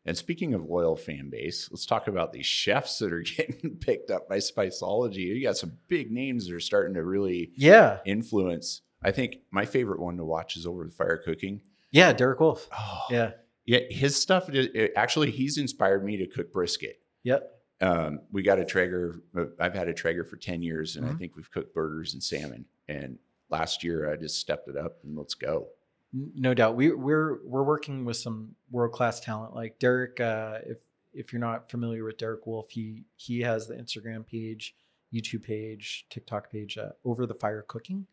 And 0.06 0.18
speaking 0.18 0.54
of 0.54 0.64
loyal 0.66 0.96
fan 0.96 1.30
base, 1.30 1.70
let's 1.72 1.86
talk 1.86 2.08
about 2.08 2.32
these 2.34 2.46
chefs 2.46 2.98
that 3.00 3.12
are 3.14 3.22
getting 3.38 3.78
picked 3.80 4.10
up 4.10 4.28
by 4.30 4.38
Spiceology. 4.38 5.18
You 5.18 5.44
got 5.44 5.58
some 5.58 5.74
big 5.88 6.12
names 6.12 6.48
that 6.48 6.56
are 6.56 6.60
starting 6.60 6.94
to 6.96 7.04
really 7.04 7.52
yeah, 7.56 8.00
influence. 8.06 8.82
I 9.04 9.12
think 9.12 9.38
my 9.52 9.66
favorite 9.66 10.00
one 10.00 10.18
to 10.18 10.26
watch 10.26 10.56
is 10.58 10.66
over 10.66 10.86
the 10.86 10.92
fire 10.92 11.18
cooking. 11.18 11.62
yeah. 11.92 12.14
Derek 12.14 12.40
Wolf. 12.40 12.68
Oh, 12.72 13.02
Yeah, 13.10 13.32
yeah. 13.66 13.80
His 13.90 14.16
stuff, 14.20 14.48
it- 14.50 14.94
actually, 14.96 15.30
he's 15.32 15.58
inspired 15.58 16.04
me 16.06 16.18
to 16.18 16.28
cook 16.28 16.52
brisket. 16.52 16.98
yep. 17.24 17.58
Um, 17.82 18.20
we 18.32 18.44
got 18.44 18.60
a 18.60 18.64
Traeger. 18.66 19.24
uh, 19.36 19.46
I've 19.60 19.74
had 19.74 19.88
a 19.88 19.94
Traeger 19.94 20.24
for 20.24 20.38
10 20.38 20.62
years, 20.62 20.98
and 20.98 21.06
I 21.06 21.10
Mhm. 21.14 21.18
think 21.18 21.36
we've 21.36 21.50
cooked 21.50 21.74
burgers 21.74 22.14
and 22.14 22.22
salmon. 22.24 22.66
And 22.88 23.18
last 23.52 23.84
year, 23.84 24.12
I 24.12 24.16
just 24.16 24.40
stepped 24.40 24.68
it 24.68 24.78
up 24.78 24.98
and 25.04 25.18
let's 25.18 25.34
go. 25.34 25.68
No 26.14 26.54
doubt. 26.54 26.76
We, 26.76 26.92
we're 26.92 27.40
we're 27.46 27.64
working 27.64 28.04
with 28.04 28.18
some 28.18 28.56
world 28.70 28.92
class 28.92 29.20
talent 29.20 29.54
like 29.56 29.80
Derek. 29.80 30.20
Uh, 30.20 30.60
if 30.66 30.78
if 31.14 31.32
you're 31.32 31.40
not 31.40 31.70
familiar 31.70 32.04
with 32.04 32.18
Derek 32.18 32.46
Wolf, 32.46 32.70
he 32.70 33.04
he 33.16 33.42
has 33.42 33.68
the 33.68 33.76
Instagram 33.76 34.26
page, 34.26 34.76
YouTube 35.14 35.44
page, 35.44 36.06
TikTok 36.10 36.52
page, 36.52 36.78
uh, 36.78 36.90
Over 37.06 37.26
the 37.26 37.34
Fire 37.36 37.64
Cooking. 37.68 38.08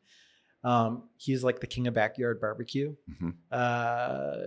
Um, 0.64 1.04
he's 1.16 1.42
like 1.42 1.60
the 1.60 1.66
king 1.66 1.86
of 1.86 1.94
backyard 1.94 2.40
barbecue. 2.40 2.94
Mhm. 3.10 3.34
Uh, 3.50 4.38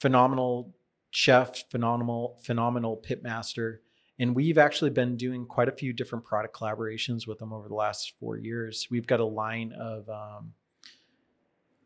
phenomenal 0.00 0.74
chef, 1.10 1.68
phenomenal 1.70 2.38
phenomenal 2.42 2.96
pit 2.96 3.22
master. 3.22 3.82
And 4.20 4.36
we've 4.36 4.58
actually 4.58 4.90
been 4.90 5.16
doing 5.16 5.46
quite 5.46 5.68
a 5.68 5.72
few 5.72 5.92
different 5.92 6.24
product 6.24 6.54
collaborations 6.54 7.26
with 7.26 7.38
them 7.38 7.52
over 7.52 7.66
the 7.68 7.74
last 7.74 8.12
four 8.20 8.36
years. 8.36 8.86
We've 8.88 9.06
got 9.06 9.18
a 9.18 9.24
line 9.24 9.72
of 9.72 10.08
um, 10.08 10.52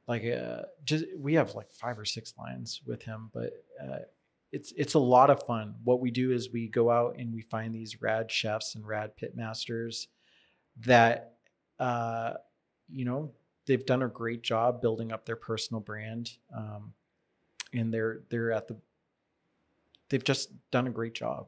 like 0.07 0.24
uh 0.24 0.62
just 0.85 1.05
we 1.18 1.35
have 1.35 1.55
like 1.55 1.72
five 1.72 1.99
or 1.99 2.05
six 2.05 2.35
lines 2.39 2.80
with 2.87 3.03
him 3.03 3.30
but 3.32 3.53
uh 3.82 3.99
it's 4.53 4.72
it's 4.76 4.95
a 4.95 4.99
lot 4.99 5.30
of 5.30 5.43
fun 5.45 5.74
what 5.85 6.01
we 6.01 6.11
do 6.11 6.32
is 6.32 6.53
we 6.53 6.68
go 6.68 6.91
out 6.91 7.16
and 7.18 7.32
we 7.32 7.41
find 7.41 7.74
these 7.74 8.01
rad 8.03 8.30
chefs 8.30 8.74
and 8.74 8.87
rad 8.87 9.16
pit 9.16 9.35
masters 9.35 10.09
that 10.78 11.35
uh 11.78 12.35
you 12.89 13.05
know 13.05 13.32
they've 13.66 13.87
done 13.87 14.03
a 14.03 14.09
great 14.09 14.43
job 14.43 14.80
building 14.80 15.12
up 15.12 15.24
their 15.24 15.37
personal 15.37 15.80
brand 15.80 16.32
um 16.55 16.93
and 17.72 17.93
they're 17.93 18.20
they're 18.28 18.53
at 18.53 18.68
the 18.68 18.76
they've 20.09 20.24
just 20.24 20.51
done 20.70 20.87
a 20.87 20.91
great 20.91 21.14
job 21.14 21.47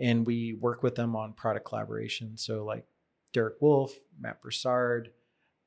and 0.00 0.26
we 0.26 0.54
work 0.54 0.82
with 0.82 0.94
them 0.94 1.14
on 1.14 1.32
product 1.34 1.66
collaboration 1.66 2.36
so 2.36 2.64
like 2.64 2.84
derek 3.32 3.54
wolf 3.60 3.92
matt 4.18 4.40
broussard 4.42 5.10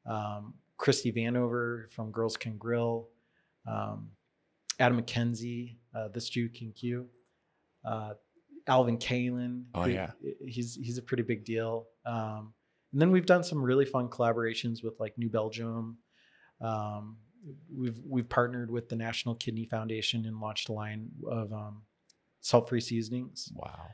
um, 0.05 0.53
Christie 0.77 1.13
Vanover 1.13 1.89
from 1.91 2.11
Girls 2.11 2.35
Can 2.35 2.57
Grill, 2.57 3.07
um, 3.65 4.09
Adam 4.79 5.01
McKenzie, 5.01 5.77
uh, 5.95 6.09
This 6.09 6.27
Jew 6.27 6.49
Can 6.49 6.73
Q, 6.73 7.07
uh, 7.85 8.15
Alvin 8.67 8.97
Cailan. 8.97 9.63
Oh, 9.73 9.83
who- 9.83 9.91
yeah. 9.91 10.11
he's 10.45 10.75
he's 10.75 10.97
a 10.97 11.01
pretty 11.01 11.23
big 11.23 11.45
deal. 11.45 11.87
Um, 12.05 12.53
and 12.91 13.01
then 13.01 13.11
we've 13.11 13.25
done 13.25 13.45
some 13.45 13.63
really 13.63 13.85
fun 13.85 14.09
collaborations 14.09 14.83
with 14.83 14.99
like 14.99 15.17
New 15.17 15.29
Belgium. 15.29 15.99
Um, 16.59 17.15
we've 17.73 17.99
we've 18.05 18.27
partnered 18.27 18.69
with 18.69 18.89
the 18.89 18.97
National 18.97 19.35
Kidney 19.35 19.65
Foundation 19.65 20.25
and 20.25 20.41
launched 20.41 20.67
a 20.67 20.73
line 20.73 21.07
of 21.29 21.53
um, 21.53 21.83
salt-free 22.41 22.81
seasonings. 22.81 23.53
Wow. 23.55 23.87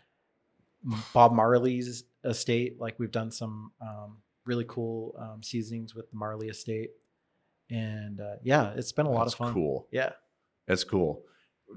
Bob 1.14 1.34
Marley's 1.34 2.04
estate. 2.24 2.80
Like 2.80 3.00
we've 3.00 3.12
done 3.12 3.32
some 3.32 3.72
um, 3.82 4.18
really 4.46 4.66
cool 4.68 5.16
um, 5.20 5.44
seasonings 5.44 5.94
with 5.96 6.10
the 6.10 6.18
Marley 6.18 6.48
estate, 6.50 6.92
and 7.70 8.20
uh, 8.22 8.36
yeah, 8.44 8.72
it's 8.76 8.92
been 8.92 9.06
a 9.06 9.12
lot 9.12 9.26
That's 9.26 9.34
of 9.34 9.38
fun. 9.40 9.48
That's 9.48 9.54
cool. 9.56 9.88
Yeah, 9.92 10.12
That's 10.68 10.84
cool. 10.84 11.24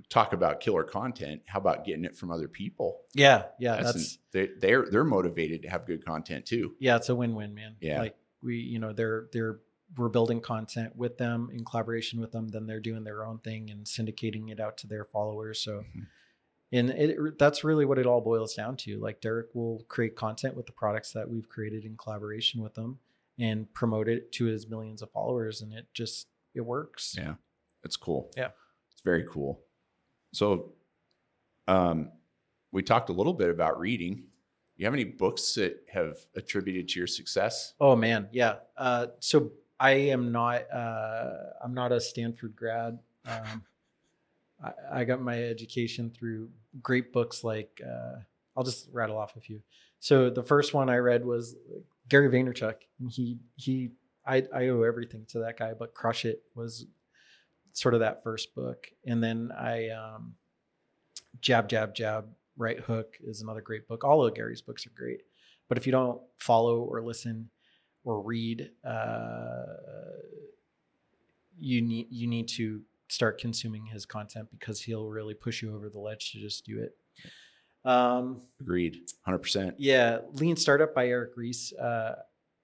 talk 0.08 0.32
about 0.32 0.60
killer 0.60 0.84
content. 0.84 1.42
How 1.46 1.58
about 1.58 1.84
getting 1.84 2.04
it 2.04 2.16
from 2.16 2.30
other 2.30 2.48
people? 2.48 3.00
Yeah, 3.14 3.44
yeah, 3.58 3.76
That's, 3.76 3.92
that's, 3.92 4.18
they, 4.32 4.48
they're 4.58 4.86
they're 4.90 5.04
motivated 5.04 5.62
to 5.62 5.68
have 5.68 5.86
good 5.86 6.04
content 6.04 6.46
too. 6.46 6.74
yeah, 6.78 6.96
it's 6.96 7.08
a 7.08 7.14
win-win, 7.14 7.54
man. 7.54 7.76
Yeah. 7.80 7.98
like 8.00 8.16
we, 8.42 8.56
you 8.56 8.78
know, 8.78 8.92
they're 8.92 9.26
they're 9.32 9.60
we're 9.96 10.08
building 10.08 10.40
content 10.40 10.96
with 10.96 11.18
them 11.18 11.50
in 11.52 11.64
collaboration 11.66 12.18
with 12.20 12.32
them. 12.32 12.48
Then 12.48 12.66
they're 12.66 12.80
doing 12.80 13.04
their 13.04 13.26
own 13.26 13.38
thing 13.40 13.70
and 13.70 13.84
syndicating 13.84 14.50
it 14.50 14.58
out 14.58 14.78
to 14.78 14.86
their 14.86 15.04
followers. 15.04 15.60
So, 15.60 15.80
Mhm. 15.80 16.06
And 16.72 16.90
it 16.90 17.38
that's 17.38 17.64
really 17.64 17.84
what 17.84 17.98
it 17.98 18.06
all 18.06 18.20
boils 18.20 18.54
down 18.54 18.76
to. 18.78 18.98
Like 18.98 19.20
Derek 19.20 19.54
will 19.54 19.84
create 19.88 20.16
content 20.16 20.56
with 20.56 20.66
the 20.66 20.72
products 20.72 21.12
that 21.12 21.28
we've 21.28 21.48
created 21.48 21.84
in 21.84 21.96
collaboration 21.96 22.62
with 22.62 22.74
them 22.74 22.98
and 23.38 23.72
promote 23.74 24.08
it 24.08 24.32
to 24.32 24.46
his 24.46 24.68
millions 24.68 25.02
of 25.02 25.10
followers, 25.10 25.60
and 25.62 25.72
it 25.72 25.86
just 25.92 26.28
it 26.54 26.62
works. 26.62 27.14
Yeah. 27.18 27.34
It's 27.84 27.96
cool. 27.96 28.30
Yeah. 28.36 28.48
It's 28.92 29.02
very 29.02 29.26
cool. 29.30 29.60
So 30.32 30.72
um 31.68 32.10
we 32.72 32.82
talked 32.82 33.10
a 33.10 33.12
little 33.12 33.34
bit 33.34 33.50
about 33.50 33.78
reading. 33.78 34.24
You 34.76 34.86
have 34.86 34.94
any 34.94 35.04
books 35.04 35.54
that 35.54 35.84
have 35.92 36.16
attributed 36.34 36.88
to 36.88 37.00
your 37.00 37.06
success? 37.06 37.74
Oh 37.78 37.94
man, 37.94 38.28
yeah. 38.32 38.56
Uh, 38.76 39.08
so 39.20 39.52
I 39.78 39.90
am 39.90 40.32
not. 40.32 40.62
Uh, 40.72 41.34
I'm 41.62 41.74
not 41.74 41.92
a 41.92 42.00
Stanford 42.00 42.56
grad. 42.56 42.98
Um, 43.26 43.62
I, 44.64 45.00
I 45.00 45.04
got 45.04 45.20
my 45.20 45.42
education 45.42 46.10
through 46.10 46.48
great 46.80 47.12
books 47.12 47.44
like. 47.44 47.80
Uh, 47.84 48.20
I'll 48.56 48.64
just 48.64 48.88
rattle 48.92 49.18
off 49.18 49.36
a 49.36 49.40
few. 49.40 49.60
So 50.00 50.30
the 50.30 50.42
first 50.42 50.74
one 50.74 50.88
I 50.88 50.96
read 50.96 51.24
was 51.24 51.56
Gary 52.08 52.28
Vaynerchuk, 52.28 52.74
and 53.00 53.10
he 53.10 53.38
he. 53.56 53.90
I, 54.24 54.44
I 54.54 54.68
owe 54.68 54.82
everything 54.82 55.26
to 55.30 55.40
that 55.40 55.58
guy, 55.58 55.72
but 55.76 55.94
Crush 55.94 56.24
It 56.24 56.42
was 56.54 56.86
sort 57.72 57.94
of 57.94 58.00
that 58.00 58.22
first 58.22 58.54
book, 58.54 58.86
and 59.06 59.22
then 59.22 59.50
I 59.56 59.88
um, 59.90 60.34
Jab 61.40 61.68
Jab 61.68 61.94
Jab 61.94 62.26
Right 62.56 62.78
Hook 62.78 63.16
is 63.24 63.40
another 63.40 63.60
great 63.60 63.88
book. 63.88 64.04
All 64.04 64.24
of 64.24 64.34
Gary's 64.34 64.60
books 64.60 64.86
are 64.86 64.92
great, 64.94 65.22
but 65.68 65.78
if 65.78 65.86
you 65.86 65.92
don't 65.92 66.20
follow 66.38 66.80
or 66.80 67.02
listen 67.02 67.50
or 68.04 68.20
read, 68.20 68.70
uh, 68.84 69.64
you 71.58 71.80
need 71.82 72.08
you 72.10 72.26
need 72.26 72.48
to 72.48 72.82
start 73.12 73.38
consuming 73.38 73.84
his 73.84 74.06
content 74.06 74.48
because 74.50 74.80
he'll 74.80 75.08
really 75.08 75.34
push 75.34 75.60
you 75.60 75.74
over 75.74 75.90
the 75.90 75.98
ledge 75.98 76.32
to 76.32 76.40
just 76.40 76.64
do 76.64 76.80
it. 76.80 76.96
Um, 77.84 78.40
Agreed. 78.60 79.10
100%. 79.28 79.74
yeah, 79.76 80.18
Lean 80.32 80.56
Startup 80.56 80.94
by 80.94 81.08
Eric 81.08 81.32
Ries. 81.36 81.74
Uh, 81.74 82.14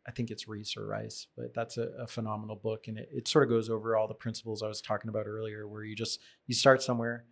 I 0.06 0.10
think 0.10 0.30
it's 0.30 0.48
Reese 0.48 0.74
or 0.74 0.86
Rice, 0.86 1.26
but 1.36 1.52
that's 1.52 1.76
a, 1.76 1.88
a 1.98 2.06
phenomenal 2.06 2.56
book, 2.56 2.88
and 2.88 2.96
it, 2.96 3.10
it 3.12 3.28
sort 3.28 3.44
of 3.44 3.50
goes 3.50 3.68
over 3.68 3.94
all 3.94 4.08
the 4.08 4.14
principles 4.14 4.62
I 4.62 4.68
was 4.68 4.80
talking 4.80 5.10
about 5.10 5.26
earlier, 5.26 5.68
where 5.68 5.84
you 5.84 5.94
just 5.94 6.20
you 6.46 6.54
start 6.54 6.82
somewhere, 6.82 7.26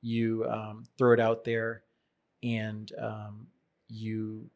you 0.00 0.46
um, 0.48 0.84
throw 0.96 1.12
it 1.12 1.20
out 1.20 1.44
there, 1.44 1.82
and 2.42 2.90
um, 2.98 3.48
you 3.88 4.48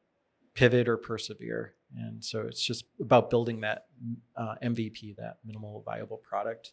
pivot 0.54 0.88
or 0.88 0.96
persevere. 0.96 1.74
And 1.94 2.24
so 2.24 2.40
it's 2.42 2.62
just 2.62 2.84
about 2.98 3.28
building 3.28 3.60
that 3.60 3.88
uh, 4.36 4.54
MVP, 4.62 5.16
that 5.16 5.36
minimal 5.44 5.82
viable 5.84 6.16
product. 6.16 6.72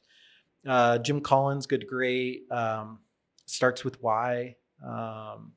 Uh, 0.68 0.98
Jim 1.00 1.20
Collins, 1.22 1.66
Good 1.66 1.88
Great, 1.88 2.50
um, 2.52 3.00
starts 3.46 3.84
with 3.84 4.02
why. 4.02 4.56
Um, 4.86 5.54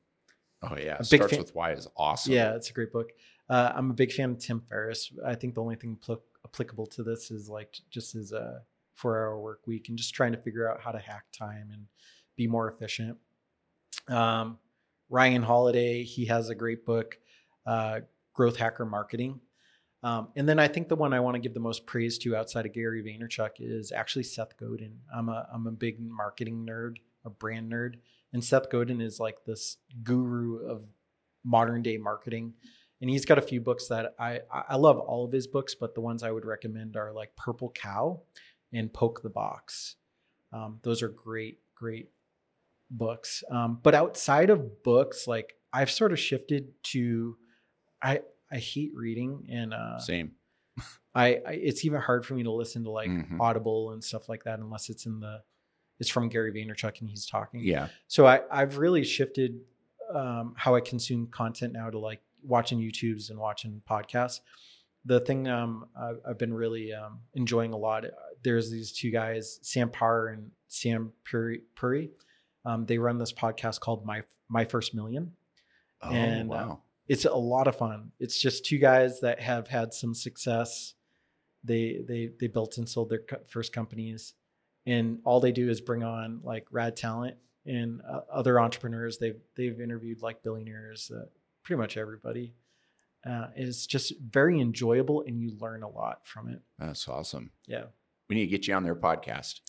Oh 0.62 0.76
yeah. 0.76 0.96
A 0.98 1.04
Starts 1.04 1.32
fan- 1.32 1.40
with 1.40 1.54
why 1.54 1.72
is 1.72 1.86
awesome. 1.96 2.32
yeah, 2.32 2.54
it's 2.54 2.70
a 2.70 2.72
great 2.72 2.90
book. 2.90 3.10
Uh, 3.48 3.72
I'm 3.74 3.90
a 3.90 3.94
big 3.94 4.10
fan 4.10 4.30
of 4.32 4.38
Tim 4.38 4.60
Ferriss. 4.68 5.12
I 5.24 5.34
think 5.34 5.54
the 5.54 5.60
only 5.62 5.76
thing 5.76 5.96
pl- 6.00 6.22
applicable 6.44 6.86
to 6.86 7.02
this 7.04 7.30
is 7.30 7.48
like 7.48 7.76
just 7.90 8.14
his 8.14 8.32
uh, 8.32 8.60
four 8.94 9.16
hour 9.18 9.38
work 9.38 9.60
week 9.66 9.88
and 9.90 9.98
just 9.98 10.14
trying 10.14 10.32
to 10.32 10.38
figure 10.38 10.68
out 10.68 10.80
how 10.80 10.90
to 10.92 10.98
hack 10.98 11.24
time 11.30 11.68
and 11.72 11.84
be 12.36 12.46
more 12.48 12.68
efficient. 12.68 13.18
Um, 14.08 14.58
Ryan 15.10 15.42
Holiday, 15.42 16.02
he 16.02 16.24
has 16.26 16.48
a 16.48 16.54
great 16.54 16.84
book, 16.84 17.16
uh, 17.66 18.00
Growth 18.32 18.56
Hacker 18.56 18.86
Marketing. 18.86 19.40
Um, 20.06 20.28
and 20.36 20.48
then 20.48 20.60
I 20.60 20.68
think 20.68 20.88
the 20.88 20.94
one 20.94 21.12
I 21.12 21.18
want 21.18 21.34
to 21.34 21.40
give 21.40 21.52
the 21.52 21.58
most 21.58 21.84
praise 21.84 22.16
to 22.18 22.36
outside 22.36 22.64
of 22.64 22.72
Gary 22.72 23.02
Vaynerchuk 23.02 23.50
is 23.58 23.90
actually 23.90 24.22
Seth 24.22 24.56
Godin. 24.56 25.00
I'm 25.12 25.28
a 25.28 25.48
I'm 25.52 25.66
a 25.66 25.72
big 25.72 25.98
marketing 25.98 26.64
nerd, 26.64 26.98
a 27.24 27.30
brand 27.30 27.72
nerd, 27.72 27.96
and 28.32 28.42
Seth 28.42 28.70
Godin 28.70 29.00
is 29.00 29.18
like 29.18 29.44
this 29.44 29.78
guru 30.04 30.64
of 30.64 30.84
modern 31.42 31.82
day 31.82 31.96
marketing. 31.96 32.54
And 33.00 33.10
he's 33.10 33.24
got 33.24 33.38
a 33.38 33.42
few 33.42 33.60
books 33.60 33.88
that 33.88 34.14
I 34.16 34.42
I 34.52 34.76
love 34.76 35.00
all 35.00 35.24
of 35.24 35.32
his 35.32 35.48
books, 35.48 35.74
but 35.74 35.96
the 35.96 36.00
ones 36.00 36.22
I 36.22 36.30
would 36.30 36.44
recommend 36.44 36.96
are 36.96 37.12
like 37.12 37.34
Purple 37.34 37.72
Cow 37.74 38.20
and 38.72 38.92
Poke 38.92 39.22
the 39.22 39.28
Box. 39.28 39.96
Um, 40.52 40.78
those 40.84 41.02
are 41.02 41.08
great, 41.08 41.58
great 41.74 42.10
books. 42.92 43.42
Um, 43.50 43.80
but 43.82 43.96
outside 43.96 44.50
of 44.50 44.84
books, 44.84 45.26
like 45.26 45.54
I've 45.72 45.90
sort 45.90 46.12
of 46.12 46.20
shifted 46.20 46.74
to 46.92 47.36
I 48.00 48.20
I 48.50 48.58
hate 48.58 48.92
reading 48.94 49.46
and 49.50 49.74
uh, 49.74 49.98
Same. 49.98 50.32
I, 51.14 51.40
I 51.46 51.52
it's 51.52 51.84
even 51.84 52.00
hard 52.00 52.24
for 52.26 52.34
me 52.34 52.42
to 52.42 52.50
listen 52.52 52.84
to 52.84 52.90
like 52.90 53.08
Mhm. 53.08 53.40
Audible 53.40 53.92
and 53.92 54.04
stuff 54.04 54.28
like 54.28 54.44
that 54.44 54.58
unless 54.58 54.88
it's 54.90 55.06
in 55.06 55.20
the 55.20 55.42
it's 55.98 56.10
from 56.10 56.28
Gary 56.28 56.52
Vaynerchuk 56.52 57.00
and 57.00 57.08
he's 57.08 57.24
talking. 57.26 57.60
Yeah. 57.64 57.88
So 58.06 58.26
I 58.26 58.42
I've 58.50 58.76
really 58.78 59.02
shifted 59.04 59.60
um, 60.14 60.54
how 60.56 60.74
I 60.74 60.80
consume 60.80 61.26
content 61.28 61.72
now 61.72 61.88
to 61.90 61.98
like 61.98 62.20
watching 62.42 62.78
YouTubes 62.78 63.30
and 63.30 63.38
watching 63.38 63.82
podcasts. 63.90 64.40
The 65.06 65.20
thing 65.20 65.48
um, 65.48 65.86
I've, 65.98 66.20
I've 66.28 66.38
been 66.38 66.52
really 66.52 66.92
um, 66.92 67.20
enjoying 67.34 67.72
a 67.72 67.76
lot. 67.76 68.04
uh, 68.04 68.10
There's 68.42 68.70
these 68.70 68.92
two 68.92 69.10
guys, 69.10 69.58
Sam 69.62 69.88
Parr 69.88 70.28
and 70.28 70.50
Shaan 70.70 71.10
Puri. 71.24 71.62
Puri. 71.74 72.10
Um, 72.64 72.84
they 72.86 72.98
run 72.98 73.16
this 73.18 73.32
podcast 73.32 73.80
called 73.80 74.04
My 74.04 74.22
My 74.48 74.64
First 74.64 74.94
Million 74.94 75.32
Oh 76.02 76.10
And, 76.10 76.50
uh, 76.50 76.54
wow. 76.54 76.82
It's 77.08 77.24
a 77.24 77.34
lot 77.34 77.68
of 77.68 77.76
fun. 77.76 78.10
It's 78.18 78.40
just 78.40 78.64
two 78.64 78.78
guys 78.78 79.20
that 79.20 79.40
have 79.40 79.68
had 79.68 79.94
some 79.94 80.14
success. 80.14 80.94
They 81.64 82.02
they 82.06 82.30
they 82.38 82.46
built 82.48 82.78
and 82.78 82.88
sold 82.88 83.10
their 83.10 83.20
co- 83.20 83.40
first 83.46 83.72
companies, 83.72 84.34
and 84.86 85.20
all 85.24 85.40
they 85.40 85.52
do 85.52 85.68
is 85.68 85.80
bring 85.80 86.02
on 86.02 86.40
like 86.42 86.66
rad 86.70 86.96
talent 86.96 87.36
and 87.64 88.00
uh, 88.08 88.20
other 88.32 88.60
entrepreneurs. 88.60 89.18
They've 89.18 89.40
they've 89.56 89.80
interviewed 89.80 90.22
like 90.22 90.42
billionaires, 90.42 91.10
uh, 91.14 91.26
pretty 91.62 91.80
much 91.80 91.96
everybody. 91.96 92.54
Uh, 93.24 93.48
it's 93.56 93.86
just 93.86 94.12
very 94.20 94.60
enjoyable, 94.60 95.24
and 95.26 95.40
you 95.40 95.56
learn 95.60 95.82
a 95.82 95.88
lot 95.88 96.20
from 96.24 96.48
it. 96.48 96.60
That's 96.78 97.08
awesome. 97.08 97.50
Yeah, 97.66 97.84
We 98.28 98.36
need 98.36 98.46
to 98.46 98.50
get 98.50 98.68
you 98.68 98.74
on 98.74 98.84
their 98.84 98.94
podcast. 98.94 99.60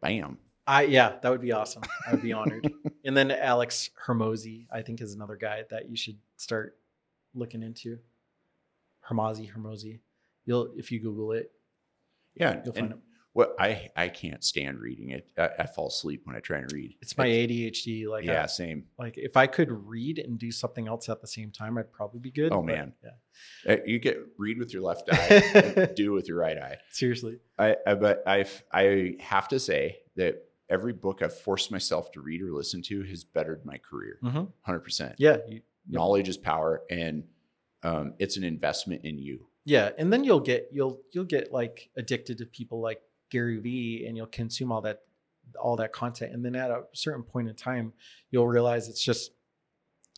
Bam. 0.00 0.38
I 0.66 0.82
yeah, 0.84 1.16
that 1.22 1.30
would 1.30 1.42
be 1.42 1.52
awesome. 1.52 1.82
I 2.06 2.12
would 2.12 2.22
be 2.22 2.32
honored. 2.32 2.72
and 3.04 3.16
then 3.16 3.30
Alex 3.30 3.90
Hormozi, 4.06 4.66
I 4.72 4.82
think, 4.82 5.00
is 5.00 5.14
another 5.14 5.36
guy 5.36 5.64
that 5.70 5.88
you 5.88 5.96
should 5.96 6.18
start 6.36 6.76
looking 7.34 7.62
into. 7.62 7.98
Hormozi, 9.08 9.50
Hormozi. 9.52 10.00
You'll 10.46 10.72
if 10.76 10.90
you 10.92 11.00
Google 11.00 11.32
it, 11.32 11.50
Yeah. 12.34 12.60
you'll 12.64 12.74
find 12.74 12.92
it. 12.92 12.98
What 13.32 13.56
I 13.58 13.90
I 13.96 14.08
can't 14.10 14.44
stand 14.44 14.78
reading 14.78 15.10
it. 15.10 15.28
I, 15.36 15.50
I 15.60 15.66
fall 15.66 15.88
asleep 15.88 16.22
when 16.24 16.36
I 16.36 16.38
try 16.40 16.58
and 16.58 16.70
read. 16.72 16.96
It's 17.02 17.18
my 17.18 17.26
ADHD. 17.26 18.06
Like 18.06 18.24
yeah, 18.24 18.44
I- 18.44 18.46
same. 18.46 18.84
like 18.98 19.18
if 19.18 19.36
I 19.36 19.46
could 19.48 19.70
read 19.72 20.18
and 20.20 20.38
do 20.38 20.52
something 20.52 20.86
else 20.86 21.08
at 21.08 21.20
the 21.20 21.26
same 21.26 21.50
time, 21.50 21.76
I'd 21.76 21.92
probably 21.92 22.20
be 22.20 22.30
good. 22.30 22.52
Oh, 22.52 22.58
but 22.62 22.66
man. 22.66 22.92
yeah. 23.02 23.72
Uh, 23.74 23.76
You 23.84 23.98
get 23.98 24.18
read 24.38 24.58
with 24.58 24.72
your 24.72 24.82
left 24.82 25.08
eye, 25.12 25.90
do 25.96 26.12
with 26.12 26.28
your 26.28 26.38
right 26.38 26.56
eye. 26.56 26.76
Seriously. 26.90 27.40
I, 27.58 27.76
I 27.86 27.94
but 27.94 28.22
I 28.26 28.44
I 28.72 29.16
have 29.20 29.48
to 29.48 29.58
say 29.58 29.98
that 30.16 30.44
every 30.70 30.92
book 30.92 31.20
I've 31.20 31.36
forced 31.36 31.72
myself 31.72 32.12
to 32.12 32.20
read 32.20 32.40
or 32.40 32.52
listen 32.52 32.82
to 32.82 33.02
has 33.02 33.24
bettered 33.24 33.64
my 33.66 33.78
career. 33.78 34.18
Mhm. 34.22 34.52
Hundred 34.62 34.80
percent. 34.80 35.16
Yeah. 35.18 35.38
You, 35.48 35.60
Knowledge 35.88 36.28
is 36.28 36.36
power, 36.36 36.82
and 36.90 37.24
um, 37.82 38.14
it's 38.18 38.36
an 38.36 38.44
investment 38.44 39.04
in 39.04 39.18
you. 39.18 39.46
Yeah, 39.64 39.90
and 39.98 40.12
then 40.12 40.24
you'll 40.24 40.40
get 40.40 40.68
you'll 40.72 41.00
you'll 41.12 41.24
get 41.24 41.52
like 41.52 41.90
addicted 41.96 42.38
to 42.38 42.46
people 42.46 42.80
like 42.80 43.00
Gary 43.30 43.58
Vee, 43.58 44.06
and 44.06 44.16
you'll 44.16 44.26
consume 44.26 44.72
all 44.72 44.80
that 44.82 45.00
all 45.60 45.76
that 45.76 45.92
content, 45.92 46.32
and 46.32 46.44
then 46.44 46.54
at 46.54 46.70
a 46.70 46.84
certain 46.92 47.22
point 47.22 47.48
in 47.48 47.54
time, 47.54 47.92
you'll 48.30 48.48
realize 48.48 48.88
it's 48.88 49.02
just 49.02 49.32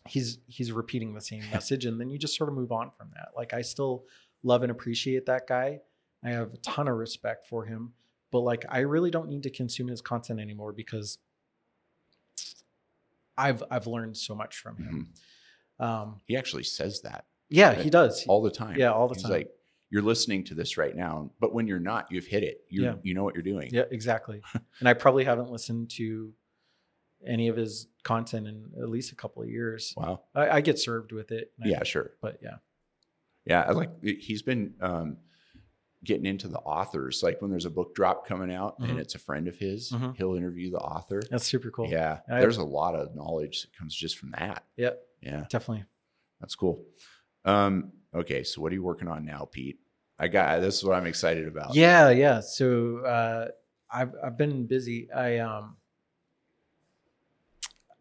he's 0.07 0.39
he's 0.47 0.73
repeating 0.73 1.15
the 1.15 1.21
same 1.21 1.43
message, 1.53 1.85
and 1.85 2.01
then 2.01 2.11
you 2.11 2.19
just 2.19 2.37
sort 2.37 2.49
of 2.49 2.55
move 2.55 2.73
on 2.73 2.91
from 2.97 3.11
that. 3.15 3.29
Like 3.37 3.53
I 3.53 3.63
still 3.63 4.05
love 4.43 4.63
and 4.63 4.71
appreciate 4.71 5.27
that 5.27 5.47
guy. 5.47 5.81
I 6.25 6.31
have 6.31 6.55
a 6.55 6.59
ton 6.59 6.89
of 6.89 6.97
respect 6.97 7.47
for 7.47 7.65
him, 7.65 7.93
but 8.33 8.41
like 8.41 8.65
I 8.69 8.81
really 8.81 9.11
don't 9.11 9.29
need 9.29 9.43
to 9.45 9.51
consume 9.51 9.89
his 9.89 10.01
content 10.01 10.41
anymore 10.41 10.73
because 10.73 11.19
I've 13.37 13.63
I've 13.71 13.87
learned 13.87 14.17
so 14.17 14.35
much 14.35 14.57
from 14.57 14.77
him. 14.79 15.09
Um, 15.79 16.21
He 16.27 16.37
actually 16.37 16.63
says 16.65 17.03
that 17.03 17.27
yeah, 17.49 17.75
he 17.75 17.91
does. 17.91 18.25
all 18.27 18.43
the 18.43 18.51
time. 18.51 18.77
Yeah, 18.79 18.93
all 18.93 19.09
the 19.09 19.15
He's 19.15 19.23
time. 19.25 19.33
like, 19.33 19.51
you're 19.91 20.03
listening 20.03 20.43
to 20.45 20.55
this 20.55 20.77
right 20.77 20.97
now, 20.97 21.31
but 21.39 21.55
when 21.55 21.67
you're 21.69 21.79
not, 21.79 22.11
you've 22.11 22.27
hit 22.27 22.43
it. 22.43 22.65
You 22.69 22.83
Yeah. 22.85 22.95
you 23.03 23.15
know 23.15 23.23
what 23.25 23.35
you're 23.35 23.43
doing. 23.43 23.71
Yeah, 23.73 23.85
exactly. 23.91 24.43
and 24.81 24.89
I 24.89 24.95
probably 24.95 25.25
haven't 25.25 25.51
listened 25.51 25.91
to 25.91 26.33
any 27.27 27.49
of 27.49 27.57
his 27.57 27.87
content 28.03 28.47
in 28.49 28.71
at 28.81 28.89
least 28.89 29.13
a 29.13 29.15
couple 29.15 29.43
of 29.43 29.49
years. 29.49 29.95
Wow. 29.97 30.23
I, 30.35 30.49
I 30.57 30.61
get 30.61 30.79
served 30.79 31.13
with 31.13 31.31
it. 31.31 31.53
and 31.59 31.67
I- 31.69 31.77
Yeah, 31.79 31.85
sure. 31.85 32.13
but 32.21 32.39
yeah, 32.43 32.57
Yeah, 33.45 33.63
I 33.63 33.73
like 33.73 33.91
he's 34.03 34.43
been 34.43 34.75
um, 34.81 35.19
getting 36.05 36.27
into 36.27 36.49
the 36.49 36.59
authors. 36.59 37.23
Like 37.23 37.41
when 37.41 37.51
there's 37.51 37.65
a 37.65 37.71
book 37.71 37.95
drop 37.95 38.27
coming 38.27 38.53
out 38.53 38.79
Mhm. 38.81 38.91
and 38.91 38.99
it's 38.99 39.15
a 39.15 39.19
friend 39.21 39.47
of 39.49 39.57
his, 39.57 39.93
Mhm. 39.93 40.17
he'll 40.17 40.35
interview 40.35 40.71
the 40.71 40.79
author. 40.81 41.23
That's 41.31 41.47
super 41.47 41.71
cool. 41.71 41.89
Yeah, 41.89 42.21
I- 42.29 42.41
there's 42.41 42.59
a 42.59 42.65
lot 42.65 42.95
of 42.97 43.15
knowledge 43.15 43.63
that 43.63 43.73
comes 43.77 43.95
just 43.95 44.19
from 44.19 44.33
that. 44.33 44.65
Yep. 44.77 45.01
Yeah, 45.21 45.45
Definitely. 45.51 45.85
that's 46.41 46.55
cool. 46.55 46.85
Um, 47.45 47.93
okay, 48.15 48.43
so 48.43 48.61
what 48.61 48.73
are 48.73 48.75
you 48.75 48.83
working 48.83 49.09
on 49.09 49.25
now, 49.25 49.49
Pete? 49.51 49.79
I 50.19 50.29
got 50.29 50.61
this 50.61 50.77
is 50.77 50.85
what 50.85 50.97
I'm 50.97 51.07
excited 51.07 51.47
about. 51.47 51.75
Yeah, 51.75 52.11
yeah. 52.11 52.41
So 52.41 52.99
uh, 53.01 53.49
I've 53.91 54.13
I've 54.23 54.39
been 54.39 54.67
busy. 54.67 55.11
I 55.13 55.39
um 55.39 55.77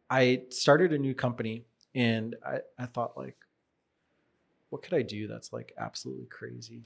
I 0.09 0.43
started 0.49 0.93
a 0.93 0.97
new 0.97 1.13
company 1.13 1.65
and 1.93 2.35
I, 2.45 2.59
I 2.77 2.85
thought 2.85 3.17
like 3.17 3.35
what 4.69 4.83
could 4.83 4.93
I 4.93 5.01
do 5.01 5.27
that's 5.27 5.51
like 5.53 5.73
absolutely 5.77 6.27
crazy? 6.27 6.83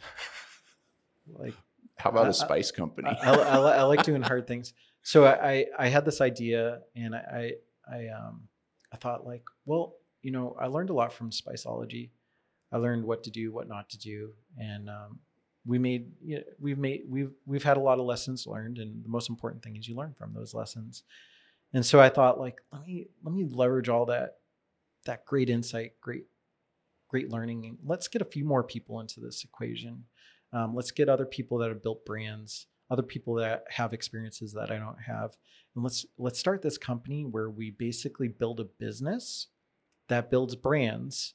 Like 1.27 1.53
How 1.97 2.09
about 2.11 2.27
I- 2.27 2.29
a 2.29 2.33
spice 2.33 2.71
company? 2.71 3.09
I, 3.09 3.31
I, 3.31 3.57
I, 3.57 3.83
like 3.83 4.03
doing 4.03 4.21
hard 4.21 4.47
things. 4.47 4.73
So 5.01 5.25
I, 5.25 5.51
I, 5.51 5.65
I 5.79 5.87
had 5.87 6.05
this 6.05 6.21
idea 6.21 6.79
and 6.95 7.13
I, 7.15 7.51
I, 7.91 7.95
I, 7.95 8.07
um, 8.07 8.41
I 8.93 8.97
thought 8.97 9.25
like, 9.25 9.43
well, 9.65 9.95
you 10.21 10.31
know, 10.31 10.55
I 10.59 10.67
learned 10.67 10.89
a 10.89 10.93
lot 10.93 11.13
from 11.13 11.31
Spiceology. 11.31 12.09
I 12.71 12.77
learned 12.77 13.03
what 13.03 13.23
to 13.23 13.31
do, 13.31 13.51
what 13.51 13.67
not 13.67 13.89
to 13.89 13.97
do. 13.97 14.31
And, 14.57 14.89
um, 14.89 15.19
we 15.65 15.77
made, 15.77 16.11
you 16.23 16.37
know, 16.37 16.43
we've 16.59 16.77
made, 16.77 17.03
we've, 17.07 17.31
we've 17.45 17.63
had 17.63 17.77
a 17.77 17.81
lot 17.81 17.99
of 17.99 18.05
lessons 18.05 18.47
learned. 18.47 18.77
And 18.77 19.03
the 19.03 19.09
most 19.09 19.29
important 19.29 19.61
thing 19.61 19.75
is 19.75 19.87
you 19.87 19.95
learn 19.95 20.15
from 20.17 20.33
those 20.33 20.53
lessons. 20.53 21.03
And 21.73 21.85
so 21.85 21.99
I 21.99 22.09
thought 22.09 22.39
like, 22.39 22.61
let 22.71 22.85
me, 22.85 23.07
let 23.23 23.33
me 23.35 23.45
leverage 23.49 23.89
all 23.89 24.05
that, 24.05 24.37
that 25.05 25.25
great 25.25 25.49
insight, 25.49 25.93
great, 26.01 26.25
great 27.09 27.29
learning. 27.29 27.77
Let's 27.83 28.07
get 28.07 28.21
a 28.21 28.25
few 28.25 28.45
more 28.45 28.63
people 28.63 28.99
into 28.99 29.19
this 29.19 29.43
equation. 29.43 30.05
Um, 30.53 30.75
let's 30.75 30.91
get 30.91 31.09
other 31.09 31.25
people 31.25 31.57
that 31.59 31.69
have 31.69 31.83
built 31.83 32.05
brands, 32.05 32.67
other 32.89 33.03
people 33.03 33.35
that 33.35 33.65
have 33.69 33.93
experiences 33.93 34.53
that 34.53 34.71
I 34.71 34.77
don't 34.79 34.99
have, 34.99 35.35
and 35.75 35.83
let's 35.83 36.05
let's 36.17 36.39
start 36.39 36.61
this 36.61 36.77
company 36.77 37.23
where 37.23 37.49
we 37.49 37.71
basically 37.71 38.27
build 38.27 38.59
a 38.59 38.65
business 38.65 39.47
that 40.09 40.29
builds 40.29 40.55
brands, 40.55 41.33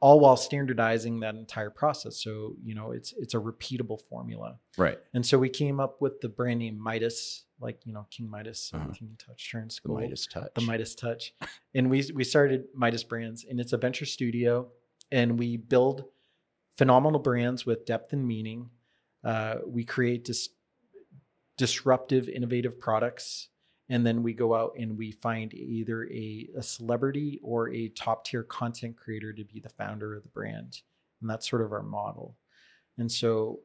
all 0.00 0.18
while 0.20 0.36
standardizing 0.36 1.20
that 1.20 1.34
entire 1.34 1.70
process. 1.70 2.16
So 2.22 2.56
you 2.64 2.74
know 2.74 2.90
it's 2.92 3.12
it's 3.18 3.34
a 3.34 3.38
repeatable 3.38 4.00
formula. 4.08 4.58
right. 4.76 4.98
And 5.14 5.24
so 5.24 5.38
we 5.38 5.48
came 5.48 5.78
up 5.80 6.00
with 6.00 6.20
the 6.20 6.28
brand 6.28 6.58
name 6.60 6.78
Midas, 6.78 7.44
like 7.60 7.80
you 7.86 7.92
know 7.92 8.06
King 8.10 8.28
Midas, 8.30 8.70
Uh-huh. 8.74 8.92
you 9.00 9.08
touch 9.18 9.50
turns 9.50 9.80
The 9.84 9.92
Midas 9.92 10.26
touch. 10.26 10.50
the 10.54 10.62
Midas 10.62 10.94
Touch, 10.94 11.34
and 11.74 11.88
we 11.90 12.04
we 12.14 12.24
started 12.24 12.64
Midas 12.74 13.04
Brands, 13.04 13.44
and 13.48 13.60
it's 13.60 13.72
a 13.72 13.78
venture 13.78 14.06
studio, 14.06 14.68
and 15.12 15.38
we 15.38 15.56
build 15.58 16.04
phenomenal 16.78 17.20
brands 17.20 17.66
with 17.66 17.84
depth 17.84 18.12
and 18.14 18.26
meaning. 18.26 18.70
Uh, 19.22 19.56
we 19.66 19.84
create 19.84 20.24
dis- 20.24 20.48
disruptive, 21.58 22.26
innovative 22.30 22.80
products, 22.80 23.49
and 23.90 24.06
then 24.06 24.22
we 24.22 24.32
go 24.32 24.54
out 24.54 24.74
and 24.78 24.96
we 24.96 25.12
find 25.12 25.52
either 25.52 26.04
a, 26.04 26.48
a 26.56 26.62
celebrity 26.62 27.38
or 27.42 27.68
a 27.70 27.88
top 27.90 28.24
tier 28.24 28.42
content 28.42 28.96
creator 28.96 29.32
to 29.32 29.44
be 29.44 29.60
the 29.60 29.68
founder 29.68 30.16
of 30.16 30.22
the 30.22 30.28
brand, 30.30 30.80
and 31.20 31.28
that's 31.28 31.48
sort 31.48 31.62
of 31.62 31.72
our 31.72 31.82
model. 31.82 32.36
And 32.96 33.10
so, 33.10 33.60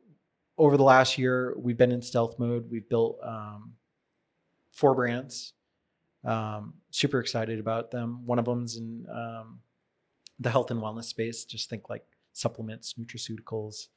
over 0.58 0.76
the 0.76 0.84
last 0.84 1.18
year, 1.18 1.54
we've 1.58 1.78
been 1.78 1.92
in 1.92 2.02
stealth 2.02 2.38
mode. 2.40 2.70
We've 2.70 2.88
built 2.90 3.20
um, 3.24 3.74
four 4.72 4.94
brands 4.94 5.54
um, 6.26 6.74
super 6.90 7.20
excited 7.20 7.60
about 7.60 7.92
them. 7.92 8.26
One 8.26 8.40
of 8.40 8.46
them's 8.46 8.78
in 8.78 9.06
um, 9.14 9.60
the 10.40 10.50
health 10.50 10.72
and 10.72 10.82
wellness 10.82 11.06
space. 11.06 11.46
Just 11.46 11.70
think 11.70 11.90
like 11.90 12.04
supplements, 12.34 12.96
nutraceuticals. 13.00 13.88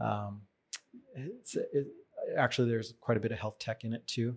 Um, 0.00 0.42
it's 1.16 1.56
it, 1.56 1.88
actually 2.36 2.70
there's 2.70 2.94
quite 3.00 3.16
a 3.16 3.20
bit 3.20 3.32
of 3.32 3.38
health 3.38 3.58
tech 3.58 3.84
in 3.84 3.92
it 3.92 4.06
too. 4.06 4.36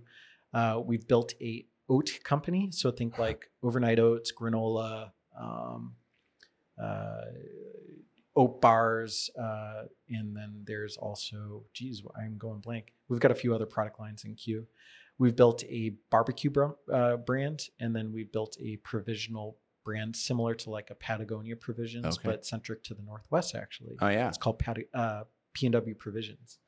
Uh, 0.54 0.82
we've 0.84 1.08
built 1.08 1.34
a 1.42 1.66
oat 1.90 2.10
company, 2.24 2.70
so 2.72 2.92
think 2.92 3.18
like 3.20 3.50
overnight 3.64 4.00
oats, 4.00 4.32
granola, 4.32 5.12
um, 5.40 5.94
uh, 6.82 7.22
oat 8.36 8.62
bars, 8.62 9.30
uh, 9.42 9.84
and 10.10 10.36
then 10.36 10.64
there's 10.66 10.96
also, 10.98 11.64
geez, 11.74 12.04
I'm 12.16 12.38
going 12.38 12.60
blank. 12.60 12.94
We've 13.10 13.20
got 13.20 13.32
a 13.32 13.36
few 13.36 13.54
other 13.56 13.66
product 13.66 14.00
lines 14.00 14.26
in 14.26 14.36
queue. 14.36 14.68
We've 15.18 15.36
built 15.36 15.64
a 15.64 15.94
barbecue 16.12 16.52
br- 16.52 16.66
uh, 16.94 17.18
brand, 17.18 17.70
and 17.80 17.96
then 17.96 18.12
we 18.12 18.24
built 18.26 18.56
a 18.62 18.76
provisional 18.78 19.58
brand 19.84 20.16
similar 20.16 20.54
to 20.54 20.70
like 20.70 20.92
a 20.92 20.96
Patagonia 20.96 21.56
Provisions, 21.56 22.06
Okay. 22.20 22.30
but 22.30 22.46
centric 22.46 22.84
to 22.84 22.94
the 22.94 23.02
Northwest. 23.02 23.56
Actually, 23.56 23.96
Oh 24.02 24.10
yeah. 24.10 24.28
it's 24.28 24.38
called 24.38 24.60
Pat- 24.60 24.78
uh, 24.94 25.24
PNW 25.56 25.98
Provisions. 25.98 26.60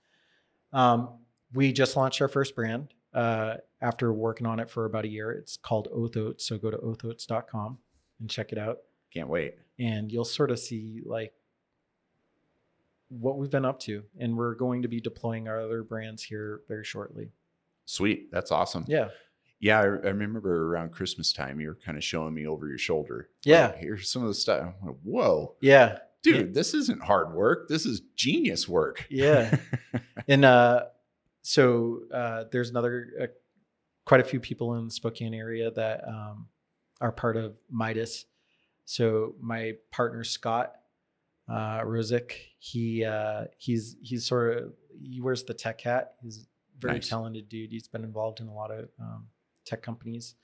Um, 0.74 1.20
we 1.54 1.72
just 1.74 1.96
launched 1.96 2.22
our 2.22 2.28
first 2.28 2.56
brand 2.56 2.94
uh, 3.14 3.56
after 3.82 4.12
working 4.14 4.46
on 4.48 4.60
it 4.60 4.70
for 4.70 4.86
about 4.86 5.06
a 5.06 5.08
year. 5.10 5.32
It's 5.32 5.58
called 5.58 5.88
Oath 5.94 6.16
Oats. 6.18 6.48
So 6.48 6.58
go 6.58 6.70
to 6.72 6.78
oathoats.com 6.78 7.78
and 8.20 8.30
check 8.30 8.52
it 8.52 8.58
out, 8.58 8.80
Can't 9.14 9.30
wait. 9.30 9.56
and 9.80 10.12
you'll 10.12 10.26
sort 10.26 10.52
of 10.52 10.60
see 10.60 11.02
like 11.06 11.34
what 13.10 13.38
we've 13.38 13.50
been 13.50 13.66
up 13.66 13.80
to. 13.82 14.04
And 14.20 14.38
we're 14.38 14.56
going 14.56 14.82
to 14.84 14.88
be 14.88 15.00
deploying 15.02 15.48
our 15.48 15.60
other 15.60 15.84
brands 15.84 16.24
here 16.24 16.62
very 16.68 16.84
shortly. 16.84 17.32
Sweet. 17.86 18.32
That's 18.32 18.52
awesome. 18.52 18.86
Yeah. 18.88 19.10
Yeah, 19.62 19.80
I, 19.80 19.84
I 19.84 19.86
remember 19.88 20.68
around 20.74 20.92
Christmas 20.92 21.34
time, 21.34 21.60
you 21.60 21.68
were 21.68 21.80
kind 21.84 21.98
of 21.98 22.04
showing 22.04 22.34
me 22.34 22.48
over 22.48 22.68
your 22.68 22.78
shoulder. 22.78 23.30
Yeah. 23.44 23.68
Like, 23.68 23.78
here's 23.80 24.10
some 24.12 24.22
of 24.22 24.30
the 24.30 24.34
stuff. 24.36 24.74
I'm 24.82 24.88
like, 24.88 24.98
Whoa, 25.04 25.56
Yeah. 25.60 25.98
dude, 26.24 26.54
this 26.54 26.74
isn't 26.74 27.02
hard 27.04 27.34
work. 27.34 27.68
This 27.68 27.86
is 27.86 28.02
genius 28.16 28.70
work. 28.70 29.06
Yeah. 29.10 29.58
and 30.30 30.46
uh, 30.46 30.86
so 31.50 32.02
uh, 32.14 32.44
there's 32.52 32.70
another 32.70 33.08
uh, 33.20 33.26
quite 34.06 34.22
a 34.22 34.24
few 34.24 34.40
people 34.40 34.76
in 34.76 34.86
the 34.86 34.92
Spokane 34.92 35.34
area 35.34 35.72
that 35.72 36.08
um, 36.08 36.48
are 37.02 37.12
part 37.12 37.38
of 37.38 37.56
Midas. 37.72 38.26
So 38.86 39.34
my 39.42 39.74
partner 39.90 40.24
Scott 40.24 40.76
uh, 41.50 41.80
Rosick, 41.80 42.34
he 42.60 43.04
uh, 43.04 43.46
he's 43.58 43.96
he's 44.00 44.28
sort 44.28 44.58
of 44.60 44.74
he 45.02 45.22
wears 45.22 45.44
the 45.44 45.56
tech 45.56 45.82
hat. 45.82 46.14
He's 46.22 46.38
a 46.38 46.46
very 46.80 46.94
Nice. 46.96 47.10
talented 47.10 47.50
dude. 47.50 47.72
He's 47.72 47.88
been 47.88 48.04
involved 48.04 48.42
in 48.42 48.48
a 48.48 48.54
lot 48.54 48.70
of 48.70 48.88
um, 49.00 49.26
tech 49.66 49.82
companies. 49.82 50.36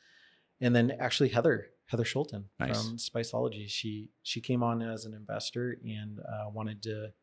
And 0.59 0.75
then 0.75 0.89
actually 0.99 1.29
Heather 1.29 1.67
Heather 1.85 2.03
Schulten 2.03 2.45
Nice. 2.59 2.81
from 2.81 2.97
Spiceology. 2.97 3.69
She 3.69 4.09
she 4.23 4.41
came 4.41 4.63
on 4.63 4.81
as 4.81 5.05
an 5.05 5.13
investor 5.13 5.77
and 5.85 6.19
uh, 6.19 6.49
wanted 6.51 6.81
to 6.81 7.13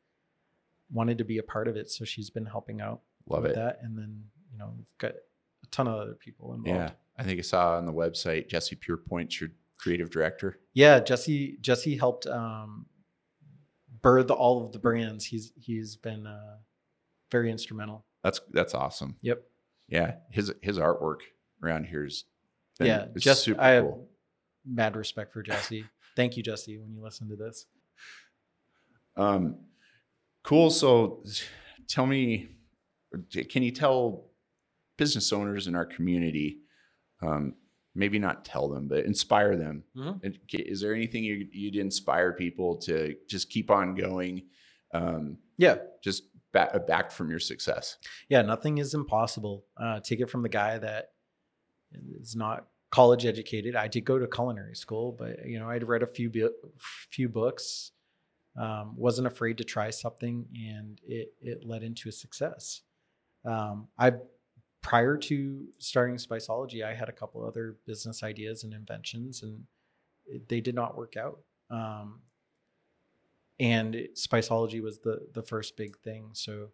wanted 0.89 1.19
to 1.19 1.25
be 1.25 1.39
a 1.39 1.43
part 1.43 1.67
of 1.67 1.77
it. 1.77 1.91
So 1.91 2.05
she's 2.05 2.31
been 2.31 2.47
helping 2.47 2.81
out 2.81 3.01
Love 3.29 3.45
it. 3.45 3.55
that. 3.55 3.79
And 3.83 3.97
then 3.97 4.25
you 4.53 4.59
know 4.59 4.73
we've 4.77 4.87
got 4.99 5.13
a 5.13 5.67
ton 5.71 5.87
of 5.89 5.95
other 5.95 6.15
people 6.15 6.55
involved. 6.55 6.69
Yeah. 6.79 6.91
I 7.19 7.25
think 7.25 7.39
I 7.39 7.43
saw 7.43 7.77
on 7.77 7.87
the 7.87 7.93
website 7.93 8.49
Jesse 8.49 8.77
Purepoint's 8.77 9.41
your 9.41 9.51
creative 9.79 10.11
director. 10.11 10.59
Yeah, 10.75 11.01
Jesse 11.01 11.59
Jesse 11.61 11.97
helped 11.97 12.27
um, 12.27 12.87
birth 14.01 14.31
all 14.31 14.65
of 14.65 14.73
the 14.73 14.79
brands. 14.79 15.25
He's 15.27 15.53
he's 15.61 15.97
been 15.97 16.27
uh, 16.27 16.57
very 17.31 17.51
instrumental. 17.51 18.05
That's 18.25 18.41
that's 18.53 18.75
awesome. 18.75 19.17
Yep. 19.23 19.43
Yeah. 19.89 20.15
His 20.31 20.53
his 20.63 20.79
artwork 20.79 21.19
around 21.63 21.85
here 21.87 22.05
is 22.07 22.25
been- 22.79 22.87
yeah, 22.89 23.07
just 23.19 23.45
super 23.45 23.61
I 23.61 23.69
have 23.71 23.85
cool. 23.85 24.09
mad 24.65 24.97
respect 24.97 25.33
for 25.33 25.43
Jesse. 25.43 25.85
Thank 26.17 26.37
you, 26.37 26.43
Jesse, 26.43 26.79
when 26.79 26.93
you 26.95 27.03
listen 27.03 27.29
to 27.29 27.37
this. 27.37 27.67
Um, 29.17 29.57
cool. 30.43 30.71
So, 30.71 31.23
tell 31.89 32.07
me, 32.07 32.49
can 33.49 33.63
you 33.63 33.71
tell 33.71 34.27
business 34.97 35.33
owners 35.33 35.67
in 35.67 35.75
our 35.75 35.87
community, 35.87 36.59
um, 37.23 37.55
maybe 37.95 38.19
not 38.19 38.45
tell 38.45 38.69
them, 38.69 38.89
but 38.89 39.05
inspire 39.05 39.57
them? 39.57 39.85
Mhm. 39.97 40.35
Is 40.53 40.81
there 40.81 40.95
anything 40.95 41.25
you, 41.25 41.49
you'd 41.53 41.77
inspire 41.77 42.33
people 42.33 42.77
to 42.79 43.17
just 43.29 43.51
keep 43.51 43.71
on 43.71 43.95
going, 43.95 44.49
um, 44.93 45.39
Yeah, 45.59 45.77
just 46.03 46.25
back, 46.53 46.87
back 46.87 47.11
from 47.11 47.31
your 47.31 47.39
success? 47.41 47.99
yeah, 48.29 48.43
nothing 48.43 48.79
is 48.79 48.95
impossible. 48.95 49.65
Uh, 49.77 50.01
take 50.01 50.21
it 50.21 50.31
from 50.31 50.43
the 50.43 50.49
guy 50.49 50.79
that 50.79 51.13
is 52.21 52.35
not 52.37 52.69
college 52.91 53.25
educated. 53.27 53.75
I 53.77 53.89
did 53.89 54.05
go 54.05 54.19
to 54.19 54.27
culinary 54.27 54.75
school, 54.77 55.13
but 55.13 55.47
you 55.47 55.59
know, 55.59 55.69
I'd 55.71 55.83
read 55.87 56.03
a 56.03 56.07
few 56.07 56.29
bu- 56.31 56.53
few 57.11 57.29
books. 57.29 57.93
Um, 58.55 58.95
wasn't 58.99 59.27
afraid 59.27 59.57
to 59.59 59.65
try 59.65 59.89
something, 59.89 60.47
and 60.55 61.01
it 61.07 61.33
it 61.41 61.65
led 61.65 61.83
into 61.83 62.11
a 62.11 62.13
success. 62.13 62.83
Um, 63.45 63.89
I 63.99 64.13
prior 64.83 65.17
to 65.17 65.65
starting 65.79 66.17
Spiceology, 66.17 66.85
I 66.85 66.95
had 66.95 67.09
a 67.09 67.13
couple 67.13 67.45
other 67.45 67.77
business 67.87 68.23
ideas 68.23 68.65
and 68.65 68.75
inventions, 68.75 69.43
and 69.43 69.65
they 70.49 70.61
did 70.61 70.75
not 70.75 70.97
work 70.97 71.17
out. 71.17 71.41
Um, 71.71 72.21
and 73.61 73.95
it- 73.95 74.17
Spiceology 74.17 74.83
was 74.83 74.99
the 75.01 75.27
the 75.33 75.43
first 75.43 75.77
big 75.77 75.99
thing. 75.99 76.31
So, 76.33 76.71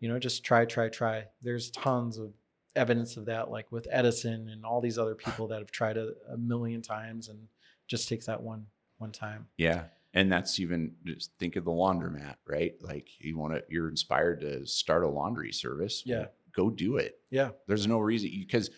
you 0.00 0.08
know, 0.08 0.18
just 0.18 0.44
try, 0.44 0.64
try, 0.64 0.88
try. 0.88 1.26
There's 1.42 1.70
tons 1.70 2.18
of 2.18 2.32
evidence 2.76 3.16
of 3.16 3.26
that, 3.26 3.50
like 3.50 3.70
with 3.72 3.88
Edison 3.90 4.48
and 4.48 4.64
all 4.64 4.80
these 4.80 4.98
other 4.98 5.14
people 5.14 5.48
that 5.48 5.58
have 5.58 5.70
tried 5.72 5.96
a, 5.96 6.12
a 6.32 6.36
million 6.36 6.82
times 6.82 7.28
and 7.28 7.48
just 7.86 8.08
takes 8.08 8.26
that 8.26 8.40
one 8.42 8.66
one 8.98 9.12
time. 9.12 9.46
Yeah. 9.56 9.84
And 10.12 10.30
that's 10.32 10.58
even 10.58 10.92
just 11.04 11.30
think 11.38 11.54
of 11.56 11.64
the 11.64 11.70
laundromat, 11.70 12.36
right? 12.46 12.74
Like 12.80 13.08
you 13.20 13.38
want 13.38 13.54
to, 13.54 13.62
you're 13.68 13.88
inspired 13.88 14.40
to 14.40 14.66
start 14.66 15.04
a 15.04 15.08
laundry 15.08 15.52
service. 15.52 16.02
Yeah. 16.04 16.26
Go 16.52 16.68
do 16.68 16.96
it. 16.96 17.20
Yeah. 17.30 17.50
There's 17.68 17.86
no 17.86 18.00
reason 18.00 18.30
because 18.36 18.70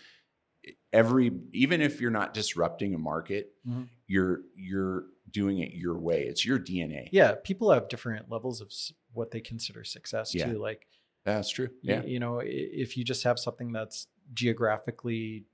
every, 0.93 1.33
even 1.53 1.81
if 1.81 2.01
you're 2.01 2.11
not 2.11 2.35
disrupting 2.35 2.95
a 2.95 2.99
market, 2.99 3.53
Mhm. 3.67 3.89
you're, 4.07 4.43
you're 4.55 5.07
doing 5.31 5.61
it 5.61 5.73
your 5.73 5.99
way. 5.99 6.25
It's 6.27 6.45
your 6.45 6.59
DNA. 6.59 7.09
Yeah. 7.13 7.35
People 7.43 7.71
have 7.71 7.89
different 7.89 8.31
levels 8.31 8.61
of 8.61 8.71
what 9.15 9.31
they 9.31 9.41
consider 9.41 9.85
success 9.85 10.35
Yeah. 10.35 10.53
too. 10.53 10.59
Like, 10.59 10.87
That's 11.25 11.49
true. 11.49 11.71
Yeah. 11.81 12.03
you 12.05 12.19
know, 12.21 12.41
if 12.45 12.97
you 12.99 13.05
just 13.05 13.25
have 13.25 13.39
something 13.39 13.73
that's 13.73 14.07
geographically 14.35 15.45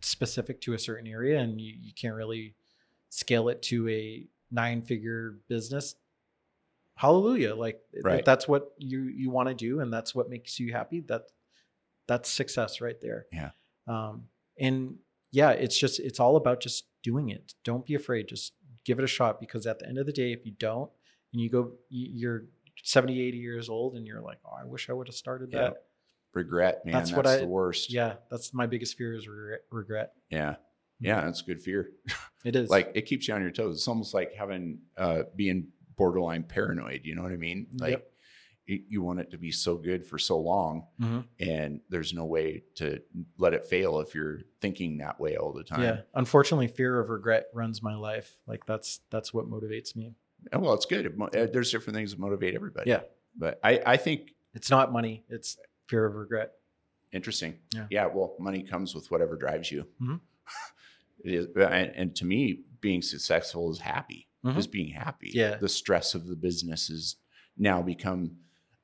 specific 0.00 0.60
to 0.62 0.74
a 0.74 0.78
certain 0.78 1.06
area 1.06 1.38
and 1.38 1.60
you, 1.60 1.74
you 1.78 1.92
can't 1.92 2.14
really 2.14 2.54
scale 3.10 3.48
it 3.48 3.62
to 3.62 3.88
a 3.88 4.26
nine 4.50 4.82
figure 4.82 5.38
business, 5.48 5.94
hallelujah. 6.96 7.54
Like 7.54 7.80
if 7.92 8.04
Right. 8.04 8.24
that's 8.24 8.48
what 8.48 8.72
you, 8.78 9.02
you 9.02 9.30
want 9.30 9.48
to 9.48 9.54
do 9.54 9.80
and 9.80 9.92
that's 9.92 10.14
what 10.14 10.28
makes 10.30 10.58
you 10.58 10.72
happy, 10.72 11.00
that 11.08 11.22
that's 12.06 12.28
success 12.30 12.80
right 12.80 13.00
there. 13.00 13.26
Yeah. 13.32 13.50
Um, 13.86 14.24
and 14.58 14.96
yeah, 15.30 15.50
it's 15.50 15.78
just, 15.78 16.00
it's 16.00 16.18
all 16.20 16.36
about 16.36 16.60
just 16.60 16.86
doing 17.02 17.28
it. 17.28 17.54
Don't 17.64 17.84
be 17.84 17.94
afraid. 17.94 18.28
Just 18.28 18.54
give 18.84 18.98
it 18.98 19.04
a 19.04 19.08
shot 19.08 19.40
because 19.40 19.66
at 19.66 19.78
the 19.78 19.86
end 19.86 19.98
of 19.98 20.06
the 20.06 20.12
day, 20.12 20.32
if 20.32 20.44
you 20.46 20.52
don't, 20.52 20.90
and 21.32 21.42
you 21.42 21.50
go, 21.50 21.72
you- 21.90 22.10
you're 22.14 22.44
70, 22.82 23.20
80 23.20 23.38
years 23.38 23.68
old 23.68 23.94
and 23.96 24.06
you're 24.06 24.20
like, 24.22 24.38
oh, 24.44 24.52
I 24.58 24.64
wish 24.64 24.88
I 24.88 24.92
would 24.94 25.08
have 25.08 25.14
started 25.14 25.50
that. 25.52 25.84
Regret, 26.32 26.84
man. 26.86 26.92
That's 26.94 27.10
That's, 27.10 27.16
what 27.16 27.26
I- 27.26 27.36
the 27.38 27.46
worst. 27.46 27.92
Yeah. 27.92 28.14
That's 28.30 28.54
my 28.54 28.66
biggest 28.66 28.96
fear 28.96 29.14
is 29.14 29.28
regret. 29.28 29.60
regret. 29.70 30.12
Yeah. 30.30 30.56
Yeah. 31.00 31.20
That's 31.22 31.42
good 31.42 31.60
fear. 31.62 31.90
It 32.44 32.54
is 32.54 32.70
like 32.70 32.92
it 32.94 33.02
keeps 33.06 33.26
you 33.26 33.34
on 33.34 33.42
your 33.42 33.50
toes. 33.50 33.74
It's 33.78 33.88
almost 33.88 34.14
like 34.14 34.32
having 34.32 34.78
uh 34.96 35.24
being 35.34 35.68
borderline 35.96 36.44
paranoid. 36.44 37.00
You 37.02 37.16
know 37.16 37.22
what 37.24 37.32
I 37.32 37.36
mean? 37.36 37.66
Like 37.76 37.90
Yep. 37.90 38.10
you, 38.66 38.82
you 38.88 39.02
want 39.02 39.18
it 39.18 39.32
to 39.32 39.38
be 39.38 39.50
so 39.50 39.76
good 39.76 40.06
for 40.06 40.18
so 40.20 40.38
long, 40.38 40.86
Mhm. 41.00 41.24
and 41.40 41.80
there's 41.90 42.14
no 42.14 42.26
way 42.26 42.62
to 42.76 43.02
let 43.38 43.54
it 43.54 43.64
fail 43.64 43.98
if 43.98 44.14
you're 44.14 44.38
thinking 44.60 44.98
that 44.98 45.18
way 45.18 45.36
all 45.36 45.52
the 45.52 45.64
time. 45.64 45.82
yeah. 45.82 46.00
Unfortunately, 46.14 46.68
fear 46.68 47.00
of 47.00 47.08
regret 47.10 47.48
runs 47.52 47.82
my 47.82 47.96
life. 47.96 48.38
Like 48.46 48.64
that's, 48.66 49.00
that's 49.10 49.34
what 49.34 49.46
motivates 49.50 49.96
me. 49.96 50.14
And, 50.52 50.62
well, 50.62 50.74
it's 50.74 50.86
good. 50.86 51.06
It 51.06 51.18
mo- 51.18 51.26
uh, 51.26 51.46
there's 51.52 51.72
different 51.72 51.96
things 51.96 52.12
that 52.12 52.20
motivate 52.20 52.54
everybody. 52.54 52.88
Yeah. 52.90 53.00
But 53.36 53.58
I 53.64 53.82
I 53.84 53.96
think 53.96 54.32
It's 54.54 54.70
not 54.70 54.92
money. 54.92 55.24
It's 55.28 55.58
fear 55.88 56.04
of 56.06 56.14
regret. 56.14 56.52
interesting. 57.10 57.58
Yeah. 57.74 57.86
yeah 57.90 58.06
Well, 58.06 58.36
money 58.38 58.62
comes 58.62 58.94
with 58.94 59.10
whatever 59.10 59.34
drives 59.34 59.72
you. 59.72 59.88
Mhm. 60.00 60.20
Is, 61.24 61.46
and, 61.56 61.92
and 61.96 62.16
to 62.16 62.24
me, 62.24 62.62
being 62.80 63.02
successful 63.02 63.70
is 63.70 63.78
happy. 63.80 64.28
Mhm. 64.44 64.56
Is 64.56 64.66
being 64.68 64.92
happy. 64.92 65.30
Yeah. 65.34 65.56
The 65.56 65.68
stress 65.68 66.14
of 66.14 66.26
the 66.28 66.36
business 66.36 66.88
has 66.88 67.16
now 67.56 67.82
become 67.82 68.36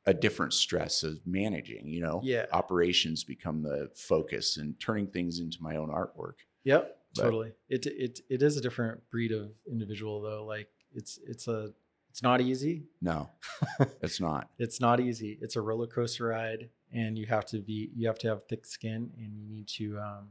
a 0.07 0.13
different 0.13 0.53
stress 0.53 1.03
of 1.05 1.19
managing. 1.25 1.87
You 1.87 2.03
know. 2.03 2.21
Yeah. 2.25 2.47
Operations 2.53 3.23
become 3.25 3.63
the 3.63 3.89
focus, 3.95 4.57
and 4.57 4.79
turning 4.81 5.07
things 5.07 5.39
into 5.39 5.59
my 5.63 5.77
own 5.77 5.91
artwork. 5.91 6.35
Yep, 6.65 6.99
But- 7.15 7.23
totally. 7.23 7.53
It 7.69 7.87
it 7.87 8.21
it 8.29 8.43
is 8.43 8.57
a 8.57 8.61
different 8.61 9.01
breed 9.11 9.31
of 9.33 9.53
individual 9.71 10.21
though. 10.23 10.45
Like 10.45 10.69
it's 10.93 11.19
it's 11.27 11.47
a 11.49 11.73
it's 12.11 12.23
not 12.23 12.41
easy. 12.41 12.85
No, 13.01 13.31
it's 14.03 14.21
not. 14.21 14.49
It's 14.59 14.81
not 14.81 15.01
easy. 15.01 15.39
It's 15.41 15.57
a 15.57 15.61
roller 15.61 15.87
coaster 15.89 16.27
ride, 16.27 16.69
and 16.93 17.17
you 17.19 17.27
have 17.27 17.45
to 17.47 17.59
be 17.61 17.91
you 17.95 18.07
have 18.09 18.19
to 18.21 18.29
have 18.29 18.45
thick 18.49 18.67
skin, 18.67 19.11
and 19.19 19.35
you 19.37 19.47
need 19.49 19.69
to 19.79 19.99
um, 19.99 20.29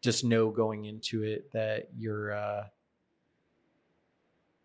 just 0.00 0.24
know 0.24 0.50
going 0.50 0.86
into 0.86 1.22
it 1.22 1.50
that 1.52 1.88
you're 1.96 2.32
uh, 2.32 2.64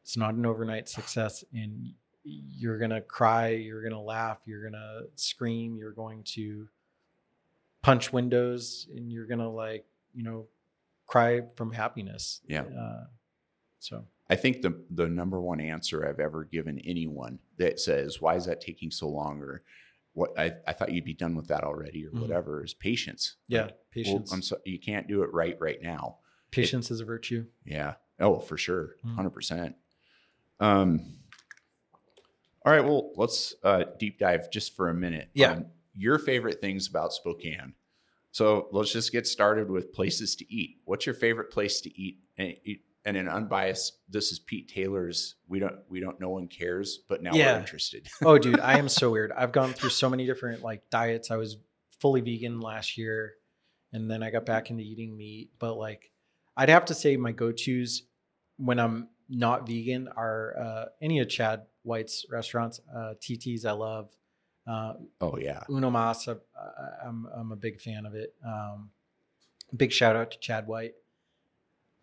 it's 0.04 0.18
not 0.18 0.36
an 0.36 0.46
overnight 0.46 0.88
success, 0.88 1.44
and 1.54 1.94
you're 2.24 2.78
gonna 2.78 3.02
cry, 3.02 3.50
you're 3.50 3.84
gonna 3.84 4.02
laugh, 4.02 4.40
you're 4.46 4.64
gonna 4.64 5.02
scream, 5.16 5.76
you're 5.78 5.92
going 5.92 6.24
to 6.24 6.68
punch 7.82 8.14
windows, 8.14 8.88
and 8.96 9.12
you're 9.12 9.28
gonna 9.28 9.50
like 9.50 9.86
you 10.14 10.24
know 10.24 10.48
cry 11.06 11.42
from 11.56 11.72
happiness. 11.72 12.42
Yeah. 12.48 12.64
Uh, 12.64 13.06
so 13.80 14.06
I 14.30 14.36
think 14.36 14.62
the 14.62 14.80
the 14.90 15.08
number 15.08 15.42
one 15.42 15.60
answer 15.60 16.08
I've 16.08 16.20
ever 16.20 16.46
given 16.46 16.80
anyone 16.80 17.40
that 17.58 17.80
says, 17.80 18.22
"Why 18.22 18.36
is 18.36 18.46
that 18.46 18.62
taking 18.62 18.92
so 18.92 19.08
long?" 19.08 19.40
or 19.42 19.64
"What 20.16 20.32
I, 20.40 20.54
I 20.68 20.74
thought 20.74 20.92
you'd 20.92 21.06
be 21.06 21.14
done 21.14 21.36
with 21.36 21.48
that 21.50 21.64
already," 21.64 22.06
or 22.06 22.10
Mhm. 22.10 22.22
whatever, 22.22 22.64
is 22.64 22.74
patience. 22.74 23.36
yeah, 23.48 23.62
Like, 23.62 23.70
well, 23.70 23.78
patience. 23.92 24.34
I'm 24.34 24.42
so, 24.42 24.58
you 24.66 24.80
can't 24.80 25.08
do 25.08 25.22
it 25.22 25.32
right 25.32 25.56
right 25.62 25.80
now. 25.82 26.18
patience 26.52 26.90
is 26.90 27.00
a 27.02 27.06
virtue. 27.06 27.46
Yeah. 27.66 27.96
Oh, 28.20 28.40
for 28.40 28.58
sure, 28.58 28.96
hundred 29.16 29.32
percent. 29.32 29.76
Um. 30.60 31.18
All 32.66 32.72
right. 32.72 32.84
Well, 32.84 33.12
let's 33.16 33.54
uh, 33.64 33.84
deep 34.00 34.18
dive 34.18 34.50
just 34.50 34.76
for 34.76 34.90
a 34.90 34.94
minute. 34.94 35.30
Yeah. 35.36 35.52
on 35.52 35.66
your 35.94 36.18
favorite 36.18 36.60
things 36.62 36.88
about 36.88 37.14
Spokane. 37.14 37.74
So 38.32 38.68
let's 38.72 38.92
just 38.92 39.12
get 39.12 39.28
started 39.28 39.70
with 39.70 39.94
places 39.94 40.36
to 40.38 40.54
eat. 40.54 40.78
What's 40.86 41.06
your 41.06 41.16
favorite 41.16 41.52
place 41.52 41.80
to 41.82 42.02
eat? 42.02 42.20
And, 42.38 42.56
eat- 42.64 42.85
and 43.06 43.16
an 43.18 43.28
unbiased. 43.30 44.00
This 44.10 44.32
is 44.32 44.40
Pete 44.40 44.68
Taylor's. 44.68 45.36
We 45.48 45.60
don't. 45.60 45.78
We 45.90 46.00
don't. 46.00 46.20
No 46.20 46.30
one 46.30 46.48
cares. 46.48 47.00
But 47.08 47.22
now 47.22 47.34
Yeah. 47.34 47.54
we're 47.54 47.60
interested. 47.60 48.08
oh 48.24 48.38
dude 48.38 48.60
i 48.60 48.78
am 48.78 48.90
so 48.90 49.10
weird 49.12 49.32
i've 49.32 49.52
gone 49.52 49.74
through 49.74 49.90
so 49.92 50.10
many 50.10 50.26
different 50.26 50.62
like 50.62 50.90
diets 50.90 51.32
i 51.32 51.36
was 51.38 51.58
fully 52.02 52.22
vegan 52.22 52.60
last 52.60 52.98
year 52.98 53.34
and 53.94 54.10
then 54.12 54.22
i 54.24 54.30
got 54.30 54.46
back 54.46 54.70
into 54.70 54.84
eating 54.84 55.16
meat 55.16 55.50
but 55.60 55.76
like 55.76 56.12
i'd 56.58 56.70
have 56.70 56.86
to 56.86 56.94
say 56.94 57.16
my 57.18 57.32
go-to's 57.32 58.04
when 58.58 58.80
i'm 58.80 59.08
not 59.30 59.66
vegan 59.68 60.08
are 60.16 60.56
uh, 60.60 60.86
any 61.02 61.20
of 61.20 61.30
chad 61.30 61.62
white's 61.84 62.26
restaurants 62.30 62.80
uh, 62.96 63.14
tt's 63.22 63.66
i 63.66 63.72
love 63.72 64.10
uh, 64.68 64.94
oh 65.22 65.38
yeah. 65.38 65.64
uno 65.70 65.90
mas 65.90 66.28
I- 66.28 66.34
I- 66.34 67.08
I'm, 67.08 67.28
I'm 67.36 67.52
a 67.52 67.56
big 67.56 67.80
fan 67.82 68.06
of 68.06 68.14
it 68.16 68.34
um, 68.46 68.90
big 69.76 69.92
shout 69.92 70.16
out 70.16 70.32
to 70.32 70.40
chad 70.40 70.68
white 70.68 70.94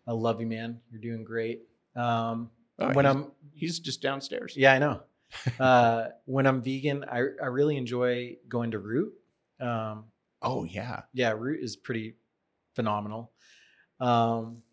i 0.07 0.11
love 0.11 0.39
you 0.41 0.47
man 0.47 0.79
you're 0.91 1.01
doing 1.01 1.23
great 1.23 1.61
um, 1.95 2.49
Oh, 2.79 2.91
when 2.93 3.05
i'm 3.05 3.31
He's 3.55 3.77
just 3.79 4.01
downstairs. 4.01 4.55
yeah, 4.57 4.73
I 4.73 4.79
know. 4.79 5.03
uh, 5.59 6.07
when 6.25 6.47
I'm 6.47 6.63
vegan, 6.63 7.05
I, 7.07 7.17
I 7.19 7.45
really 7.47 7.77
enjoy 7.77 8.37
going 8.49 8.71
to 8.71 8.79
Root. 8.79 9.13
Um, 9.59 10.05
Oh 10.41 10.63
yeah. 10.63 11.01
yeah, 11.13 11.33
Root 11.37 11.63
is 11.63 11.75
pretty 11.75 12.15
phenomenal. 12.75 13.31
Um, 13.99 14.63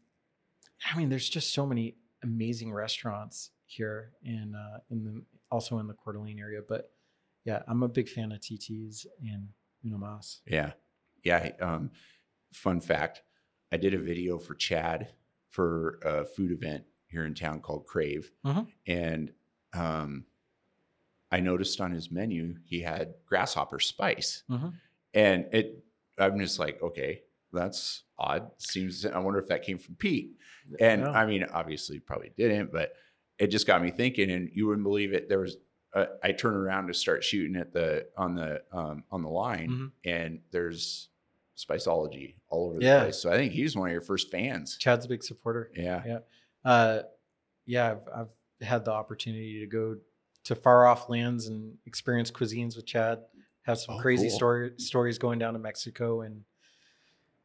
I 0.91 0.97
mean, 0.97 1.11
there's 1.11 1.29
just 1.29 1.53
so 1.53 1.67
many 1.67 1.97
amazing 2.23 2.73
restaurants 2.73 3.51
here 3.67 4.13
in 4.25 4.55
uh, 4.55 4.79
in 4.91 5.05
the 5.05 5.23
also 5.51 5.79
in 5.79 5.87
the 5.87 5.95
Coeur 5.95 6.15
d'Alene 6.15 6.39
area. 6.41 6.61
But 6.67 6.91
yeah, 7.45 7.61
I'm 7.69 7.83
a 7.83 7.89
big 7.89 8.09
fan 8.09 8.33
of 8.33 8.41
TT's 8.41 9.07
and 9.23 9.49
Uno 9.85 9.99
Mas. 9.99 10.41
Yeah. 10.47 10.73
Yeah. 11.23 11.51
Um, 11.61 11.91
fun 12.55 12.81
fact 12.81 13.23
I 13.71 13.77
did 13.77 13.93
a 13.93 13.99
video 13.99 14.39
for 14.39 14.55
Chad 14.55 15.09
for 15.51 15.99
a 16.05 16.25
food 16.25 16.53
event 16.53 16.85
here 17.07 17.25
in 17.25 17.35
town 17.35 17.61
called 17.61 17.87
Crave. 17.87 18.31
Mhm. 18.45 18.69
And 18.87 19.33
um, 19.73 20.25
I 21.31 21.41
noticed 21.41 21.81
on 21.81 21.93
his 21.93 22.11
menu 22.11 22.57
he 22.65 22.81
had 22.81 23.15
grasshopper 23.27 23.79
spice. 23.81 24.43
Mhm. 24.49 24.75
And 25.15 25.47
it, 25.53 25.85
I'm 26.19 26.39
just 26.39 26.59
like, 26.59 26.81
okay, 26.83 27.23
that's 27.53 28.05
odd. 28.19 28.51
Seems, 28.59 29.05
I 29.07 29.19
wonder 29.19 29.39
if 29.41 29.49
that 29.49 29.63
came 29.63 29.79
from 29.79 29.97
Pete. 29.97 30.37
And 30.79 31.03
Yeah. 31.03 31.11
I 31.11 31.27
mean, 31.27 31.45
obviously, 31.45 31.99
probably 31.99 32.31
didn't, 32.37 32.73
but 32.73 32.95
it 33.39 33.49
just 33.49 33.67
got 33.67 33.83
me 33.83 33.91
thinking. 33.91 34.31
And 34.31 34.51
you 34.53 34.67
wouldn't 34.67 34.85
believe 34.85 35.13
it. 35.13 35.29
There 35.29 35.41
was, 35.41 35.57
uh, 35.95 36.07
I 36.23 36.31
turn 36.33 36.55
around 36.55 36.87
to 36.89 36.95
start 36.95 37.25
shooting 37.25 37.57
at 37.57 37.73
the 37.73 38.07
on 38.17 38.35
the 38.37 38.63
um, 38.71 39.03
on 39.11 39.23
the 39.23 39.29
line, 39.29 39.69
Mhm. 39.71 39.93
and 40.05 40.41
there's 40.53 41.09
Spiceology 41.69 42.35
all 42.49 42.67
over 42.69 42.79
the 42.79 42.85
Yeah. 42.85 43.01
place. 43.03 43.17
So 43.19 43.31
I 43.31 43.37
think 43.37 43.53
he's 43.53 43.77
one 43.77 43.89
of 43.89 43.93
your 43.93 44.01
first 44.03 44.31
fans. 44.31 44.77
Chad's 44.79 45.05
a 45.05 45.09
big 45.09 45.23
supporter. 45.23 45.71
Yeah, 45.77 46.03
Yeah. 46.07 46.19
Uh, 46.65 47.03
yeah, 47.67 47.91
I've, 47.93 48.09
I've 48.61 48.67
had 48.67 48.85
the 48.85 48.93
opportunity 48.93 49.61
to 49.61 49.67
go 49.67 49.97
to 50.45 50.55
far 50.55 50.87
off 50.87 51.09
lands 51.09 51.47
and 51.47 51.77
experience 51.87 52.31
cuisines 52.31 52.77
with 52.77 52.87
Chad. 52.87 53.21
Have 53.63 53.79
some 53.79 53.97
Oh, 53.97 53.99
crazy 54.01 54.29
cool. 54.29 54.37
story 54.37 54.73
stories 54.79 55.19
going 55.19 55.39
down 55.39 55.53
to 55.53 55.59
Mexico, 55.59 56.23
and 56.23 56.45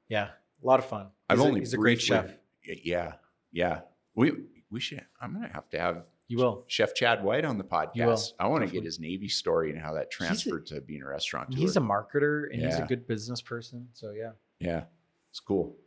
yeah, 0.08 0.30
a 0.64 0.66
lot 0.66 0.80
of 0.80 0.86
fun. 0.86 1.08
I've 1.30 1.38
He's 1.38 1.46
a- 1.46 1.48
only 1.48 1.60
he's 1.62 1.74
a 1.74 1.78
great 1.78 2.02
chef. 2.02 2.32
Yeah, 2.64 3.16
yeah. 3.52 3.82
We 4.16 4.32
we 4.70 4.80
should. 4.80 5.06
I'm 5.22 5.34
gonna 5.34 5.50
have 5.50 5.70
to 5.70 5.80
have 5.80 6.08
You 6.28 6.38
will. 6.38 6.66
Chef 6.68 6.96
Chad 6.96 7.24
White 7.24 7.46
on 7.46 7.58
the 7.58 7.64
podcast. 7.64 8.34
I 8.40 8.48
want 8.48 8.66
to 8.66 8.72
get 8.72 8.84
his 8.84 9.00
Navy 9.00 9.28
story 9.28 9.70
and 9.72 9.80
how 9.80 9.94
that 9.94 10.08
He's 10.10 10.26
a- 10.26 10.28
transferred 10.28 10.66
to 10.68 10.82
being 10.82 11.04
a 11.04 11.08
restaurant. 11.08 11.54
He's 11.54 11.78
a 11.78 11.82
marketer 11.82 12.52
and 12.52 12.62
he's 12.62 12.80
a 12.80 12.86
good 12.86 13.08
business 13.08 13.42
person. 13.42 13.88
So 13.94 14.12
yeah. 14.12 14.32
yeah, 14.60 14.86
it's 15.30 15.40
cool. 15.40 15.78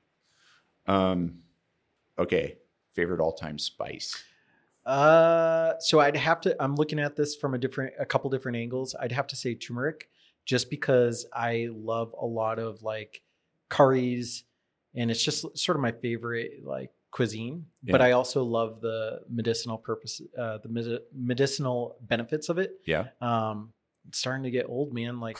Um, 0.86 1.40
okay, 2.18 2.56
favorite 2.94 3.20
all 3.20 3.32
time 3.32 3.58
spice. 3.58 4.22
Uh, 4.86 5.74
so 5.80 6.00
I'd 6.00 6.16
have 6.16 6.40
to. 6.42 6.56
I'm 6.62 6.74
looking 6.76 6.98
at 6.98 7.14
this 7.14 7.36
from 7.36 7.54
a 7.54 7.58
different, 7.58 7.92
a 7.98 8.06
couple 8.06 8.30
different 8.30 8.56
angles. 8.56 8.94
I'd 8.98 9.12
have 9.12 9.26
to 9.28 9.36
say 9.36 9.54
turmeric, 9.54 10.08
just 10.46 10.70
because 10.70 11.26
I 11.32 11.68
love 11.70 12.14
a 12.18 12.24
lot 12.24 12.58
of 12.58 12.82
like 12.82 13.22
curries, 13.68 14.44
and 14.94 15.10
it's 15.10 15.22
just 15.22 15.58
sort 15.58 15.76
of 15.76 15.82
my 15.82 15.92
favorite 15.92 16.64
like 16.64 16.90
cuisine, 17.10 17.66
but 17.82 18.00
I 18.02 18.12
also 18.12 18.42
love 18.44 18.80
the 18.80 19.20
medicinal 19.28 19.78
purpose, 19.78 20.20
uh, 20.38 20.58
the 20.58 20.68
medi- 20.68 21.00
medicinal 21.14 21.96
benefits 22.02 22.48
of 22.48 22.58
it. 22.58 22.80
Yeah. 22.86 23.06
Um, 23.20 23.72
starting 24.12 24.42
to 24.44 24.50
get 24.50 24.66
old, 24.68 24.92
man. 24.92 25.20
Like 25.20 25.38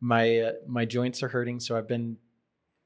my 0.00 0.38
uh, 0.40 0.52
my 0.66 0.84
joints 0.84 1.22
are 1.22 1.28
hurting, 1.28 1.60
so 1.60 1.76
I've 1.76 1.88
been 1.88 2.16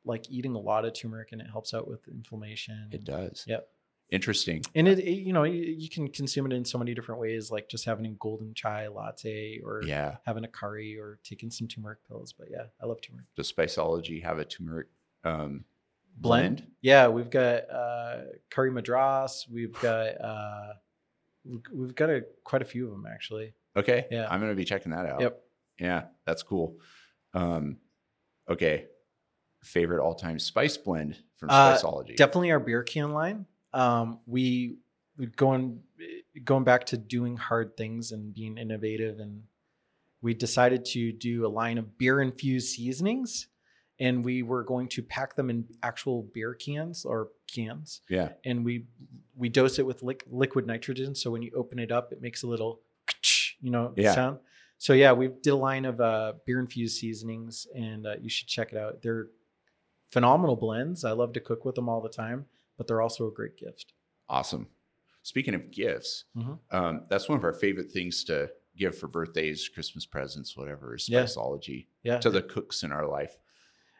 like 0.04 0.30
eating 0.30 0.54
a 0.54 0.58
lot 0.60 0.84
of 0.84 0.94
turmeric, 0.94 1.30
and 1.32 1.40
it 1.40 1.46
helps 1.50 1.74
out 1.74 1.86
with 1.88 2.06
inflammation. 2.08 2.88
It 2.92 3.04
does. 3.04 3.44
Yep. 3.46 3.68
Interesting. 4.10 4.62
And 4.74 4.86
it, 4.86 4.98
it- 4.98 5.10
you 5.26 5.32
know, 5.32 5.44
you, 5.44 5.62
you 5.62 5.88
can 5.88 6.06
consume 6.08 6.44
it 6.46 6.52
in 6.52 6.64
so 6.64 6.76
many 6.78 6.92
different 6.94 7.20
ways, 7.20 7.50
like 7.50 7.68
just 7.68 7.84
having 7.86 8.04
a 8.06 8.10
golden 8.10 8.52
chai 8.54 8.86
latte, 8.88 9.60
or 9.64 9.82
Yeah. 9.84 10.16
having 10.26 10.44
a 10.44 10.48
curry, 10.48 10.98
or 10.98 11.18
taking 11.24 11.50
some 11.50 11.66
turmeric 11.66 11.98
pills. 12.06 12.32
But 12.32 12.48
yeah, 12.50 12.64
I 12.82 12.86
love 12.86 13.00
turmeric. 13.00 13.26
Does 13.36 13.50
Spiceology 13.52 14.22
have 14.22 14.38
a 14.38 14.44
turmeric 14.44 14.88
um, 15.24 15.64
blend. 16.16 16.56
blend? 16.56 16.70
Yeah, 16.80 17.08
we've 17.08 17.30
got 17.30 17.70
uh, 17.70 18.16
curry 18.50 18.70
madras. 18.70 19.46
We've 19.50 19.72
got 19.80 20.20
uh, 20.20 20.72
we've- 21.72 21.94
got 21.94 22.10
a 22.10 22.24
quite 22.44 22.62
a 22.62 22.64
few 22.64 22.86
of 22.86 22.92
them 22.92 23.06
actually. 23.10 23.54
Okay. 23.76 24.06
Yeah. 24.10 24.26
I'm 24.30 24.40
to 24.50 24.56
be 24.56 24.64
checking 24.64 24.92
that 24.92 25.06
out. 25.06 25.20
Yep. 25.20 25.40
Yeah. 25.80 26.02
That's 26.26 26.42
cool. 26.42 26.78
Um, 27.34 27.78
okay. 28.48 28.86
Favorite 29.62 30.02
all 30.02 30.14
time 30.14 30.38
spice 30.38 30.76
blend 30.76 31.16
from 31.36 31.50
Uh, 31.50 31.76
Spiceology? 31.76 32.16
Definitely 32.16 32.50
our 32.50 32.60
beer 32.60 32.82
can 32.82 33.12
line. 33.12 33.46
Um, 33.72 34.20
we 34.26 34.76
we 35.16 35.26
going 35.26 35.80
going 36.44 36.64
back 36.64 36.86
to 36.86 36.96
doing 36.98 37.36
hard 37.36 37.76
things 37.76 38.12
and 38.12 38.34
being 38.34 38.58
innovative, 38.58 39.18
and 39.20 39.44
we 40.20 40.34
decided 40.34 40.84
to 40.86 41.12
do 41.12 41.46
a 41.46 41.48
line 41.48 41.78
of 41.78 41.96
beer 41.96 42.20
infused 42.20 42.74
seasonings, 42.74 43.46
and 44.04 44.24
we 44.24 44.42
were 44.42 44.64
going 44.64 44.88
to 44.88 45.00
pack 45.02 45.30
them 45.36 45.48
in 45.50 45.64
actual 45.82 46.18
beer 46.34 46.54
cans 46.54 47.04
or 47.04 47.18
cans. 47.54 48.00
yeah. 48.08 48.28
and 48.48 48.64
we 48.64 48.74
we 49.42 49.48
dose 49.48 49.78
it 49.78 49.86
with 49.86 50.00
liq 50.02 50.20
liquid 50.30 50.66
nitrogen. 50.66 51.14
So 51.14 51.30
when 51.30 51.42
you 51.42 51.52
open 51.62 51.78
it 51.78 51.90
up, 51.98 52.12
it 52.12 52.20
makes 52.20 52.42
a 52.42 52.46
little, 52.46 52.72
you 53.60 53.70
know, 53.70 53.92
Yeah. 53.96 54.14
sound. 54.14 54.38
So 54.78 54.92
yeah, 55.02 55.12
we 55.12 55.28
did 55.28 55.50
a 55.50 55.56
line 55.70 55.84
of 55.84 56.00
uh, 56.00 56.32
beer 56.46 56.58
infused 56.60 56.98
seasonings, 56.98 57.66
and 57.74 58.06
uh, 58.06 58.14
you 58.20 58.28
should 58.28 58.48
check 58.48 58.72
it 58.72 58.78
out. 58.78 59.00
They're 59.02 59.28
phenomenal 60.10 60.56
blends. 60.56 61.04
I 61.04 61.12
love 61.12 61.32
to 61.34 61.40
cook 61.40 61.64
with 61.64 61.74
them 61.76 61.88
all 61.88 62.00
the 62.00 62.08
time, 62.24 62.46
but 62.76 62.86
they're 62.86 63.00
also 63.00 63.28
a 63.28 63.32
great 63.32 63.56
gift. 63.56 63.92
Awesome. 64.28 64.66
Speaking 65.22 65.54
of 65.54 65.70
gifts, 65.70 66.24
Mhm. 66.36 66.58
um, 66.72 67.06
that's 67.08 67.28
one 67.28 67.38
of 67.38 67.44
our 67.44 67.52
favorite 67.52 67.90
things 67.92 68.24
to 68.24 68.50
give 68.76 68.96
for 68.98 69.06
birthdays, 69.06 69.68
Christmas 69.68 70.04
presents, 70.04 70.56
whatever, 70.56 70.94
is 70.96 71.08
Yeah. 71.08 71.22
Spiceology 71.24 71.86
Yeah. 72.02 72.18
to 72.18 72.30
the 72.30 72.42
cooks 72.42 72.82
in 72.82 72.90
our 72.90 73.06
life. 73.06 73.36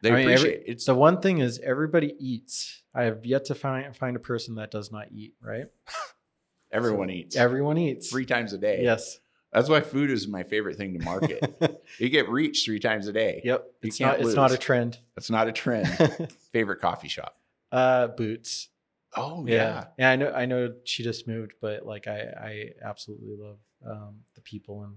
They 0.02 0.10
I 0.10 0.16
mean, 0.16 0.28
appreciate 0.28 0.60
it. 0.60 0.64
It's 0.66 0.84
the 0.84 0.94
one 0.94 1.20
thing 1.20 1.38
is 1.38 1.58
everybody 1.60 2.14
eats. 2.18 2.82
I 2.94 3.04
have 3.04 3.24
yet 3.24 3.46
to 3.46 3.54
find 3.54 3.96
find 3.96 4.16
a 4.16 4.20
person 4.20 4.56
that 4.56 4.70
does 4.70 4.92
not 4.92 5.06
eat. 5.12 5.34
Right? 5.40 5.66
everyone 6.72 7.08
So 7.08 7.14
eats 7.14 7.36
Everyone 7.36 7.78
eats. 7.78 8.10
three 8.10 8.26
times 8.26 8.52
a 8.52 8.58
day. 8.58 8.82
Yes. 8.82 9.18
That's 9.52 9.68
why 9.68 9.82
food 9.82 10.10
is 10.10 10.26
my 10.26 10.42
favorite 10.44 10.76
thing 10.76 10.98
to 10.98 11.04
market. 11.04 11.82
you 11.98 12.08
get 12.08 12.28
reached 12.28 12.64
three 12.64 12.80
times 12.80 13.06
a 13.06 13.12
day. 13.12 13.42
yep. 13.44 13.66
You 13.82 13.88
It's 13.88 13.98
can't 13.98 14.18
not. 14.18 14.26
It's 14.26 14.34
not 14.36 14.52
a 14.52 14.56
trend. 14.58 14.98
It's 15.16 15.30
not 15.30 15.46
a 15.48 15.52
trend. 15.52 15.88
favorite 16.52 16.80
coffee 16.80 17.08
shop. 17.08 17.36
uh, 17.70 18.08
boots. 18.08 18.68
Oh 19.14 19.44
yeah. 19.46 19.84
yeah 19.98 20.10
i 20.10 20.16
know 20.16 20.32
i 20.32 20.46
know 20.46 20.72
she 20.84 21.02
just 21.02 21.28
moved 21.28 21.52
but 21.60 21.84
like 21.84 22.06
i 22.08 22.18
i 22.40 22.70
absolutely 22.82 23.36
love 23.38 23.58
um 23.86 24.20
the 24.34 24.40
people 24.40 24.84
and 24.84 24.94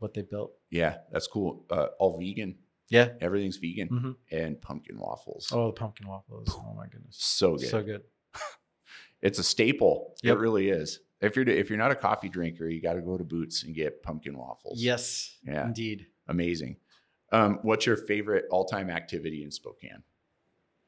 what 0.00 0.12
they 0.12 0.20
built 0.20 0.52
Yeah, 0.68 0.98
that's 1.10 1.26
cool. 1.26 1.64
Uh, 1.70 1.86
all 1.98 2.18
vegan. 2.18 2.56
Yeah 2.88 3.08
Everything's 3.20 3.56
vegan 3.56 3.88
Mhm. 3.88 4.16
and 4.30 4.60
pumpkin 4.60 4.98
waffles. 4.98 5.48
oh 5.52 5.66
the 5.68 5.72
pumpkin 5.72 6.06
waffles 6.08 6.48
oh 6.50 6.74
my 6.76 6.86
goodness 6.86 7.16
so 7.18 7.56
good. 7.56 7.68
so 7.68 7.82
good 7.82 8.02
It's 9.22 9.38
a 9.38 9.42
staple. 9.42 10.14
Yep. 10.22 10.36
It 10.36 10.38
really 10.40 10.68
is. 10.68 11.00
If 11.22 11.36
you're 11.36 11.48
if 11.48 11.70
you're 11.70 11.78
not 11.78 11.90
a 11.90 11.96
coffee 11.96 12.28
drinker, 12.28 12.68
you 12.68 12.82
got 12.82 12.92
to 12.94 13.00
go 13.00 13.16
to 13.16 13.24
Boots 13.24 13.64
and 13.64 13.74
get 13.74 14.02
pumpkin 14.02 14.36
waffles. 14.36 14.80
yes 14.82 15.36
Yeah. 15.44 15.66
indeed 15.66 16.06
amazing. 16.28 16.76
Um, 17.32 17.58
what's 17.62 17.86
your 17.86 17.96
favorite 17.96 18.44
all 18.50 18.66
time 18.66 18.90
activity 18.90 19.42
in 19.42 19.50
Spokane 19.50 20.02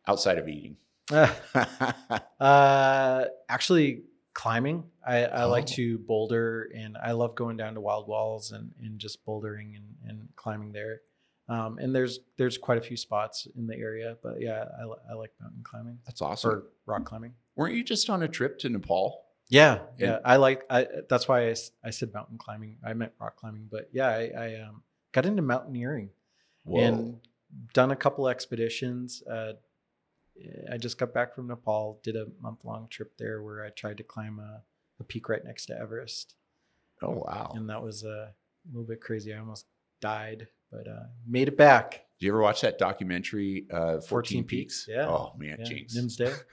outside 0.06 0.38
of 0.38 0.46
eating? 0.46 0.76
uh 2.40 3.24
actually 3.48 4.02
climbing 4.34 4.84
i 5.06 5.24
i 5.24 5.44
like 5.44 5.64
Oh. 5.64 5.74
to 5.74 5.98
boulder 5.98 6.70
and 6.74 6.96
i 7.02 7.12
love 7.12 7.34
going 7.34 7.56
down 7.56 7.74
to 7.74 7.80
wild 7.80 8.06
walls 8.06 8.52
and 8.52 8.72
and 8.82 8.98
just 8.98 9.24
bouldering 9.24 9.74
and 9.76 9.94
and 10.06 10.28
climbing 10.36 10.72
there 10.72 11.00
um 11.48 11.78
and 11.78 11.94
there's 11.94 12.20
there's 12.36 12.58
quite 12.58 12.78
a 12.78 12.80
few 12.80 12.96
spots 12.96 13.46
in 13.56 13.66
the 13.66 13.76
area 13.76 14.16
but 14.22 14.40
yeah 14.40 14.64
i, 14.80 14.84
li- 14.84 15.02
I 15.10 15.14
like 15.14 15.32
mountain 15.40 15.62
climbing 15.64 15.98
That's 16.06 16.20
awesome. 16.22 16.50
or 16.50 16.62
rock 16.86 17.04
climbing 17.04 17.34
Weren't 17.56 17.74
you 17.74 17.82
just 17.82 18.08
on 18.08 18.22
a 18.22 18.28
trip 18.28 18.58
to 18.60 18.68
Nepal? 18.68 19.24
Yeah, 19.48 19.78
And- 19.78 19.98
yeah. 19.98 20.18
I 20.24 20.36
like. 20.36 20.64
I 20.70 20.86
that's 21.08 21.26
why 21.26 21.48
I, 21.50 21.54
I 21.82 21.90
said 21.90 22.12
mountain 22.14 22.38
climbing. 22.38 22.76
I 22.86 22.92
meant 22.94 23.12
rock 23.20 23.34
climbing, 23.36 23.66
but 23.68 23.88
yeah, 23.92 24.06
I, 24.08 24.30
I 24.38 24.60
um, 24.60 24.82
got 25.10 25.26
into 25.26 25.42
mountaineering 25.42 26.10
and 26.72 27.18
done 27.72 27.90
a 27.90 27.96
couple 27.96 28.28
expeditions. 28.28 29.22
Uh, 29.28 29.54
I 30.72 30.76
just 30.76 30.98
got 30.98 31.12
back 31.12 31.34
from 31.34 31.48
Nepal. 31.48 31.98
Did 32.04 32.14
a 32.14 32.26
month 32.40 32.64
long 32.64 32.86
trip 32.90 33.16
there 33.18 33.42
where 33.42 33.64
I 33.64 33.70
tried 33.70 33.96
to 33.96 34.04
climb 34.04 34.38
a, 34.38 34.62
a 35.00 35.04
peak 35.04 35.28
right 35.28 35.44
next 35.44 35.66
to 35.66 35.76
Everest, 35.80 36.36
oh 37.02 37.24
wow! 37.26 37.52
and 37.56 37.68
that 37.70 37.82
was 37.82 38.04
uh, 38.04 38.28
a 38.30 38.68
little 38.70 38.86
bit 38.86 39.00
crazy. 39.00 39.34
I 39.34 39.38
almost 39.38 39.66
died, 40.00 40.48
but 40.70 40.86
uh, 40.88 41.04
made 41.26 41.48
it 41.48 41.56
back. 41.56 42.04
Did 42.18 42.26
you 42.26 42.32
ever 42.32 42.40
watch 42.42 42.60
that 42.62 42.78
documentary, 42.78 43.66
uh, 43.72 44.00
14, 44.00 44.08
14 44.08 44.44
Peaks? 44.44 44.84
Peaks, 44.84 44.86
yeah. 44.88 45.06
Oh 45.08 45.32
man, 45.38 45.56
Yeah, 45.60 45.64
Jinx. 45.64 45.96
Nimsdai. 45.96 46.34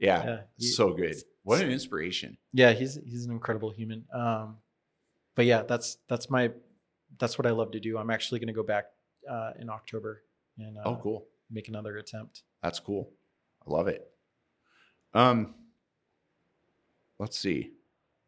Yeah, 0.00 0.24
Yeah, 0.24 0.40
he- 0.56 0.66
so 0.68 0.92
good. 0.92 1.16
What 1.42 1.60
an 1.60 1.70
inspiration. 1.72 2.36
Yeah, 2.52 2.72
he's 2.72 2.98
he's 3.04 3.24
an 3.24 3.32
incredible 3.32 3.70
human. 3.70 4.04
Um, 4.12 4.58
but 5.34 5.44
yeah, 5.46 5.62
that's 5.62 5.96
that's 6.08 6.30
my 6.30 6.52
that's 7.18 7.38
what 7.38 7.46
I 7.46 7.50
love 7.50 7.72
to 7.72 7.80
do. 7.80 7.98
I'm 7.98 8.10
actually 8.10 8.38
going 8.38 8.48
to 8.48 8.52
go 8.52 8.62
back 8.62 8.86
uh, 9.28 9.52
in 9.58 9.70
October 9.70 10.22
and 10.58 10.76
uh, 10.78 10.82
oh, 10.84 10.96
cool. 11.02 11.26
make 11.50 11.68
another 11.68 11.96
attempt. 11.96 12.42
That's 12.62 12.78
cool. 12.78 13.10
I 13.66 13.70
love 13.72 13.88
it. 13.88 14.08
Um, 15.14 15.54
let's 17.18 17.38
see. 17.38 17.72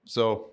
So, 0.06 0.52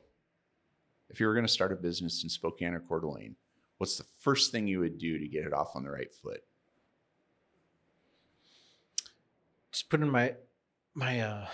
if 1.09 1.19
you 1.19 1.27
were 1.27 1.33
going 1.33 1.45
to 1.45 1.51
start 1.51 1.71
a 1.71 1.75
business 1.75 2.21
in 2.23 2.29
Spokane 2.29 2.73
or 2.73 2.79
Coeur 2.79 2.99
d'Alene, 2.99 3.35
what's 3.77 3.97
the 3.97 4.05
first 4.19 4.51
thing 4.51 4.67
you 4.67 4.79
would 4.79 4.97
do 4.97 5.17
to 5.17 5.27
get 5.27 5.45
it 5.45 5.53
off 5.53 5.75
on 5.75 5.83
the 5.83 5.91
right 5.91 6.13
foot? 6.13 6.41
Just 9.71 9.89
putting 9.89 10.09
my 10.09 10.35
my 10.93 11.21
uh, 11.21 11.47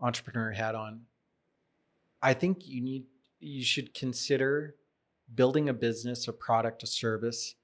entrepreneur 0.00 0.50
hat 0.50 0.74
on. 0.74 1.02
I 2.22 2.34
think 2.34 2.66
you 2.66 2.82
need 2.82 3.04
you 3.40 3.62
should 3.62 3.94
consider 3.94 4.74
building 5.34 5.68
a 5.68 5.74
business, 5.74 6.28
a 6.28 6.32
product, 6.32 6.82
a 6.82 6.86
service 6.86 7.54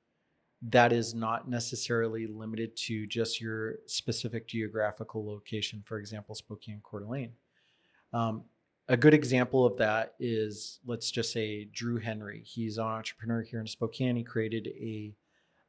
that 0.63 0.93
is 0.93 1.15
not 1.15 1.49
necessarily 1.49 2.27
limited 2.27 2.77
to 2.77 3.07
just 3.07 3.41
your 3.41 3.77
specific 3.87 4.47
geographical 4.47 5.27
location. 5.27 5.83
For 5.85 5.99
example, 5.99 6.35
Spokane, 6.35 6.81
Coeur 6.83 7.01
d'Alene. 7.01 7.33
Um, 8.13 8.45
a 8.89 8.97
good 8.97 9.15
example 9.15 9.65
of 9.65 9.79
that 9.79 10.15
is 10.19 10.81
let's 10.87 11.11
just 11.11 11.33
say 11.33 11.65
Drew 11.65 11.99
Henry. 11.99 12.43
He's 12.45 12.79
an 12.79 12.85
entrepreneur 12.85 13.43
here 13.43 13.61
in 13.61 13.67
Spokane. 13.67 14.17
He 14.17 14.23
created 14.25 14.67
a, 14.69 15.15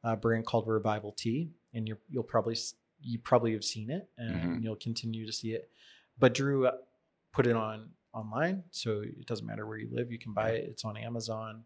uh 0.04 0.16
brand 0.16 0.46
called 0.46 0.68
Revival 0.68 1.12
Tea, 1.12 1.50
and 1.74 1.88
you're, 1.88 1.98
you'll 2.08 2.22
probably 2.22 2.56
you 3.00 3.18
probably 3.18 3.52
have 3.52 3.64
seen 3.64 3.90
it, 3.90 4.08
and 4.18 4.36
Mhm. 4.36 4.62
you'll 4.62 4.76
continue 4.76 5.26
to 5.26 5.32
see 5.32 5.52
it. 5.52 5.70
But 6.18 6.34
Drew 6.34 6.66
uh, 6.66 6.76
put 7.32 7.46
it 7.46 7.56
on 7.56 7.90
online, 8.12 8.64
so 8.70 9.00
it 9.00 9.26
doesn't 9.26 9.46
matter 9.46 9.66
where 9.66 9.76
you 9.78 9.88
live. 9.92 10.10
You 10.12 10.18
can 10.18 10.32
buy 10.32 10.50
it. 10.52 10.68
It's 10.70 10.84
on 10.84 10.96
Amazon, 10.96 11.64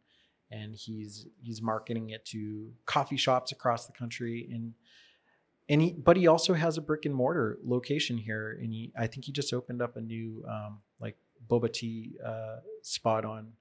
and 0.51 0.75
he's 0.75 1.27
he's 1.41 1.61
marketing 1.63 2.11
it 2.11 2.25
to 2.27 2.73
coffee 2.87 3.17
shops 3.17 3.53
across 3.53 3.87
the 3.87 3.93
country 3.93 4.49
and. 4.53 4.75
And 5.69 5.81
he, 5.81 5.93
but 5.93 6.17
he 6.17 6.27
also 6.27 6.55
has 6.55 6.79
a 6.79 6.81
brick 6.81 7.05
and 7.05 7.15
mortar 7.15 7.57
location 7.65 8.19
here, 8.19 8.59
and 8.61 8.73
he, 8.73 8.91
I 8.99 9.07
think 9.07 9.25
he 9.27 9.31
just 9.31 9.53
opened 9.53 9.81
up 9.81 9.97
a 9.97 10.01
new, 10.01 10.45
um, 10.49 10.81
boba 11.49 11.73
tea 11.73 12.17
uh, 12.25 12.57
spot 12.83 13.25
on 13.25 13.53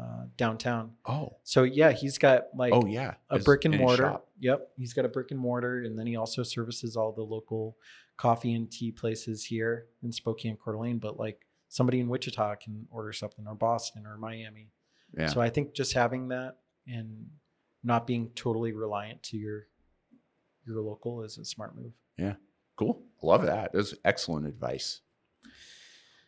uh, 0.00 0.24
downtown. 0.36 0.92
Oh, 1.06 1.36
So 1.42 1.64
yeah, 1.64 1.90
he's 1.92 2.18
got 2.18 2.44
like 2.54 2.72
oh 2.72 2.86
yeah, 2.86 3.14
a 3.30 3.38
brick 3.38 3.64
and 3.64 3.76
mortar. 3.76 4.02
shop. 4.04 4.28
Yep, 4.40 4.70
he's 4.76 4.92
got 4.92 5.04
a 5.04 5.08
brick 5.08 5.30
and 5.32 5.40
mortar, 5.40 5.82
and 5.82 5.98
then 5.98 6.06
he 6.06 6.16
also 6.16 6.42
services 6.44 6.96
all 6.96 7.12
the 7.12 7.22
local 7.22 7.76
coffee 8.16 8.54
and 8.54 8.70
tea 8.70 8.92
places 8.92 9.44
here 9.44 9.86
in 10.02 10.12
Spokane, 10.12 10.56
Coeur 10.56 10.74
d'Alene. 10.74 10.98
But 10.98 11.18
like 11.18 11.44
somebody 11.68 11.98
in 12.00 12.08
Wichita 12.08 12.54
can 12.56 12.86
order 12.90 13.12
something, 13.12 13.46
or 13.46 13.54
Boston, 13.56 14.06
or 14.06 14.16
Miami. 14.16 14.70
Yeah, 15.16 15.26
So 15.28 15.40
I 15.40 15.48
think 15.50 15.72
just 15.74 15.94
having 15.94 16.28
that 16.28 16.58
and 16.86 17.26
not 17.82 18.06
being 18.06 18.30
totally 18.36 18.72
reliant 18.72 19.22
to 19.24 19.36
your 19.36 19.66
your 20.66 20.80
local 20.82 21.22
is 21.24 21.38
a 21.38 21.44
smart 21.44 21.74
move. 21.74 21.92
Yeah, 22.18 22.34
cool. 22.76 23.02
Love 23.22 23.46
that. 23.46 23.72
That's 23.72 23.94
excellent 24.04 24.46
advice. 24.46 25.00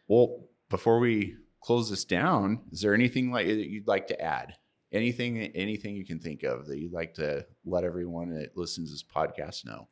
Well, 0.09 0.41
before 0.70 0.98
we 0.98 1.36
close 1.60 1.90
this 1.90 2.04
down, 2.04 2.60
is 2.72 2.80
there 2.80 2.94
anything 2.94 3.30
like 3.30 3.46
that 3.46 3.68
you'd 3.68 3.86
like 3.86 4.06
to 4.06 4.20
add? 4.20 4.54
Anything, 4.92 5.38
anything 5.38 5.94
you 5.94 6.06
can 6.06 6.18
think 6.18 6.42
of 6.42 6.66
that 6.66 6.78
you'd 6.78 6.92
like 6.92 7.14
to 7.14 7.46
let 7.64 7.84
everyone 7.84 8.30
that 8.34 8.56
listens 8.56 8.88
to 8.88 8.94
this 8.94 9.04
podcast 9.04 9.66
know? 9.66 9.88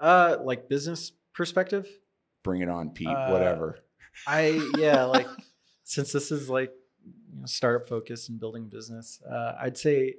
Uh, 0.00 0.38
like 0.42 0.68
business 0.68 1.12
perspective. 1.34 1.86
Bring 2.42 2.62
it 2.62 2.68
on, 2.68 2.90
Pete. 2.90 3.06
Uh, 3.08 3.28
Whatever. 3.28 3.78
I 4.26 4.68
yeah, 4.78 5.04
like 5.16 5.28
since 5.84 6.10
this 6.12 6.32
is 6.32 6.48
like 6.50 6.72
you 7.04 7.40
know, 7.40 7.46
startup 7.46 7.88
focus 7.88 8.28
and 8.28 8.40
building 8.40 8.68
business, 8.68 9.20
uh, 9.22 9.54
I'd 9.60 9.78
say 9.78 10.14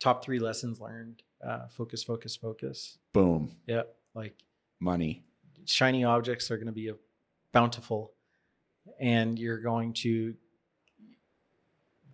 top 0.00 0.24
three 0.24 0.40
lessons 0.40 0.80
learned: 0.80 1.22
uh, 1.46 1.68
focus, 1.68 2.02
focus, 2.02 2.34
focus. 2.34 2.98
Boom. 3.12 3.52
Yeah, 3.66 3.82
like 4.14 4.34
Money. 4.80 5.24
shiny 5.66 6.02
objects 6.02 6.50
are 6.50 6.56
going 6.56 6.66
to 6.66 6.72
be 6.72 6.90
bountiful, 7.52 8.12
and 9.00 9.38
you're 9.38 9.60
going 9.60 9.92
to 9.92 10.34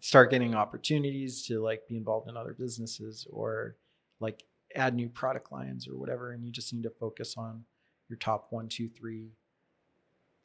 start 0.00 0.30
getting 0.30 0.54
opportunities 0.54 1.46
to 1.46 1.60
like 1.60 1.88
be 1.88 1.96
involved 1.96 2.28
in 2.28 2.36
other 2.36 2.52
businesses 2.52 3.26
or 3.30 3.74
like 4.20 4.44
add 4.76 4.94
new 4.94 5.08
product 5.08 5.50
lines 5.50 5.88
or 5.88 5.96
whatever 5.96 6.32
and 6.32 6.44
you 6.44 6.52
just 6.52 6.74
need 6.74 6.82
to 6.82 6.90
focus 6.90 7.36
on 7.38 7.64
your 8.10 8.18
top 8.18 8.48
one 8.50 8.68
two 8.68 8.86
three 8.86 9.30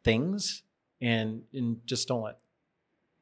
things 0.03 0.63
and 1.01 1.41
and 1.53 1.77
just 1.85 2.07
don't 2.07 2.21
let 2.21 2.37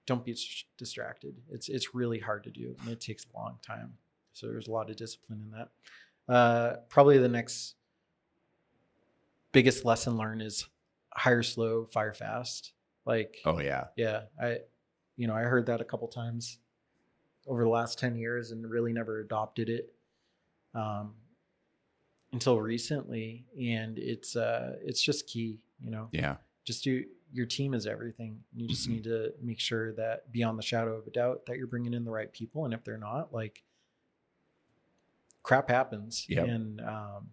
don't 0.05 0.23
be 0.23 0.37
distracted. 0.77 1.35
It's 1.49 1.69
it's 1.69 1.95
really 1.95 2.19
hard 2.19 2.43
to 2.43 2.51
do 2.51 2.75
and 2.81 2.89
it 2.89 3.01
takes 3.01 3.25
a 3.25 3.37
long 3.37 3.57
time. 3.65 3.93
So 4.33 4.47
there's 4.47 4.67
a 4.67 4.71
lot 4.71 4.91
of 4.91 4.95
discipline 4.95 5.41
in 5.43 5.57
that. 5.57 6.33
Uh 6.33 6.75
probably 6.87 7.17
the 7.17 7.27
next 7.27 7.75
biggest 9.51 9.85
lesson 9.85 10.17
learned 10.17 10.43
is 10.43 10.67
hire 11.17 11.41
slow 11.43 11.85
fire 11.91 12.13
fast 12.13 12.73
like 13.05 13.37
Oh 13.45 13.59
yeah. 13.59 13.85
yeah 13.95 14.23
i 14.41 14.59
you 15.15 15.27
know 15.27 15.33
i 15.35 15.41
heard 15.41 15.65
that 15.65 15.81
a 15.81 15.83
couple 15.83 16.07
times 16.07 16.59
over 17.47 17.63
the 17.63 17.69
last 17.69 17.97
10 17.97 18.15
years 18.15 18.51
and 18.51 18.69
really 18.69 18.93
never 18.93 19.19
adopted 19.19 19.67
it 19.69 19.93
um, 20.75 21.15
until 22.33 22.59
recently 22.61 23.45
and 23.59 23.97
it's 23.97 24.35
uh 24.35 24.75
it's 24.83 25.01
just 25.01 25.25
key 25.27 25.59
you 25.81 25.89
know 25.89 26.09
Yeah. 26.11 26.35
just 26.65 26.83
do 26.83 27.03
your 27.33 27.45
team 27.45 27.73
is 27.73 27.87
everything 27.87 28.43
you 28.53 28.67
just 28.67 28.87
Mhm. 28.87 28.91
need 28.91 29.03
to 29.05 29.33
make 29.41 29.59
sure 29.59 29.93
that 29.93 30.31
beyond 30.31 30.57
the 30.59 30.63
shadow 30.63 30.95
of 30.95 31.07
a 31.07 31.09
doubt 31.11 31.45
that 31.47 31.57
you're 31.57 31.67
bringing 31.67 31.93
in 31.93 32.03
the 32.05 32.11
right 32.11 32.31
people 32.31 32.65
and 32.65 32.73
if 32.73 32.83
they're 32.83 32.97
not 32.97 33.33
like 33.33 33.63
crap 35.43 35.69
happens 35.69 36.25
Yep. 36.29 36.47
and 36.47 36.81
um, 36.81 37.29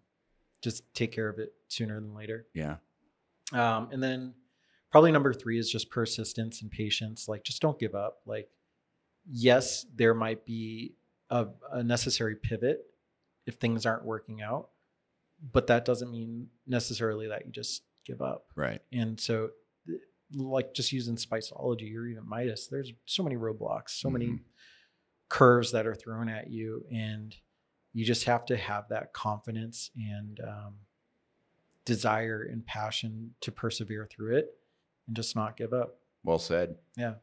just 0.63 0.83
take 0.95 1.13
care 1.13 1.29
of 1.29 1.39
it 1.39 1.53
sooner 1.69 2.01
than 2.01 2.15
later 2.15 2.47
Yeah. 2.55 2.77
Um, 3.53 3.89
and 3.93 4.03
then 4.03 4.35
probably 4.91 5.13
number 5.13 5.33
three 5.33 5.59
is 5.59 5.71
just 5.71 5.91
persistence 5.91 6.63
and 6.63 6.71
patience. 6.71 7.29
Like, 7.29 7.45
just 7.45 7.61
don't 7.61 7.79
give 7.79 7.95
up. 7.95 8.19
Like, 8.27 8.49
yes, 9.31 9.87
there 9.95 10.15
might 10.15 10.45
be 10.47 10.95
a, 11.31 11.47
a 11.73 11.83
necessary 11.83 12.37
pivot 12.37 12.87
if 13.47 13.57
things 13.57 13.87
aren't 13.87 14.05
working 14.05 14.41
out, 14.43 14.71
but 15.53 15.67
that 15.67 15.85
doesn't 15.85 16.11
mean 16.11 16.49
necessarily 16.67 17.29
that 17.29 17.45
you 17.45 17.53
just 17.53 17.83
give 18.07 18.23
up. 18.23 18.47
Right. 18.55 18.81
And 18.93 19.21
so, 19.21 19.51
like, 20.33 20.75
just 20.75 20.93
using 20.93 21.17
Spiceology 21.17 21.95
or 21.97 22.07
even 22.07 22.27
Midas, 22.29 22.69
there's 22.69 22.93
so 23.05 23.23
many 23.23 23.37
roadblocks, 23.37 23.91
so 23.91 24.09
many 24.11 24.27
Mhm. 24.27 24.41
curves 25.29 25.73
that 25.73 25.87
are 25.87 25.95
thrown 25.95 26.29
at 26.29 26.51
you. 26.51 26.87
And 26.93 27.37
you 27.93 28.05
just 28.05 28.25
have 28.25 28.45
to 28.47 28.57
have 28.57 28.89
that 28.89 29.13
confidence 29.13 29.91
and 29.97 30.41
um, 30.41 30.75
desire 31.85 32.43
and 32.51 32.65
passion 32.67 33.35
to 33.41 33.53
persevere 33.53 34.07
through 34.11 34.37
it 34.37 34.57
and 35.07 35.15
just 35.17 35.37
not 35.37 35.57
give 35.57 35.73
up. 35.73 35.99
Well 36.23 36.39
said. 36.39 36.77
Yeah. 36.97 37.15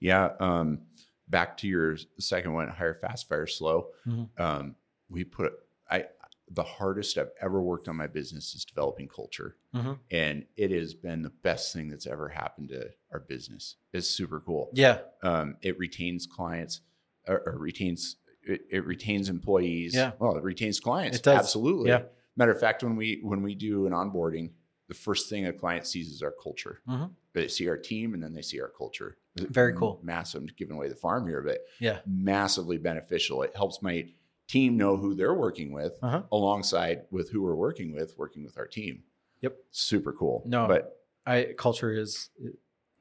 Yeah. 0.00 0.30
Um, 0.40 0.80
back 1.28 1.56
to 1.58 1.68
your 1.68 1.96
second 2.18 2.52
one, 2.52 2.68
hire 2.68 2.94
fast, 2.94 3.28
fire 3.28 3.46
slow. 3.46 3.88
Mhm. 4.06 4.28
Um, 4.38 4.76
we 5.08 5.24
put 5.24 5.52
I 5.90 6.06
the 6.52 6.62
hardest 6.64 7.16
I've 7.16 7.30
ever 7.40 7.62
worked 7.62 7.86
on 7.88 7.94
my 7.94 8.08
business 8.08 8.54
is 8.56 8.64
developing 8.64 9.06
culture. 9.08 9.56
Mhm. 9.72 10.00
And 10.10 10.46
it 10.56 10.72
has 10.72 10.94
been 10.94 11.22
the 11.22 11.30
best 11.30 11.72
thing 11.72 11.88
that's 11.88 12.06
ever 12.08 12.28
happened 12.28 12.70
to 12.70 12.90
our 13.12 13.20
business. 13.20 13.76
It's 13.92 14.08
super 14.10 14.40
cool. 14.40 14.68
Yeah. 14.72 15.02
Um, 15.22 15.56
it 15.62 15.78
retains 15.78 16.26
clients 16.26 16.80
or, 17.28 17.40
or 17.46 17.56
retains 17.56 18.16
it, 18.42 18.62
it 18.70 18.84
retains 18.84 19.28
employees. 19.28 19.94
Yeah. 19.94 20.12
Well, 20.18 20.36
it 20.36 20.42
retains 20.42 20.80
clients. 20.80 21.18
It 21.18 21.22
does. 21.22 21.38
Absolutely. 21.38 21.90
Yeah. 21.90 22.02
Matter 22.40 22.52
of 22.52 22.58
fact, 22.58 22.82
when 22.82 22.96
we 22.96 23.20
when 23.22 23.42
we 23.42 23.54
do 23.54 23.84
an 23.86 23.92
onboarding, 23.92 24.52
the 24.88 24.94
first 24.94 25.28
thing 25.28 25.44
a 25.44 25.52
client 25.52 25.86
sees 25.86 26.08
is 26.08 26.22
our 26.22 26.32
culture. 26.42 26.80
Mhm. 26.88 27.10
They 27.34 27.48
see 27.48 27.68
our 27.68 27.76
team 27.76 28.14
and 28.14 28.22
then 28.22 28.32
they 28.32 28.40
see 28.40 28.58
our 28.62 28.70
culture. 28.70 29.18
Very 29.36 29.74
cool. 29.74 30.00
Massive. 30.02 30.40
I'm 30.40 30.46
giving 30.56 30.74
away 30.74 30.88
the 30.88 30.94
farm 30.96 31.28
here, 31.28 31.42
but 31.42 31.66
Yeah. 31.80 32.00
massively 32.06 32.78
beneficial. 32.78 33.42
It 33.42 33.54
helps 33.54 33.82
my 33.82 34.10
team 34.48 34.78
know 34.78 34.96
who 34.96 35.14
they're 35.14 35.34
working 35.34 35.70
with 35.70 35.98
Uh-huh. 36.00 36.22
alongside 36.32 37.06
with 37.10 37.28
who 37.28 37.42
we're 37.42 37.54
working 37.54 37.92
with, 37.92 38.16
working 38.16 38.42
with 38.42 38.56
our 38.56 38.66
team. 38.66 39.04
Yep. 39.42 39.58
Super 39.70 40.14
cool. 40.14 40.42
No, 40.46 40.66
but 40.66 41.04
I 41.26 41.52
culture 41.58 41.92
is 41.92 42.30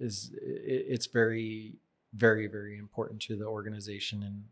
is 0.02 0.32
it's 0.44 1.06
very 1.08 1.78
very 2.14 2.48
very 2.48 2.78
important 2.78 3.22
to 3.22 3.38
the 3.38 3.46
organization 3.46 4.22
and 4.24 4.44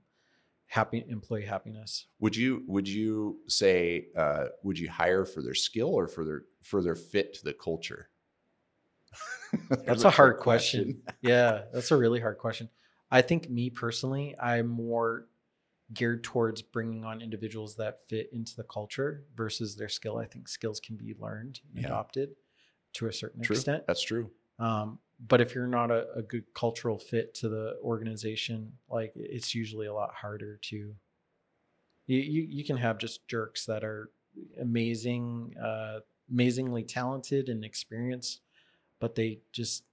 happy 0.68 1.03
employee 1.07 1.45
happiness. 1.45 2.07
would 2.20 2.36
you 2.36 2.63
would 2.68 2.88
you 2.88 3.39
say 3.47 4.07
uh, 4.15 4.45
would 4.63 4.78
you 4.78 4.89
hire 4.89 5.26
for 5.26 5.41
their 5.41 5.55
skill 5.55 5.89
or 5.95 6.07
for 6.07 6.24
their 6.26 6.43
for 6.61 6.82
their 6.82 6.95
fit 6.95 7.34
to 7.34 7.43
the 7.43 7.53
culture? 7.53 8.09
That's 9.86 10.03
a 10.03 10.09
hard 10.09 10.38
question. 10.39 11.01
yeah, 11.22 11.63
that's 11.74 11.91
a 11.91 11.97
really 11.97 12.20
hard 12.20 12.38
question. 12.38 12.70
I 13.09 13.22
think 13.22 13.49
me 13.49 13.70
personally, 13.70 14.36
I'm 14.38 14.68
more 14.68 15.28
geared 15.93 16.24
towards 16.24 16.61
bringing 16.61 17.05
on 17.05 17.22
individuals 17.22 17.76
that 17.78 18.05
fit 18.09 18.30
into 18.34 18.55
the 18.57 18.63
culture 18.65 19.24
versus 19.36 19.78
their 19.78 19.88
skill. 19.88 20.18
I 20.18 20.26
think 20.26 20.49
skills 20.49 20.82
can 20.82 20.97
be 20.97 21.15
learned 21.18 21.61
and 21.70 21.80
Yeah. 21.82 21.88
adopted 21.88 22.36
to 22.93 23.07
a 23.07 23.13
certain 23.13 23.41
True. 23.41 23.55
extent. 23.55 23.84
That's 23.88 24.03
true. 24.03 24.30
Um, 24.59 24.99
but 25.20 25.41
if 25.41 25.55
you're 25.55 25.68
not 25.68 25.89
a, 25.91 26.11
a 26.15 26.22
good 26.22 26.45
cultural 26.53 26.97
fit 26.99 27.34
to 27.36 27.49
the 27.49 27.78
organization, 27.82 28.72
like 28.89 29.13
it's 29.15 29.55
usually 29.55 29.88
a 29.88 29.93
lot 29.93 30.13
harder 30.13 30.57
to. 30.63 30.95
You 32.05 32.20
you, 32.20 32.41
you 32.49 32.63
can 32.63 32.78
have 32.78 32.97
just 32.97 33.28
jerks 33.28 33.65
that 33.65 33.84
are 33.84 34.11
amazing, 34.61 35.55
uh, 35.61 35.99
amazingly 36.32 36.84
talented 36.84 37.49
and 37.49 37.65
experienced, 37.65 38.41
but 38.99 39.15
they 39.15 39.39
just 39.51 39.84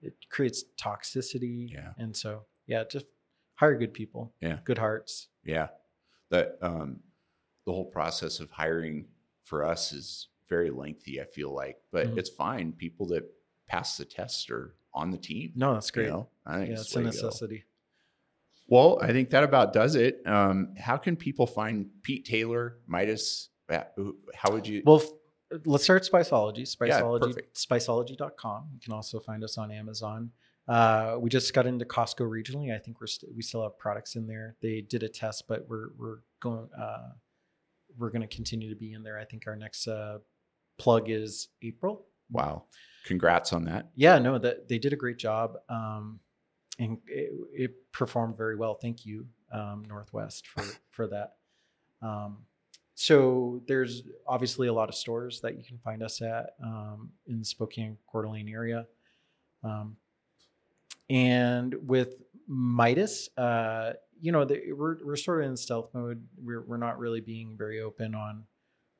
it 0.00 0.14
creates 0.30 0.64
toxicity. 0.80 1.72
Yeah. 1.72 1.92
And 1.98 2.16
so 2.16 2.44
yeah, 2.66 2.84
just 2.84 3.06
hire 3.56 3.76
good 3.76 3.92
people. 3.92 4.32
Yeah. 4.40 4.58
Good 4.64 4.78
hearts. 4.78 5.28
Yeah. 5.44 5.68
That 6.30 6.56
um 6.62 7.00
the 7.66 7.72
whole 7.72 7.84
process 7.86 8.40
of 8.40 8.50
hiring 8.50 9.06
for 9.44 9.64
us 9.64 9.92
is 9.92 10.28
very 10.48 10.70
lengthy, 10.70 11.20
I 11.20 11.24
feel 11.24 11.52
like. 11.52 11.76
But 11.90 12.06
Mhm. 12.06 12.18
it's 12.18 12.30
fine. 12.30 12.72
People 12.72 13.06
that 13.08 13.24
pass 13.68 13.96
the 13.96 14.04
test 14.04 14.50
are 14.50 14.74
on 14.94 15.10
the 15.10 15.18
team. 15.18 15.52
No, 15.54 15.74
that's 15.74 15.88
you 15.88 15.92
great. 15.92 16.08
know? 16.08 16.28
I 16.46 16.56
think 16.58 16.68
yeah, 16.70 16.74
it's 16.80 16.94
a 16.94 16.98
way 16.98 17.04
to 17.04 17.10
go. 17.10 17.26
necessity. 17.26 17.64
Well, 18.66 18.98
I 19.00 19.12
think 19.12 19.30
that 19.30 19.44
about 19.44 19.72
does 19.72 19.94
it. 19.94 20.20
Um, 20.26 20.74
how 20.78 20.96
can 20.96 21.16
people 21.16 21.46
find 21.46 21.88
Pete 22.02 22.24
Taylor, 22.26 22.76
Midas? 22.86 23.48
uh, 23.70 23.84
How 24.34 24.52
would 24.52 24.66
you? 24.66 24.82
Well, 24.84 25.00
f- 25.00 25.60
let's 25.64 25.84
start 25.84 26.02
Spiceology. 26.10 26.62
Spiceology, 26.62 27.20
perfect. 27.20 27.56
spiceology.com. 27.56 28.68
You 28.74 28.80
can 28.80 28.92
also 28.92 29.20
find 29.20 29.42
us 29.42 29.56
on 29.56 29.70
Amazon. 29.70 30.30
Uh, 30.66 31.16
we 31.18 31.30
just 31.30 31.54
got 31.54 31.66
into 31.66 31.86
Costco 31.86 32.28
regionally. 32.28 32.74
I 32.74 32.78
think 32.78 33.00
we're 33.00 33.06
st- 33.06 33.34
we 33.34 33.40
still 33.40 33.62
have 33.62 33.78
products 33.78 34.16
in 34.16 34.26
there. 34.26 34.56
They 34.60 34.82
did 34.82 35.02
a 35.02 35.08
test, 35.08 35.44
but 35.48 35.66
we're 35.66 35.88
we're 35.96 36.18
going 36.40 36.68
uh, 36.78 37.08
we're 37.96 38.10
going 38.10 38.20
to 38.20 38.28
continue 38.28 38.68
to 38.68 38.76
be 38.76 38.92
in 38.92 39.02
there. 39.02 39.18
I 39.18 39.24
think 39.24 39.44
our 39.46 39.56
next 39.56 39.88
uh, 39.88 40.18
plug 40.78 41.08
is 41.08 41.48
April. 41.62 42.04
wow. 42.30 42.64
Congrats 43.08 43.54
on 43.54 43.64
that. 43.64 43.88
Yeah, 43.94 44.18
no, 44.18 44.36
that 44.36 44.68
they 44.68 44.78
did 44.78 44.92
a 44.92 44.96
great 44.96 45.16
job, 45.16 45.56
um, 45.70 46.20
and 46.78 46.98
it, 47.06 47.32
it 47.54 47.90
performed 47.90 48.36
very 48.36 48.54
well. 48.54 48.74
Thank 48.74 49.06
you, 49.06 49.24
um, 49.50 49.82
Northwest, 49.88 50.46
for 50.46 50.62
for 50.90 51.06
that. 51.06 51.36
Um, 52.02 52.40
so 52.94 53.62
there's 53.66 54.02
obviously 54.26 54.68
a 54.68 54.74
lot 54.74 54.90
of 54.90 54.94
stores 54.94 55.40
that 55.40 55.56
you 55.56 55.64
can 55.64 55.78
find 55.78 56.02
us 56.02 56.20
at 56.20 56.50
um, 56.62 57.08
in 57.26 57.38
the 57.38 57.46
Spokane 57.46 57.96
Coeur 58.12 58.24
d'Alene 58.24 58.50
area, 58.50 58.86
um, 59.64 59.96
and 61.08 61.74
with 61.88 62.16
Midas, 62.46 63.30
uh, 63.38 63.94
you 64.20 64.32
know, 64.32 64.44
the, 64.44 64.72
we're 64.72 65.02
we're 65.02 65.16
sort 65.16 65.42
of 65.42 65.48
in 65.48 65.56
stealth 65.56 65.88
mode. 65.94 66.22
We're 66.36 66.60
we're 66.60 66.76
not 66.76 66.98
really 66.98 67.22
being 67.22 67.56
very 67.56 67.80
open 67.80 68.14
on 68.14 68.44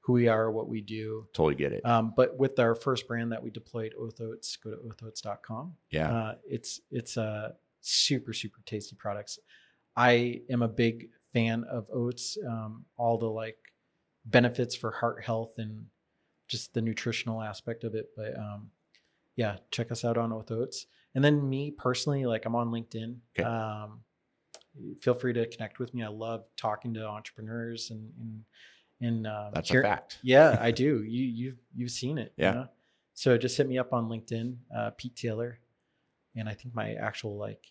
who 0.08 0.14
we 0.14 0.26
are, 0.26 0.50
what 0.50 0.70
we 0.70 0.80
do. 0.80 1.26
Totally 1.34 1.54
get 1.54 1.74
it. 1.74 1.84
Um, 1.84 2.14
but 2.16 2.38
with 2.38 2.58
our 2.58 2.74
first 2.74 3.06
brand 3.06 3.30
that 3.32 3.42
we 3.42 3.50
deployed, 3.50 3.92
Oath 4.00 4.18
Oats, 4.22 4.56
go 4.56 4.70
to 4.70 4.76
oathoats.com. 4.78 5.74
yeah. 5.90 6.10
Uh, 6.10 6.34
it's 6.48 6.80
it's 6.90 7.18
a 7.18 7.52
super 7.82 8.32
super 8.32 8.60
tasty 8.64 8.96
products. 8.96 9.38
I 9.94 10.40
am 10.48 10.62
a 10.62 10.68
big 10.68 11.10
fan 11.34 11.62
of 11.64 11.90
oats. 11.92 12.38
Um, 12.48 12.86
all 12.96 13.18
the 13.18 13.26
like 13.26 13.58
benefits 14.24 14.74
for 14.74 14.92
heart 14.92 15.22
health 15.22 15.58
and 15.58 15.84
just 16.48 16.72
the 16.72 16.80
nutritional 16.80 17.42
aspect 17.42 17.84
of 17.84 17.94
it. 17.94 18.06
But 18.16 18.34
um, 18.38 18.70
yeah, 19.36 19.56
check 19.70 19.92
us 19.92 20.06
out 20.06 20.16
on 20.16 20.32
Oath 20.32 20.50
Oats. 20.50 20.86
And 21.14 21.22
then 21.22 21.46
me 21.46 21.70
personally, 21.70 22.24
like 22.24 22.46
I'm 22.46 22.56
on 22.56 22.68
LinkedIn. 22.68 23.16
Okay. 23.38 23.46
Um, 23.46 24.00
feel 25.02 25.12
free 25.12 25.34
to 25.34 25.46
connect 25.48 25.78
with 25.78 25.92
me. 25.92 26.02
I 26.02 26.08
love 26.08 26.44
talking 26.56 26.94
to 26.94 27.06
entrepreneurs 27.06 27.90
and, 27.90 28.10
and 28.18 28.44
And 29.00 29.26
um, 29.26 29.50
That's 29.54 29.70
here- 29.70 29.80
a 29.80 29.84
fact. 29.84 30.18
Yeah, 30.22 30.58
I 30.60 30.70
do. 30.72 31.02
You 31.04 31.24
you've 31.24 31.58
you've 31.74 31.90
seen 31.90 32.18
it. 32.18 32.32
you 32.36 32.44
Yeah. 32.44 32.52
know? 32.52 32.68
So 33.14 33.36
just 33.38 33.56
hit 33.56 33.68
me 33.68 33.78
up 33.78 33.92
on 33.92 34.08
LinkedIn, 34.08 34.56
uh, 34.76 34.90
Pete 34.96 35.16
Taylor, 35.16 35.58
and 36.36 36.48
I 36.48 36.54
think 36.54 36.74
my 36.74 36.94
actual 36.94 37.36
like 37.36 37.64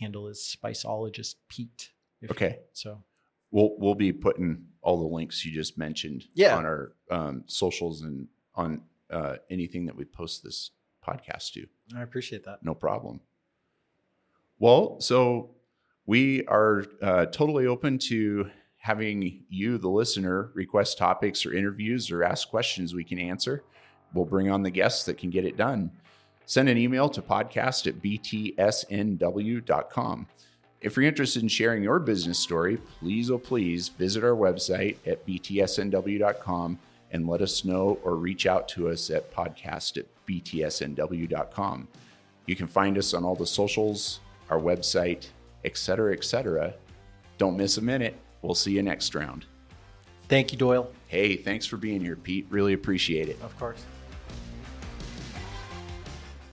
handle 0.00 0.28
is 0.28 0.56
Spiceologist 0.62 1.36
Pete. 1.48 1.90
Okay. 2.30 2.60
So 2.72 3.02
We'll 3.50 3.76
we'll 3.78 3.94
be 3.94 4.12
putting 4.12 4.64
all 4.82 4.98
the 4.98 5.14
links 5.14 5.44
you 5.44 5.52
just 5.52 5.78
mentioned 5.78 6.24
Yeah. 6.34 6.56
on 6.56 6.64
our 6.64 6.92
um, 7.10 7.44
socials 7.46 8.02
and 8.02 8.26
on 8.56 8.82
uh, 9.10 9.36
anything 9.48 9.86
that 9.86 9.94
we 9.94 10.04
post 10.04 10.42
this 10.42 10.70
podcast 11.06 11.52
to. 11.52 11.66
I 11.96 12.02
appreciate 12.02 12.44
that. 12.46 12.64
No 12.64 12.74
problem. 12.74 13.20
Well, 14.58 15.00
so 15.00 15.50
we 16.06 16.44
are 16.46 16.84
uh, 17.02 17.26
totally 17.26 17.66
open 17.66 17.98
to 17.98 18.50
having 18.84 19.42
you, 19.48 19.78
the 19.78 19.88
listener, 19.88 20.50
request 20.52 20.98
topics 20.98 21.46
or 21.46 21.54
interviews 21.54 22.10
or 22.10 22.22
ask 22.22 22.50
questions 22.50 22.92
we 22.92 23.02
can 23.02 23.18
answer. 23.18 23.64
We'll 24.12 24.26
bring 24.26 24.50
on 24.50 24.62
the 24.62 24.68
guests 24.70 25.06
that 25.06 25.16
can 25.16 25.30
get 25.30 25.46
it 25.46 25.56
done. 25.56 25.90
Send 26.44 26.68
an 26.68 26.76
email 26.76 27.08
to 27.08 27.22
podcast 27.22 27.86
at 27.86 28.02
btsnw.com. 28.02 29.06
If 30.82 30.96
you're 30.96 31.06
interested 31.06 31.42
in 31.42 31.48
sharing 31.48 31.82
your 31.82 31.98
business 31.98 32.38
story, 32.38 32.76
please, 32.76 33.30
oh, 33.30 33.38
please 33.38 33.88
visit 33.88 34.22
our 34.22 34.36
website 34.36 34.98
at 35.06 35.26
btsnw.com 35.26 36.78
and 37.10 37.26
let 37.26 37.40
us 37.40 37.64
know 37.64 37.98
or 38.04 38.16
reach 38.16 38.46
out 38.46 38.68
to 38.68 38.90
us 38.90 39.08
at 39.08 39.32
podcast 39.32 39.96
at 39.96 40.04
btsnw.com. 40.26 41.88
You 42.44 42.54
can 42.54 42.66
find 42.66 42.98
us 42.98 43.14
on 43.14 43.24
all 43.24 43.34
the 43.34 43.46
socials, 43.46 44.20
our 44.50 44.58
website, 44.58 45.28
etc., 45.64 46.12
etc. 46.12 46.74
Don't 47.38 47.56
miss 47.56 47.78
a 47.78 47.82
minute. 47.82 48.18
We'll 48.44 48.54
see 48.54 48.72
you 48.72 48.82
next 48.82 49.14
round. 49.14 49.46
Thank 50.28 50.52
you, 50.52 50.58
Doyle. 50.58 50.90
Hey, 51.06 51.36
thanks 51.36 51.64
for 51.64 51.78
being 51.78 52.02
here, 52.02 52.14
Pete. 52.14 52.46
Really 52.50 52.74
appreciate 52.74 53.28
it. 53.30 53.40
Of 53.42 53.58
course. 53.58 53.82